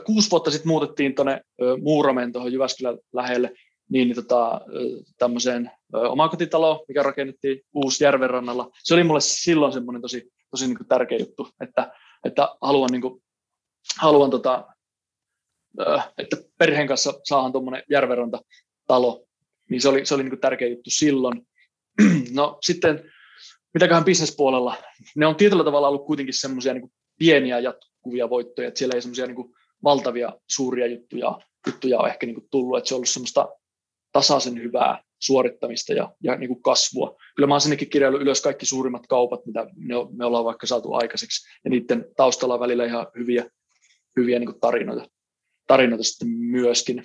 kuusi 0.06 0.30
vuotta 0.30 0.50
sitten 0.50 0.68
muutettiin 0.68 1.14
tuonne 1.14 1.40
Muurameen 1.82 2.32
tuohon 2.32 2.52
Jyväskylän 2.52 2.98
lähelle, 3.12 3.52
niin, 3.90 4.08
niin 4.08 4.14
tota, 4.14 4.60
tämmöiseen 5.18 5.70
omakotitaloon, 5.92 6.80
mikä 6.88 7.02
rakennettiin 7.02 7.60
uusi 7.74 8.04
järvenrannalla. 8.04 8.70
Se 8.84 8.94
oli 8.94 9.04
mulle 9.04 9.20
silloin 9.20 9.72
semmoinen 9.72 10.02
tosi, 10.02 10.30
tosi 10.50 10.66
niin 10.66 10.76
kuin 10.76 10.88
tärkeä 10.88 11.18
juttu, 11.18 11.48
että, 11.60 11.92
että 12.24 12.48
haluan, 12.60 12.88
niin 12.92 13.02
kuin, 13.02 13.22
haluan 14.00 14.30
tota, 14.30 14.66
että 16.18 16.37
perheen 16.59 16.87
kanssa 16.87 17.20
saadaan 17.24 17.52
tuommoinen 17.52 17.83
järvenranta 17.90 18.40
talo, 18.87 19.24
niin 19.70 19.80
se 19.80 19.88
oli, 19.88 20.06
se 20.06 20.14
oli 20.14 20.22
niin 20.22 20.40
tärkeä 20.40 20.68
juttu 20.68 20.90
silloin. 20.90 21.46
No 22.33 22.59
sitten, 22.61 23.12
mitäköhän 23.74 24.04
bisnespuolella, 24.04 24.76
ne 25.16 25.26
on 25.26 25.37
tietyllä 25.37 25.64
tavalla 25.64 25.88
ollut 25.88 26.06
kuitenkin 26.06 26.35
semmoisia 26.35 26.74
niin 26.74 26.92
pieniä 27.18 27.59
jatkuvia 27.59 28.30
voittoja, 28.30 28.68
että 28.68 28.78
siellä 28.78 28.94
ei 28.94 29.02
semmoisia 29.02 29.26
niin 29.26 29.54
valtavia 29.85 30.33
suuria 30.50 30.87
juttuja, 30.87 31.38
juttuja 31.66 31.98
ole 31.98 32.09
ehkä 32.09 32.26
niin 32.26 32.48
tullut, 32.50 32.78
että 32.78 32.88
se 32.88 32.94
on 32.94 32.96
ollut 32.96 33.09
semmoista 33.09 33.48
tasaisen 34.12 34.62
hyvää 34.62 35.02
suorittamista 35.18 35.92
ja, 35.92 36.14
ja 36.22 36.37
niin 36.37 36.48
kuin 36.48 36.62
kasvua. 36.62 37.16
Kyllä 37.37 37.46
mä 37.46 37.54
oon 37.54 37.61
sinnekin 37.61 37.90
kirjaillut 37.90 38.22
ylös 38.22 38.40
kaikki 38.40 38.66
suurimmat 38.66 39.06
kaupat, 39.06 39.46
mitä 39.46 39.66
me, 39.76 39.94
me 40.16 40.24
ollaan 40.24 40.44
vaikka 40.44 40.66
saatu 40.66 40.94
aikaiseksi, 40.94 41.48
ja 41.64 41.70
niiden 41.70 42.06
taustalla 42.16 42.54
on 42.54 42.61
välillä 42.61 42.85
ihan 42.85 43.06
hyviä, 43.18 43.50
hyviä 44.16 44.38
niin 44.38 44.50
kuin 44.50 44.61
tarinoita 44.61 45.19
tarinoita 45.70 46.04
sitten 46.04 46.28
myöskin. 46.28 47.02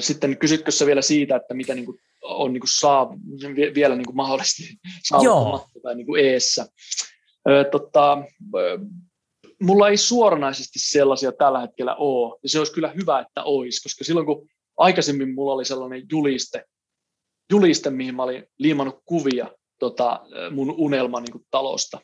Sitten 0.00 0.38
kysytkö 0.38 0.70
sä 0.70 0.86
vielä 0.86 1.02
siitä, 1.02 1.36
että 1.36 1.54
mitä 1.54 1.74
niin 1.74 1.84
kuin 1.86 1.98
on 2.22 2.52
niin 2.52 2.60
kuin 2.60 2.70
saa, 2.78 3.10
vielä 3.74 3.94
niin 3.96 4.06
kuin 4.06 4.16
mahdollisesti 4.16 4.62
saavuttamatta 5.08 5.80
tai 5.82 5.94
niin 5.94 6.06
kuin 6.06 6.24
eessä. 6.24 6.66
Tota, 7.70 8.18
mulla 9.62 9.88
ei 9.88 9.96
suoranaisesti 9.96 10.78
sellaisia 10.78 11.32
tällä 11.32 11.60
hetkellä 11.60 11.94
ole, 11.94 12.38
ja 12.42 12.48
se 12.48 12.58
olisi 12.58 12.72
kyllä 12.72 12.88
hyvä, 12.88 13.20
että 13.20 13.42
olisi, 13.42 13.82
koska 13.82 14.04
silloin 14.04 14.26
kun 14.26 14.48
aikaisemmin 14.76 15.34
mulla 15.34 15.52
oli 15.52 15.64
sellainen 15.64 16.02
juliste, 16.12 16.64
juliste 17.52 17.90
mihin 17.90 18.14
mä 18.14 18.22
olin 18.22 18.46
liimannut 18.58 19.02
kuvia 19.04 19.50
tota, 19.78 20.20
mun 20.50 20.74
unelma 20.78 21.20
niin 21.20 21.32
kuin 21.32 21.46
talosta, 21.50 22.00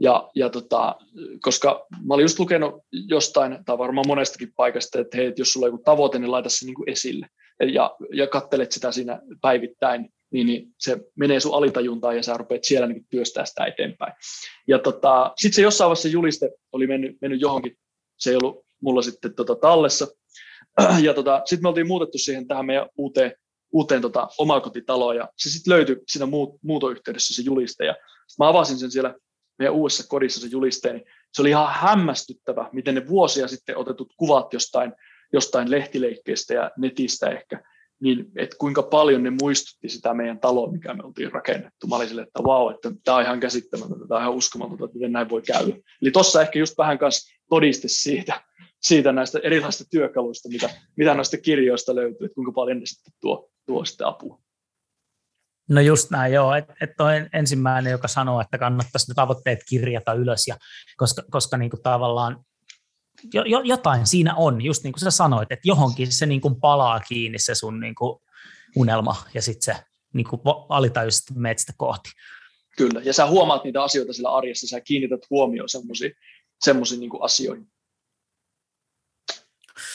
ja, 0.00 0.30
ja 0.34 0.50
tota, 0.50 0.96
koska 1.40 1.86
mä 1.90 2.14
olin 2.14 2.24
just 2.24 2.38
lukenut 2.38 2.74
jostain, 2.92 3.58
tai 3.64 3.78
varmaan 3.78 4.06
monestakin 4.06 4.52
paikasta, 4.56 5.00
että 5.00 5.16
hei, 5.16 5.32
jos 5.36 5.52
sulla 5.52 5.66
on 5.66 5.72
joku 5.72 5.82
tavoite, 5.84 6.18
niin 6.18 6.30
laita 6.30 6.48
se 6.48 6.66
niin 6.66 6.74
kuin 6.74 6.90
esille. 6.90 7.26
Ja, 7.72 7.96
ja 8.12 8.26
kattelet 8.26 8.72
sitä 8.72 8.92
siinä 8.92 9.20
päivittäin, 9.40 10.08
niin, 10.32 10.46
niin 10.46 10.74
se 10.80 10.98
menee 11.16 11.40
sun 11.40 11.54
alitajuntaan 11.54 12.16
ja 12.16 12.22
sä 12.22 12.36
rupeat 12.36 12.64
siellä 12.64 12.86
niin 12.86 13.06
työstää 13.10 13.44
sitä 13.44 13.64
eteenpäin. 13.64 14.12
Ja 14.68 14.78
tota, 14.78 15.32
sitten 15.36 15.56
se 15.56 15.62
jossain 15.62 15.88
vaiheessa 15.88 16.08
juliste 16.08 16.50
oli 16.72 16.86
mennyt, 16.86 17.16
mennyt 17.20 17.40
johonkin, 17.40 17.76
se 18.18 18.30
ei 18.30 18.36
ollut 18.36 18.66
mulla 18.82 19.02
sitten 19.02 19.34
tota, 19.34 19.54
tallessa. 19.54 20.06
Ja 21.02 21.14
tota, 21.14 21.42
sitten 21.44 21.62
me 21.62 21.68
oltiin 21.68 21.86
muutettu 21.86 22.18
siihen 22.18 22.48
tähän 22.48 22.66
meidän 22.66 22.88
uuteen, 22.96 23.32
uuteen 23.72 24.02
tota, 24.02 24.28
omakotitaloon, 24.38 25.16
ja 25.16 25.28
se 25.36 25.50
sitten 25.50 25.74
löytyi 25.74 25.96
siinä 26.08 26.26
muut, 26.26 26.58
muutoyhteydessä 26.62 27.34
se 27.34 27.42
juliste, 27.42 27.84
ja 27.84 27.94
mä 28.38 28.48
avasin 28.48 28.78
sen 28.78 28.90
siellä 28.90 29.14
meidän 29.58 29.74
uudessa 29.74 30.08
kodissa 30.08 30.40
se 30.40 30.46
julisteen, 30.46 30.96
niin 30.96 31.06
se 31.32 31.42
oli 31.42 31.50
ihan 31.50 31.68
hämmästyttävä, 31.70 32.70
miten 32.72 32.94
ne 32.94 33.08
vuosia 33.08 33.48
sitten 33.48 33.76
otetut 33.76 34.12
kuvat 34.16 34.52
jostain, 34.52 34.92
jostain 35.32 35.70
lehtileikkeestä 35.70 36.54
ja 36.54 36.70
netistä 36.78 37.30
ehkä, 37.30 37.62
niin 38.00 38.26
että 38.36 38.56
kuinka 38.58 38.82
paljon 38.82 39.22
ne 39.22 39.30
muistutti 39.30 39.88
sitä 39.88 40.14
meidän 40.14 40.40
taloa, 40.40 40.72
mikä 40.72 40.94
me 40.94 41.02
oltiin 41.04 41.32
rakennettu. 41.32 41.86
Mä 41.86 41.96
olin 41.96 42.08
sille, 42.08 42.22
että 42.22 42.44
vau, 42.44 42.68
että 42.68 42.92
tämä 43.04 43.16
on 43.16 43.22
ihan 43.22 43.40
käsittämätöntä, 43.40 44.06
tämä 44.08 44.18
on 44.18 44.22
ihan 44.22 44.34
uskomatonta, 44.34 44.84
että 44.84 44.96
miten 44.96 45.12
näin 45.12 45.28
voi 45.28 45.42
käydä. 45.42 45.76
Eli 46.02 46.10
tuossa 46.10 46.42
ehkä 46.42 46.58
just 46.58 46.78
vähän 46.78 46.98
kanssa 46.98 47.34
todiste 47.48 47.88
siitä, 47.88 48.40
siitä 48.82 49.12
näistä 49.12 49.38
erilaisista 49.42 49.84
työkaluista, 49.90 50.48
mitä, 50.48 50.70
mitä 50.96 51.14
noista 51.14 51.36
kirjoista 51.36 51.94
löytyy, 51.94 52.24
että 52.24 52.34
kuinka 52.34 52.52
paljon 52.52 52.78
ne 52.78 52.86
sitten 52.86 53.12
tuo, 53.20 53.50
tuo 53.66 53.84
sitten 53.84 54.06
apua. 54.06 54.45
No 55.70 55.80
just 55.80 56.10
näin, 56.10 56.32
joo. 56.32 56.54
Että 56.54 56.74
et 56.80 57.00
on 57.00 57.10
ensimmäinen, 57.32 57.90
joka 57.90 58.08
sanoo, 58.08 58.40
että 58.40 58.58
kannattaisi 58.58 59.10
ne 59.10 59.14
tavoitteet 59.14 59.58
kirjata 59.68 60.12
ylös, 60.12 60.46
ja, 60.46 60.56
koska, 60.96 61.22
koska 61.30 61.56
niin 61.56 61.70
kuin 61.70 61.82
tavallaan 61.82 62.44
jo, 63.34 63.42
jo, 63.44 63.60
jotain 63.60 64.06
siinä 64.06 64.34
on, 64.34 64.64
just 64.64 64.84
niin 64.84 64.92
kuin 64.92 65.00
sä 65.00 65.10
sanoit, 65.10 65.52
että 65.52 65.68
johonkin 65.68 66.12
se 66.12 66.26
niin 66.26 66.40
kuin 66.40 66.60
palaa 66.60 67.00
kiinni 67.00 67.38
se 67.38 67.54
sun 67.54 67.80
niin 67.80 67.94
kuin 67.94 68.18
unelma, 68.76 69.16
ja 69.34 69.42
sitten 69.42 69.74
se 69.74 69.84
niin 70.14 70.26
kuin 70.26 70.40
alitajuisesti 70.68 71.34
menet 71.36 71.58
sitä 71.58 71.72
kohti. 71.76 72.10
Kyllä, 72.76 73.00
ja 73.04 73.12
sä 73.12 73.26
huomaat 73.26 73.64
niitä 73.64 73.82
asioita 73.82 74.12
sillä 74.12 74.34
arjessa, 74.34 74.66
sä 74.66 74.80
kiinnität 74.80 75.20
huomioon 75.30 75.68
semmoisiin 76.64 77.00
niin 77.00 77.10
asioihin. 77.20 77.66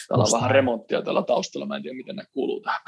Täällä 0.07 0.23
on 0.23 0.31
vähän 0.31 0.51
remonttia 0.51 1.01
täällä 1.01 1.23
taustalla, 1.23 1.65
mä 1.65 1.75
en 1.75 1.81
tiedä 1.81 1.97
miten 1.97 2.15
ne 2.15 2.23
kuuluu 2.31 2.61
tähän. 2.61 2.81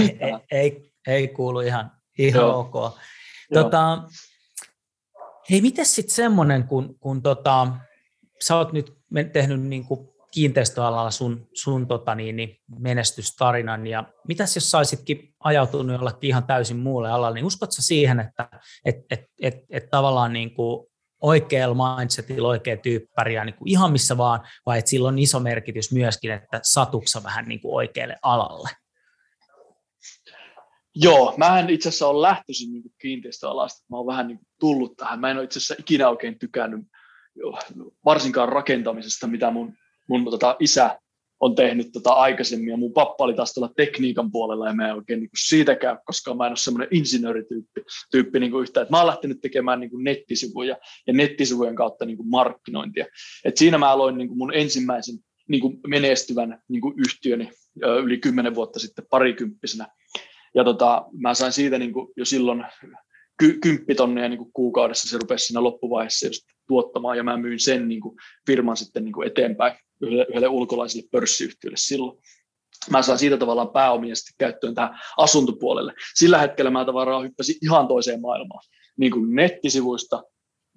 ei, 0.00 0.18
ei, 0.50 0.91
ei 1.06 1.28
kuulu 1.28 1.60
ihan, 1.60 1.90
ihan 2.18 2.40
Joo. 2.42 2.58
ok. 2.58 2.98
Tota, 3.54 4.02
hei, 5.50 5.60
miten 5.60 5.86
sitten 5.86 6.14
semmoinen, 6.14 6.64
kun, 6.64 6.98
kun 6.98 7.22
tota, 7.22 7.68
sä 8.44 8.56
oot 8.56 8.72
nyt 8.72 8.92
tehnyt 9.32 9.60
niin 9.60 9.84
kuin 9.84 10.08
kiinteistöalalla 10.34 11.10
sun, 11.10 11.48
sun 11.54 11.86
tota 11.86 12.14
niin, 12.14 12.36
niin 12.36 12.56
menestystarinan, 12.78 13.86
ja 13.86 14.04
mitäs 14.28 14.56
jos 14.56 14.70
saisitkin 14.70 15.34
ajautunut 15.40 15.96
jollakin 15.96 16.28
ihan 16.28 16.44
täysin 16.44 16.76
muulle 16.76 17.10
alalle, 17.10 17.34
niin 17.34 17.44
uskotko 17.44 17.76
siihen, 17.80 18.20
että 18.20 18.48
et, 18.84 18.96
et, 19.10 19.24
et, 19.42 19.54
et 19.70 19.90
tavallaan 19.90 20.32
niin 20.32 20.54
kuin 20.54 20.86
oikealla 21.22 21.96
mindsetilla 21.98 22.48
oikea 22.48 22.76
tyyppäri 22.76 23.34
ja 23.34 23.44
niin 23.44 23.54
kuin 23.54 23.68
ihan 23.68 23.92
missä 23.92 24.16
vaan, 24.16 24.40
vai 24.66 24.78
että 24.78 24.88
sillä 24.88 25.08
on 25.08 25.18
iso 25.18 25.40
merkitys 25.40 25.92
myöskin, 25.92 26.30
että 26.30 26.60
satuksa 26.62 27.22
vähän 27.22 27.48
niin 27.48 27.60
kuin 27.60 27.74
oikealle 27.74 28.16
alalle? 28.22 28.70
Joo, 30.94 31.34
mä 31.36 31.60
en 31.60 31.70
itse 31.70 31.88
asiassa 31.88 32.08
ole 32.08 32.22
lähtöisin 32.22 32.72
niin 32.72 32.82
kiinteistöalasta, 33.00 33.84
mä 33.90 33.96
oon 33.96 34.06
vähän 34.06 34.28
niin 34.28 34.40
tullut 34.60 34.96
tähän. 34.96 35.20
Mä 35.20 35.30
en 35.30 35.36
ole 35.36 35.44
itse 35.44 35.58
asiassa 35.58 35.74
ikinä 35.78 36.08
oikein 36.08 36.38
tykännyt 36.38 36.80
varsinkaan 38.04 38.48
rakentamisesta, 38.48 39.26
mitä 39.26 39.50
mun, 39.50 39.74
mun 40.08 40.24
tota, 40.24 40.56
isä 40.60 40.98
on 41.40 41.54
tehnyt 41.54 41.92
tota 41.92 42.12
aikaisemmin, 42.12 42.68
ja 42.68 42.76
mun 42.76 42.92
pappa 42.92 43.24
oli 43.24 43.34
taas 43.34 43.52
tuolla 43.52 43.72
tekniikan 43.76 44.30
puolella, 44.30 44.66
ja 44.66 44.74
mä 44.74 44.88
en 44.88 44.94
oikein 44.94 45.20
niin 45.20 45.30
siitäkään, 45.36 45.98
koska 46.04 46.34
mä 46.34 46.46
en 46.46 46.50
ole 46.50 46.56
semmoinen 46.56 46.88
insinöörityyppi 46.90 47.82
tyyppi 48.10 48.40
niin 48.40 48.52
kuin 48.52 48.62
yhtä, 48.62 48.80
että 48.80 48.92
mä 48.92 48.98
oon 48.98 49.06
lähtenyt 49.06 49.40
tekemään 49.40 49.80
niin 49.80 49.90
kuin 49.90 50.04
nettisivuja 50.04 50.76
ja 51.06 51.12
nettisivujen 51.12 51.74
kautta 51.74 52.04
niin 52.04 52.16
kuin 52.16 52.28
markkinointia. 52.28 53.06
Et 53.44 53.56
siinä 53.56 53.78
mä 53.78 53.90
aloin 53.90 54.18
niin 54.18 54.28
kuin 54.28 54.38
mun 54.38 54.54
ensimmäisen 54.54 55.14
niin 55.48 55.60
kuin 55.60 55.80
menestyvän 55.86 56.62
niin 56.68 56.80
kuin 56.80 56.94
yhtiöni 56.98 57.50
yli 58.02 58.18
kymmenen 58.18 58.54
vuotta 58.54 58.78
sitten 58.78 59.06
parikymppisenä. 59.10 59.88
Ja 60.54 60.64
tota, 60.64 61.06
mä 61.12 61.34
sain 61.34 61.52
siitä 61.52 61.78
niin 61.78 61.92
kuin 61.92 62.12
jo 62.16 62.24
silloin 62.24 62.64
ky- 63.38 63.58
kymppitonneja 63.62 64.28
niin 64.28 64.38
kuin 64.38 64.52
kuukaudessa, 64.52 65.08
se 65.08 65.18
rupesi 65.18 65.46
siinä 65.46 65.62
loppuvaiheessa 65.62 66.26
just 66.26 66.42
tuottamaan, 66.68 67.16
ja 67.16 67.22
mä 67.22 67.36
myin 67.36 67.60
sen 67.60 67.88
niin 67.88 68.00
kuin 68.00 68.16
firman 68.46 68.76
sitten 68.76 69.04
niin 69.04 69.12
kuin 69.12 69.26
eteenpäin 69.26 69.74
yhdelle, 70.02 70.26
yhdelle 70.28 70.48
ulkolaiselle 70.48 71.08
pörssiyhtiölle 71.10 71.76
silloin. 71.76 72.18
Mä 72.90 73.02
saan 73.02 73.18
siitä 73.18 73.36
tavallaan 73.36 73.70
pääomia 73.70 74.16
sitten 74.16 74.34
käyttöön 74.38 74.74
tähän 74.74 74.98
asuntopuolelle. 75.16 75.94
Sillä 76.14 76.38
hetkellä 76.38 76.70
mä 76.70 76.84
tavallaan 76.84 77.24
hyppäsin 77.24 77.56
ihan 77.62 77.88
toiseen 77.88 78.20
maailmaan, 78.20 78.62
niin 78.96 79.12
kuin 79.12 79.34
nettisivuista 79.34 80.22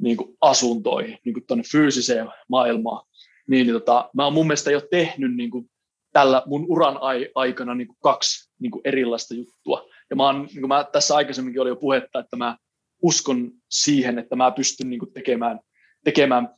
niin 0.01 0.17
kuin 0.17 0.37
asuntoihin, 0.41 1.17
niin 1.25 1.33
kuin 1.33 1.47
tuonne 1.47 1.63
fyysiseen 1.71 2.27
maailmaan. 2.49 3.07
Niin, 3.47 3.67
niin 3.67 3.73
tota, 3.73 4.09
mä 4.13 4.23
oon 4.23 4.33
mun 4.33 4.47
mielestä 4.47 4.71
jo 4.71 4.81
tehnyt 4.91 5.35
niin 5.35 5.51
kuin 5.51 5.69
tällä 6.15 6.43
mun 6.45 6.65
uran 6.69 6.99
aikana 7.35 7.75
niin 7.75 7.87
kuin 7.87 7.97
kaksi 8.03 8.51
niin 8.59 8.71
kuin 8.71 8.81
erilaista 8.85 9.33
juttua. 9.33 9.87
Ja 10.09 10.15
mä, 10.15 10.25
oon, 10.25 10.41
niin 10.41 10.59
kuin 10.59 10.67
mä 10.67 10.83
tässä 10.83 11.15
aikaisemminkin 11.15 11.61
oli 11.61 11.69
jo 11.69 11.75
puhetta, 11.75 12.19
että 12.19 12.35
mä 12.35 12.57
uskon 13.01 13.51
siihen, 13.69 14.19
että 14.19 14.35
mä 14.35 14.51
pystyn 14.51 14.89
niin 14.89 14.99
kuin 14.99 15.13
tekemään, 15.13 15.59
tekemään 16.03 16.49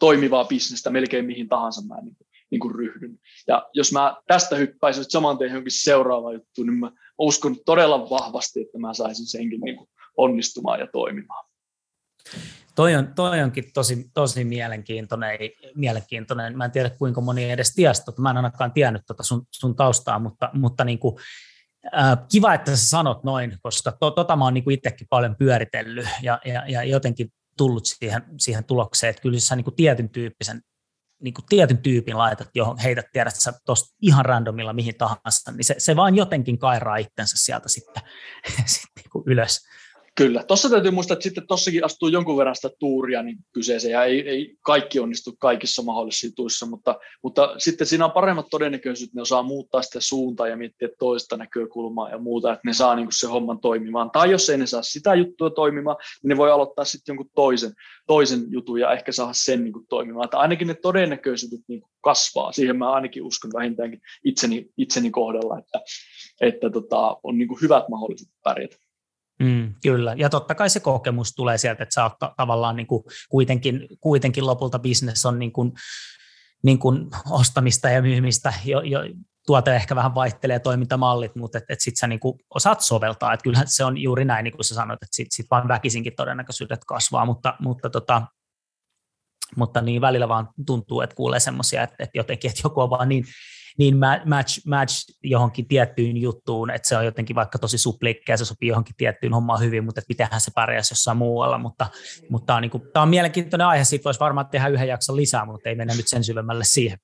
toimivaa 0.00 0.44
bisnestä 0.44 0.90
melkein 0.90 1.24
mihin 1.24 1.48
tahansa 1.48 1.82
mä 1.86 2.00
niin 2.00 2.16
kuin, 2.16 2.26
niin 2.50 2.60
kuin 2.60 2.74
ryhdyn. 2.74 3.18
Ja 3.48 3.68
jos 3.72 3.92
mä 3.92 4.16
tästä 4.26 4.56
hyppäisin 4.56 5.04
saman 5.08 5.38
tien 5.38 5.50
johonkin 5.50 5.72
seuraava 5.72 6.32
juttu, 6.32 6.62
niin 6.62 6.78
mä 6.78 6.92
uskon 7.18 7.56
todella 7.66 8.10
vahvasti, 8.10 8.60
että 8.60 8.78
mä 8.78 8.94
saisin 8.94 9.26
senkin 9.26 9.60
niin 9.60 9.76
kuin 9.76 9.88
onnistumaan 10.16 10.80
ja 10.80 10.86
toimimaan. 10.86 11.49
Toi, 12.74 12.94
on, 12.94 13.14
toi 13.14 13.42
onkin 13.42 13.64
tosi, 13.74 14.10
tosi 14.14 14.44
mielenkiintoinen, 14.44 15.38
mielenkiintoinen. 15.74 16.56
Mä 16.58 16.64
en 16.64 16.70
tiedä 16.70 16.90
kuinka 16.90 17.20
moni 17.20 17.50
edes 17.50 17.74
tiesi, 17.74 18.04
tota, 18.04 18.22
mä 18.22 18.30
en 18.30 18.36
ainakaan 18.36 18.72
tiennyt 18.72 19.02
tota 19.06 19.22
sun, 19.22 19.46
sun 19.50 19.76
taustaa, 19.76 20.18
mutta, 20.18 20.50
mutta 20.52 20.84
niin 20.84 20.98
kuin, 20.98 21.16
kiva, 22.32 22.54
että 22.54 22.76
sä 22.76 22.88
sanot 22.88 23.24
noin, 23.24 23.58
koska 23.62 23.92
to, 23.92 24.10
tota 24.10 24.36
mä 24.36 24.44
oon 24.44 24.54
niin 24.54 24.70
itsekin 24.70 25.06
paljon 25.10 25.36
pyöritellyt 25.36 26.08
ja, 26.22 26.40
ja, 26.44 26.64
ja 26.68 26.84
jotenkin 26.84 27.32
tullut 27.56 27.86
siihen, 27.86 28.22
siihen 28.38 28.64
tulokseen, 28.64 29.10
että 29.10 29.22
kyllä 29.22 29.40
sä 29.40 29.56
niin 29.56 29.64
kuin 29.64 29.76
tietyn 29.76 30.08
tyyppisen 30.08 30.62
niin 31.22 31.34
kuin 31.34 31.44
tietyn 31.48 31.78
tyypin 31.78 32.18
laitat, 32.18 32.48
johon 32.54 32.78
heität 32.78 33.06
tiedät 33.12 33.36
sä 33.36 33.52
tuosta 33.66 33.96
ihan 34.02 34.24
randomilla 34.24 34.72
mihin 34.72 34.94
tahansa, 34.98 35.52
niin 35.52 35.64
se, 35.64 35.74
se 35.78 35.96
vaan 35.96 36.16
jotenkin 36.16 36.58
kairaa 36.58 36.96
itsensä 36.96 37.36
sieltä 37.36 37.68
sitten, 37.68 38.02
sitten 38.66 39.02
niin 39.02 39.10
kuin 39.12 39.24
ylös. 39.26 39.66
Kyllä. 40.20 40.44
Tuossa 40.44 40.70
täytyy 40.70 40.90
muistaa, 40.90 41.12
että 41.12 41.22
sitten 41.22 41.46
tuossakin 41.46 41.84
astuu 41.84 42.08
jonkun 42.08 42.36
verran 42.36 42.54
sitä 42.54 42.70
tuuria 42.78 43.22
niin 43.22 43.36
kyseeseen, 43.52 43.92
ja 43.92 44.04
ei, 44.04 44.28
ei 44.28 44.56
kaikki 44.62 45.00
onnistu 45.00 45.32
kaikissa 45.38 45.82
mahdollisissa 45.82 46.36
tuissa, 46.36 46.66
mutta, 46.66 46.98
mutta 47.22 47.54
sitten 47.58 47.86
siinä 47.86 48.04
on 48.04 48.12
paremmat 48.12 48.46
todennäköisyydet, 48.50 49.14
ne 49.14 49.22
osaa 49.22 49.42
muuttaa 49.42 49.82
sitä 49.82 50.00
suuntaa 50.00 50.48
ja 50.48 50.56
miettiä 50.56 50.88
toista 50.98 51.36
näkökulmaa 51.36 52.10
ja 52.10 52.18
muuta, 52.18 52.52
että 52.52 52.60
ne 52.64 52.72
saa 52.72 52.96
niin 52.96 53.08
se 53.10 53.26
homman 53.26 53.60
toimimaan. 53.60 54.10
Tai 54.10 54.30
jos 54.30 54.50
ei 54.50 54.58
ne 54.58 54.66
saa 54.66 54.82
sitä 54.82 55.14
juttua 55.14 55.50
toimimaan, 55.50 55.96
niin 56.22 56.28
ne 56.28 56.36
voi 56.36 56.50
aloittaa 56.50 56.84
sitten 56.84 57.12
jonkun 57.12 57.30
toisen, 57.34 57.72
toisen 58.06 58.40
jutun 58.48 58.80
ja 58.80 58.92
ehkä 58.92 59.12
saada 59.12 59.32
sen 59.32 59.64
niin 59.64 59.74
toimimaan. 59.88 60.24
Että 60.24 60.38
ainakin 60.38 60.68
ne 60.68 60.74
todennäköisyydet 60.74 61.60
niin 61.68 61.82
kasvaa. 62.00 62.52
Siihen 62.52 62.76
mä 62.76 62.92
ainakin 62.92 63.22
uskon 63.22 63.50
vähintäänkin 63.54 64.00
itseni, 64.24 64.70
itseni 64.78 65.10
kohdalla, 65.10 65.58
että, 65.58 65.80
että 66.40 66.70
tota, 66.70 67.16
on 67.22 67.38
niin 67.38 67.48
hyvät 67.62 67.88
mahdollisuudet 67.88 68.34
pärjätä. 68.44 68.89
Mm, 69.40 69.74
kyllä, 69.82 70.14
ja 70.16 70.28
totta 70.28 70.54
kai 70.54 70.70
se 70.70 70.80
kokemus 70.80 71.32
tulee 71.32 71.58
sieltä, 71.58 71.82
että 71.82 71.94
sä 71.94 72.02
oot 72.02 72.12
tavallaan 72.36 72.76
niin 72.76 72.86
kuin 72.86 73.02
kuitenkin, 73.28 73.88
kuitenkin 74.00 74.46
lopulta 74.46 74.78
business 74.78 75.26
on 75.26 75.38
niin 75.38 75.52
kuin, 75.52 75.72
niin 76.62 76.78
kuin 76.78 77.06
ostamista 77.30 77.90
ja 77.90 78.02
myymistä, 78.02 78.52
jo, 78.64 78.80
jo, 78.80 79.00
tuote 79.46 79.76
ehkä 79.76 79.96
vähän 79.96 80.14
vaihtelee 80.14 80.58
toimintamallit, 80.58 81.36
mutta 81.36 81.58
et, 81.58 81.64
et 81.68 81.80
sit 81.80 81.96
sä 81.96 82.06
niin 82.06 82.20
kuin 82.20 82.38
osaat 82.54 82.80
soveltaa, 82.80 83.32
että 83.32 83.44
kyllähän 83.44 83.68
se 83.68 83.84
on 83.84 83.98
juuri 83.98 84.24
näin, 84.24 84.44
niin 84.44 84.54
kuin 84.56 84.64
sä 84.64 84.74
sanoit, 84.74 85.02
että 85.02 85.16
sit, 85.16 85.28
sit 85.30 85.46
vaan 85.50 85.68
väkisinkin 85.68 86.16
todennäköisyydet 86.16 86.84
kasvaa, 86.86 87.24
mutta, 87.24 87.54
mutta 87.60 87.90
tota, 87.90 88.22
mutta 89.56 89.80
niin 89.80 90.00
välillä 90.00 90.28
vaan 90.28 90.48
tuntuu, 90.66 91.00
että 91.00 91.16
kuulee 91.16 91.40
semmoisia, 91.40 91.82
että, 91.82 91.96
että 91.98 92.18
jotenkin, 92.18 92.50
että 92.50 92.60
joku 92.64 92.80
on 92.80 92.90
vaan 92.90 93.08
niin 93.08 93.24
niin 93.78 93.96
match, 94.24 94.66
match 94.66 95.18
johonkin 95.22 95.68
tiettyyn 95.68 96.16
juttuun, 96.16 96.70
että 96.70 96.88
se 96.88 96.96
on 96.96 97.04
jotenkin 97.04 97.36
vaikka 97.36 97.58
tosi 97.58 97.78
suplikkeja, 97.78 98.36
se 98.36 98.44
sopii 98.44 98.68
johonkin 98.68 98.96
tiettyyn 98.96 99.34
hommaan 99.34 99.60
hyvin, 99.60 99.84
mutta 99.84 100.00
mitenhän 100.08 100.40
se 100.40 100.50
pärjäisi 100.54 100.92
jossain 100.92 101.16
muualla, 101.16 101.58
mutta, 101.58 101.86
mutta 102.30 102.46
tämä, 102.46 102.56
on 102.56 102.62
niin 102.62 102.70
kuin, 102.70 102.82
tämä 102.92 103.02
on 103.02 103.08
mielenkiintoinen 103.08 103.66
aihe, 103.66 103.84
siitä 103.84 104.04
voisi 104.04 104.20
varmaan 104.20 104.46
tehdä 104.46 104.68
yhden 104.68 104.88
jakson 104.88 105.16
lisää, 105.16 105.44
mutta 105.44 105.68
ei 105.68 105.74
mennä 105.74 105.94
nyt 105.94 106.08
sen 106.08 106.24
syvemmälle 106.24 106.64
siihen. 106.64 106.98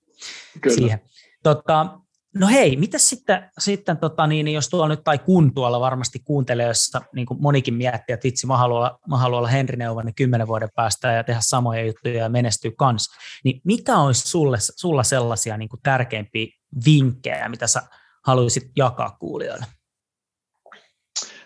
Kyllä. 0.60 0.76
siihen. 0.76 1.00
Tota, 1.42 2.00
No 2.38 2.46
hei, 2.46 2.76
mitä 2.76 2.98
sitten, 2.98 3.50
sitten 3.58 3.96
tota 3.96 4.26
niin, 4.26 4.48
jos 4.48 4.68
tuolla 4.68 4.88
nyt, 4.88 5.04
tai 5.04 5.18
kun 5.18 5.54
tuolla 5.54 5.80
varmasti 5.80 6.18
kuuntelee, 6.18 6.66
jossa 6.66 7.00
niin 7.14 7.26
kuin 7.26 7.42
monikin 7.42 7.74
miettii, 7.74 8.12
että 8.14 8.24
vitsi, 8.24 8.46
mä 8.46 8.56
haluan 8.56 8.78
olla, 8.78 8.98
mä 9.08 9.16
haluan 9.16 9.38
olla 9.38 9.48
Henri 9.48 9.76
Neuvonen 9.76 10.14
kymmenen 10.14 10.46
vuoden 10.46 10.68
päästä 10.76 11.12
ja 11.12 11.24
tehdä 11.24 11.40
samoja 11.42 11.86
juttuja 11.86 12.14
ja 12.14 12.28
menestyä 12.28 12.70
kanssa, 12.78 13.20
niin 13.44 13.60
mikä 13.64 13.98
olisi 13.98 14.28
sulle, 14.28 14.56
sulla 14.60 15.02
sellaisia 15.02 15.56
niin 15.56 15.68
kuin 15.68 15.80
tärkeimpiä 15.82 16.46
vinkkejä, 16.86 17.48
mitä 17.48 17.66
sä 17.66 17.82
haluaisit 18.26 18.70
jakaa 18.76 19.16
kuulijoille? 19.20 19.66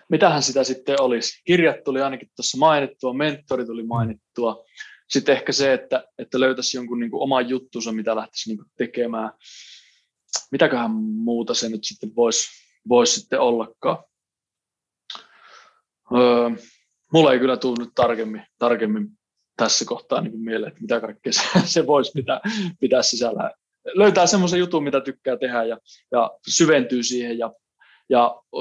Mitähän 0.09 0.43
sitä 0.43 0.63
sitten 0.63 1.01
olisi? 1.01 1.41
Kirjat 1.43 1.83
tuli 1.83 2.01
ainakin 2.01 2.29
tuossa 2.35 2.57
mainittua, 2.57 3.13
mentori 3.13 3.65
tuli 3.65 3.83
mainittua. 3.83 4.63
Sitten 5.09 5.35
ehkä 5.35 5.51
se, 5.51 5.73
että, 5.73 6.03
että 6.17 6.39
löytäisi 6.39 6.77
jonkun 6.77 6.99
niin 6.99 7.11
kuin 7.11 7.23
oman 7.23 7.49
juttunsa, 7.49 7.91
mitä 7.91 8.15
lähtisi 8.15 8.49
niin 8.49 8.57
kuin 8.57 8.71
tekemään 8.77 9.31
mitäköhän 10.51 10.91
muuta 10.91 11.53
se 11.53 11.69
nyt 11.69 11.83
sitten 11.83 12.15
voisi 12.15 12.49
vois 12.89 13.15
sitten 13.15 13.39
ollakaan. 13.39 13.97
Öö, 16.17 16.49
mulla 17.13 17.33
ei 17.33 17.39
kyllä 17.39 17.57
tule 17.57 17.75
nyt 17.79 17.89
tarkemmin, 17.95 18.43
tarkemmin 18.59 19.07
tässä 19.57 19.85
kohtaa 19.85 20.21
niin 20.21 20.39
mieleen, 20.39 20.67
että 20.67 20.81
mitä 20.81 20.99
kaikkea 21.01 21.33
se, 21.33 21.41
se 21.73 21.87
voisi 21.87 22.11
pitää, 22.15 22.41
pitää 22.79 23.01
sisällä. 23.01 23.51
Löytää 23.93 24.27
semmoisen 24.27 24.59
jutun, 24.59 24.83
mitä 24.83 25.01
tykkää 25.01 25.37
tehdä 25.37 25.63
ja, 25.63 25.77
ja 26.11 26.31
syventyy 26.49 27.03
siihen 27.03 27.37
ja, 27.37 27.53
ja 28.09 28.41
ö, 28.55 28.57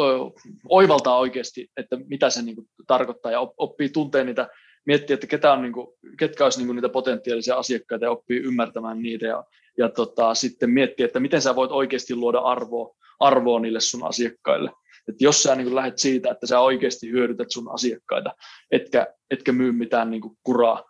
oivaltaa 0.69 1.19
oikeasti, 1.19 1.71
että 1.77 1.97
mitä 2.07 2.31
se 2.31 2.43
niin 2.43 2.55
kuin, 2.55 2.69
tarkoittaa 2.87 3.33
ja 3.33 3.41
oppii 3.57 3.89
tunteen 3.89 4.27
niitä, 4.27 4.49
miettiä, 4.87 5.15
että 5.15 5.27
ketä 5.27 5.53
on, 5.53 5.63
niin 5.63 5.73
kuin, 5.73 5.87
ketkä 6.19 6.45
olisi 6.45 6.59
niin 6.59 6.67
kuin, 6.67 6.77
niitä 6.77 6.89
potentiaalisia 6.89 7.57
asiakkaita 7.57 8.05
ja 8.05 8.11
oppii 8.11 8.39
ymmärtämään 8.39 9.03
niitä 9.03 9.27
ja 9.27 9.45
ja 9.81 9.89
tota, 9.89 10.35
sitten 10.35 10.71
miettiä, 10.71 11.07
että 11.07 11.21
miten 11.21 11.43
sä 11.43 11.57
voit 11.57 11.71
oikeasti 11.71 12.15
luoda 12.15 12.39
arvoa, 12.39 12.97
arvoa 13.21 13.61
niille 13.61 13.81
sun 13.81 14.07
asiakkaille. 14.07 14.73
Et 15.09 15.21
jos 15.21 15.43
sä 15.43 15.55
niin 15.55 15.75
lähdet 15.75 15.99
siitä, 15.99 16.31
että 16.31 16.47
sä 16.47 16.61
oikeasti 16.61 17.11
hyödytät 17.11 17.51
sun 17.51 17.75
asiakkaita, 17.75 18.35
etkä, 18.71 19.07
etkä 19.31 19.53
myy 19.53 19.73
mitään 19.73 20.11
niin 20.11 20.23
kuraa, 20.43 20.85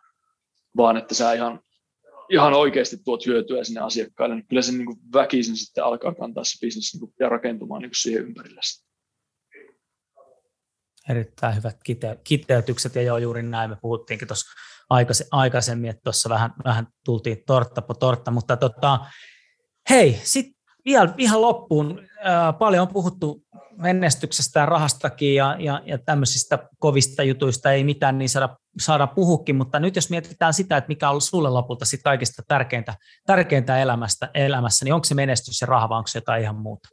vaan 0.76 0.96
että 0.96 1.14
sä 1.14 1.32
ihan, 1.32 1.60
ihan 2.30 2.54
oikeasti 2.54 2.96
tuot 3.04 3.26
hyötyä 3.26 3.64
sinne 3.64 3.80
asiakkaille, 3.80 4.34
niin 4.34 4.46
kyllä 4.46 4.62
se 4.62 4.72
niin 4.72 4.96
väkisin 5.14 5.56
sitten 5.56 5.84
alkaa 5.84 6.14
kantaa 6.14 6.44
se 6.44 6.58
bisnes 6.60 6.94
niin 6.94 7.14
ja 7.20 7.28
rakentumaan 7.28 7.82
niin 7.82 7.90
siihen 7.94 8.22
ympärille. 8.22 8.60
Erittäin 11.10 11.56
hyvät 11.56 11.76
kiteytykset 12.24 12.94
ja 12.94 13.02
joo 13.02 13.18
juuri 13.18 13.42
näin 13.42 13.70
me 13.70 13.76
puhuttiinkin 13.82 14.28
tuossa 14.28 14.50
aikaisemmin, 15.30 15.90
että 15.90 16.02
tuossa 16.04 16.28
vähän, 16.28 16.50
vähän 16.64 16.86
tultiin 17.04 17.42
tortta 17.46 17.82
po 17.82 17.94
tortta, 17.94 18.30
mutta 18.30 18.56
tota, 18.56 18.98
hei, 19.90 20.20
sitten 20.22 20.54
vielä 20.84 21.14
ihan 21.18 21.40
loppuun, 21.40 22.00
paljon 22.58 22.82
on 22.82 22.92
puhuttu 22.92 23.42
menestyksestä 23.76 24.60
ja 24.60 24.66
rahastakin 24.66 25.34
ja, 25.34 25.56
ja, 25.58 25.82
ja 25.86 25.98
tämmöisistä 25.98 26.68
kovista 26.78 27.22
jutuista. 27.22 27.72
Ei 27.72 27.84
mitään 27.84 28.18
niin 28.18 28.28
saada, 28.28 28.56
saada 28.80 29.06
puhukin, 29.06 29.56
mutta 29.56 29.80
nyt 29.80 29.96
jos 29.96 30.10
mietitään 30.10 30.54
sitä, 30.54 30.76
että 30.76 30.88
mikä 30.88 31.06
on 31.06 31.10
ollut 31.10 31.24
sulle 31.24 31.48
lopulta 31.50 31.84
sit 31.84 32.02
kaikista 32.04 32.42
tärkeintä, 32.48 32.94
tärkeintä 33.26 33.78
elämästä, 33.78 34.30
elämässä, 34.34 34.84
niin 34.84 34.94
onko 34.94 35.04
se 35.04 35.14
menestys 35.14 35.60
ja 35.60 35.66
raha 35.66 35.88
vai 35.88 35.98
onko 35.98 36.08
se 36.08 36.18
jotain 36.18 36.42
ihan 36.42 36.56
muuta? 36.56 36.88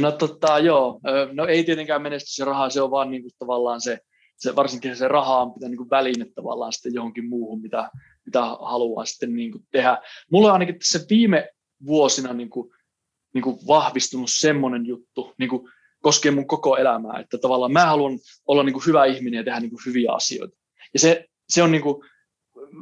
No 0.00 0.12
tota, 0.12 0.58
joo, 0.58 1.00
no 1.32 1.46
ei 1.46 1.64
tietenkään 1.64 2.02
menestys 2.02 2.38
ja 2.38 2.44
raha, 2.44 2.70
se 2.70 2.82
on 2.82 2.90
vaan 2.90 3.10
niin 3.10 3.22
kuin 3.22 3.32
tavallaan 3.38 3.80
se, 3.80 3.98
se, 4.40 4.56
varsinkin 4.56 4.96
se 4.96 5.08
raha 5.08 5.42
on 5.42 5.54
pitää 5.54 5.68
niin 5.68 5.90
väline 5.90 6.26
tavallaan 6.34 6.72
sitten 6.72 6.94
johonkin 6.94 7.28
muuhun, 7.28 7.62
mitä, 7.62 7.90
mitä 8.24 8.40
haluaa 8.40 9.04
sitten 9.04 9.34
niin 9.34 9.52
kuin 9.52 9.64
tehdä. 9.72 9.98
Mulla 10.30 10.46
on 10.46 10.52
ainakin 10.52 10.78
tässä 10.78 11.00
viime 11.10 11.48
vuosina 11.86 12.32
niin 12.32 12.50
kuin, 12.50 12.70
niin 13.34 13.42
kuin 13.42 13.58
vahvistunut 13.66 14.30
semmoinen 14.30 14.86
juttu, 14.86 15.34
niin 15.38 15.50
kuin 15.50 15.68
koskee 16.02 16.30
mun 16.30 16.46
koko 16.46 16.76
elämää, 16.76 17.20
että 17.20 17.38
tavallaan 17.38 17.72
mä 17.72 17.86
haluan 17.86 18.18
olla 18.46 18.62
niin 18.62 18.72
kuin 18.72 18.86
hyvä 18.86 19.04
ihminen 19.04 19.38
ja 19.38 19.44
tehdä 19.44 19.60
niin 19.60 19.70
kuin 19.70 19.82
hyviä 19.86 20.12
asioita. 20.12 20.56
Ja 20.94 21.00
se, 21.00 21.28
se 21.48 21.62
on 21.62 21.72
niin 21.72 21.82
kuin, 21.82 22.02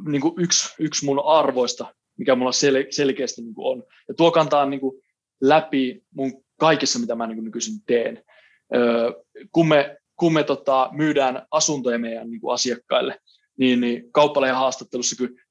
niin 0.07 0.21
kuin 0.21 0.33
yksi, 0.37 0.75
yksi 0.79 1.05
mun 1.05 1.25
arvoista, 1.25 1.95
mikä 2.17 2.35
mulla 2.35 2.51
sel, 2.51 2.85
selkeästi 2.89 3.41
niin 3.41 3.53
kuin 3.53 3.67
on. 3.67 3.83
Ja 4.07 4.13
tuo 4.13 4.31
kantaa 4.31 4.65
niin 4.65 4.79
kuin 4.79 5.01
läpi 5.41 6.03
mun 6.15 6.43
kaikessa, 6.59 6.99
mitä 6.99 7.15
mä 7.15 7.27
niin 7.27 7.35
kuin 7.37 7.45
nykyisin 7.45 7.79
teen. 7.87 8.23
Öö, 8.75 9.11
kun 9.51 9.67
me, 9.67 9.97
kun 10.19 10.33
me 10.33 10.43
tota, 10.43 10.89
myydään 10.91 11.47
asuntoja 11.51 11.99
meidän 11.99 12.29
niin 12.29 12.41
kuin 12.41 12.53
asiakkaille, 12.53 13.19
niin, 13.57 13.81
niin 13.81 14.11
kauppalehen 14.11 14.55
haastattelussa 14.55 15.15
kyllä 15.15 15.41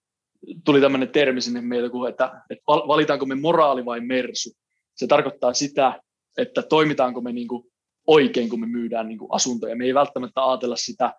tuli 0.65 0.81
tämmöinen 0.81 1.09
termi 1.09 1.41
sinne 1.41 1.61
meille, 1.61 1.91
että, 2.09 2.43
että 2.51 2.65
valitaanko 2.67 3.27
me 3.27 3.35
moraali 3.35 3.85
vai 3.85 4.01
mersu. 4.01 4.51
Se 4.95 5.07
tarkoittaa 5.07 5.55
sitä, 5.55 6.03
että 6.39 6.63
toimitaanko 6.63 7.21
me 7.21 7.33
niin 7.33 7.49
kuin 7.49 7.65
oikein, 8.07 8.49
kun 8.49 8.61
me 8.61 8.67
myydään 8.67 9.09
niin 9.09 9.19
kuin 9.19 9.33
asuntoja. 9.33 9.77
Me 9.77 9.85
ei 9.85 9.95
välttämättä 9.95 10.49
ajatella 10.49 10.77
sitä 10.77 11.15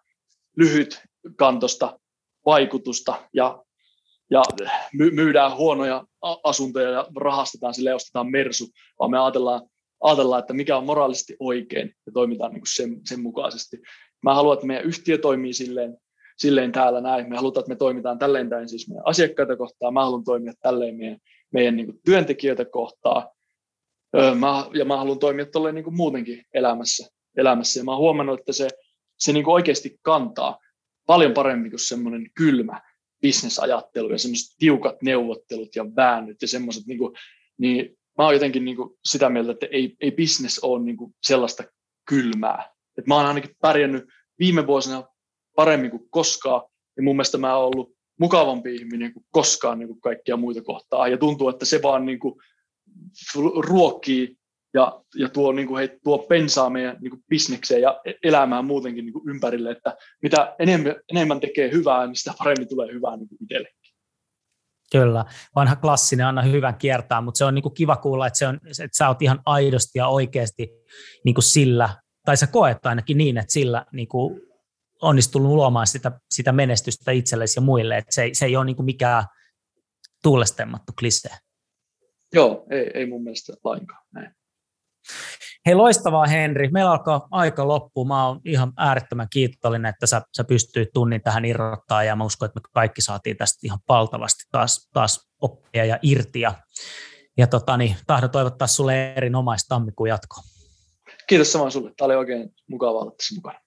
lyhytkantosta 0.58 2.00
vaikutusta 2.46 3.16
ja, 3.34 3.64
ja 4.30 4.42
myydään 4.94 5.56
huonoja 5.56 6.06
asuntoja 6.44 6.90
ja 6.90 7.08
rahastetaan 7.16 7.74
sille 7.74 7.94
ostetaan 7.94 8.32
mersu, 8.32 8.68
vaan 9.00 9.12
me 9.12 9.20
ajatellaan, 9.20 9.62
ajatellaan, 10.02 10.40
että 10.40 10.54
mikä 10.54 10.78
on 10.78 10.86
moraalisesti 10.86 11.36
oikein 11.40 11.96
ja 12.06 12.12
toimitaan 12.12 12.52
niin 12.52 12.62
kuin 12.62 12.76
sen, 12.76 13.02
sen 13.06 13.22
mukaisesti. 13.22 13.78
Mä 14.24 14.34
haluan, 14.34 14.54
että 14.54 14.68
meidän 14.68 14.86
yhtiö 14.86 15.18
toimii 15.18 15.54
silleen, 15.54 15.98
silleen 16.38 16.72
täällä 16.72 17.02
näin. 17.02 17.30
Me 17.30 17.36
halutaan, 17.36 17.62
että 17.62 17.70
me 17.70 17.76
toimitaan 17.76 18.20
tälleen 18.20 18.50
näin 18.50 18.70
siis 18.70 18.88
meidän 18.88 19.08
asiakkaita 19.08 19.58
kohtaan. 19.58 19.94
Mä 19.94 20.04
haluan 20.04 20.24
toimia 20.24 20.54
tälleen 20.62 20.96
meidän, 20.96 21.18
meidän 21.54 21.76
niin 21.76 21.86
kuin 21.86 22.00
työntekijöitä 22.06 22.66
kohtaan. 22.66 23.28
Mä, 24.40 24.66
ja 24.74 24.86
mä 24.86 24.98
haluan 24.98 25.20
toimia 25.20 25.46
tolleen 25.46 25.76
niin 25.76 25.84
kuin 25.84 25.96
muutenkin 25.96 26.44
elämässä. 26.54 27.08
elämässä. 27.38 27.80
Ja 27.80 27.84
mä 27.84 27.92
oon 27.92 28.00
huomannut, 28.00 28.40
että 28.40 28.54
se, 28.54 28.68
se 29.20 29.34
niin 29.34 29.44
kuin 29.44 29.54
oikeasti 29.54 30.00
kantaa 30.02 30.60
paljon 31.06 31.34
paremmin 31.34 31.72
kuin 31.72 31.80
semmoinen 31.88 32.32
kylmä 32.36 32.82
bisnesajattelu 33.22 34.12
ja 34.12 34.18
semmoiset 34.18 34.56
tiukat 34.60 35.02
neuvottelut 35.02 35.76
ja 35.76 35.86
väännöt 35.96 36.42
ja 36.42 36.48
semmoiset, 36.48 36.86
niin, 36.86 36.98
kuin, 36.98 37.14
niin 37.58 37.99
mä 38.20 38.26
oon 38.26 38.34
jotenkin 38.34 38.66
niin 38.66 38.78
kuin 38.78 38.90
sitä 39.06 39.30
mieltä, 39.30 39.52
että 39.52 39.68
ei, 39.72 39.96
ei 40.02 40.12
business 40.12 40.60
ole 40.60 40.84
niin 40.84 40.98
kuin 40.98 41.16
sellaista 41.24 41.64
kylmää. 42.10 42.72
Et 42.98 43.08
mä 43.08 43.16
oon 43.16 43.26
ainakin 43.26 43.56
pärjännyt 43.62 44.06
viime 44.40 44.68
vuosina 44.68 45.04
paremmin 45.56 45.92
kuin 45.92 46.10
koskaan, 46.10 46.62
ja 46.98 47.04
mun 47.04 47.16
mielestä 47.16 47.38
mä 47.38 47.58
oon 47.58 47.66
ollut 47.66 47.96
mukavampi 48.20 48.76
ihminen 48.76 49.14
kuin 49.14 49.26
koskaan 49.32 49.80
niin 49.80 49.88
kuin 49.88 50.02
kaikkia 50.02 50.38
muita 50.38 50.62
kohtaa, 50.62 51.08
ja 51.08 51.18
tuntuu, 51.18 51.50
että 51.50 51.66
se 51.66 51.82
vaan 51.82 52.06
niin 52.06 52.20
kuin 52.20 52.36
ruokkii 53.68 54.36
ja, 54.74 55.04
ja 55.16 55.30
tuo, 55.30 55.52
niin 55.52 55.68
kuin, 55.68 55.78
hei, 55.78 56.00
tuo 56.04 56.18
pensaa 56.18 56.70
meidän 56.70 56.98
niin 57.02 57.12
kuin 57.12 57.24
bisnekseen 57.30 57.82
ja 57.82 58.02
e-, 58.06 58.14
elämään 58.24 58.66
muutenkin 58.66 59.06
niin 59.06 59.14
kuin 59.14 59.30
ympärille, 59.30 59.72
että 59.72 59.98
mitä 60.22 60.56
enemmän, 60.60 60.96
enemmän 61.12 61.40
tekee 61.40 61.72
hyvää, 61.72 62.08
niin 62.08 62.16
sitä 62.16 62.34
paremmin 62.38 62.70
tulee 62.70 62.94
hyvää 62.94 63.18
niin 63.18 63.30
kuin 63.30 63.44
itsellekin. 63.44 63.79
Kyllä, 64.92 65.26
vanha 65.56 65.76
klassinen, 65.76 66.26
anna 66.26 66.42
hyvän 66.42 66.78
kiertää, 66.78 67.22
mutta 67.22 67.38
se 67.38 67.46
on 67.46 67.56
niin 67.56 67.64
kuin 67.64 67.74
kiva 67.74 67.96
kuulla, 67.96 68.28
että, 68.28 68.40
se 68.40 68.48
on, 68.48 68.56
että 68.56 68.98
sä 68.98 69.08
oot 69.08 69.22
ihan 69.22 69.40
aidosti 69.46 70.00
ja 70.00 70.08
oikeasti 70.08 70.70
niin 71.26 71.36
kuin 71.36 71.44
sillä, 71.44 71.90
tai 72.26 72.38
sä 72.38 72.48
koet 72.48 72.86
ainakin 72.86 73.18
niin, 73.18 73.38
että 73.38 73.54
sillä 73.54 73.86
niin 73.92 74.08
kuin 74.08 74.42
onnistunut 75.02 75.52
luomaan 75.52 75.88
sitä, 75.88 76.12
sitä 76.32 76.52
menestystä 76.52 77.12
itsellesi 77.12 77.58
ja 77.58 77.62
muille, 77.62 77.98
että 77.98 78.12
se, 78.16 78.30
se 78.34 78.46
ei 78.46 78.56
ole 78.56 78.66
niin 78.66 78.76
kuin 78.76 78.86
mikään 78.86 79.24
tuulestemmattu 80.24 80.94
klisee. 81.00 81.38
Joo, 82.34 82.66
ei, 82.70 82.92
ei 82.94 83.06
mun 83.06 83.24
mielestä 83.24 83.54
lainkaan 83.64 84.06
näin. 84.14 84.36
Hei 85.66 85.76
loistavaa 85.76 86.28
Henri, 86.28 86.70
meillä 86.72 86.92
alkaa 86.92 87.28
aika 87.32 87.68
loppu. 87.68 88.06
Mä 88.06 88.28
oon 88.28 88.42
ihan 88.46 88.74
äärettömän 88.78 89.28
kiitollinen, 89.30 89.90
että 89.90 90.08
sä, 90.08 90.22
sä 90.38 90.44
pystyit 90.44 90.90
tunnin 90.94 91.22
tähän 91.22 91.46
irrottaa 91.46 92.04
ja 92.04 92.16
mä 92.16 92.24
uskon, 92.24 92.46
että 92.46 92.60
me 92.60 92.70
kaikki 92.74 93.02
saatiin 93.02 93.38
tästä 93.38 93.60
ihan 93.64 93.80
paltavasti 93.88 94.44
taas, 94.52 94.90
taas 94.94 95.30
oppia 95.42 95.86
ja 95.86 96.00
irti. 96.02 96.42
Ja, 96.42 96.54
ja 97.38 97.48
tota, 97.48 97.78
niin, 97.78 97.96
tahdon 98.08 98.30
toivottaa 98.30 98.68
sulle 98.68 99.14
erinomaista 99.14 99.76
tammikuun 99.76 100.10
jatkoa. 100.10 100.44
Kiitos 101.28 101.52
samoin 101.52 101.72
sulle. 101.72 101.92
Tämä 101.98 102.06
oli 102.06 102.16
oikein 102.16 102.50
mukava 102.70 103.00
olla 103.00 103.12
tässä 103.12 103.36
mukana. 103.36 103.60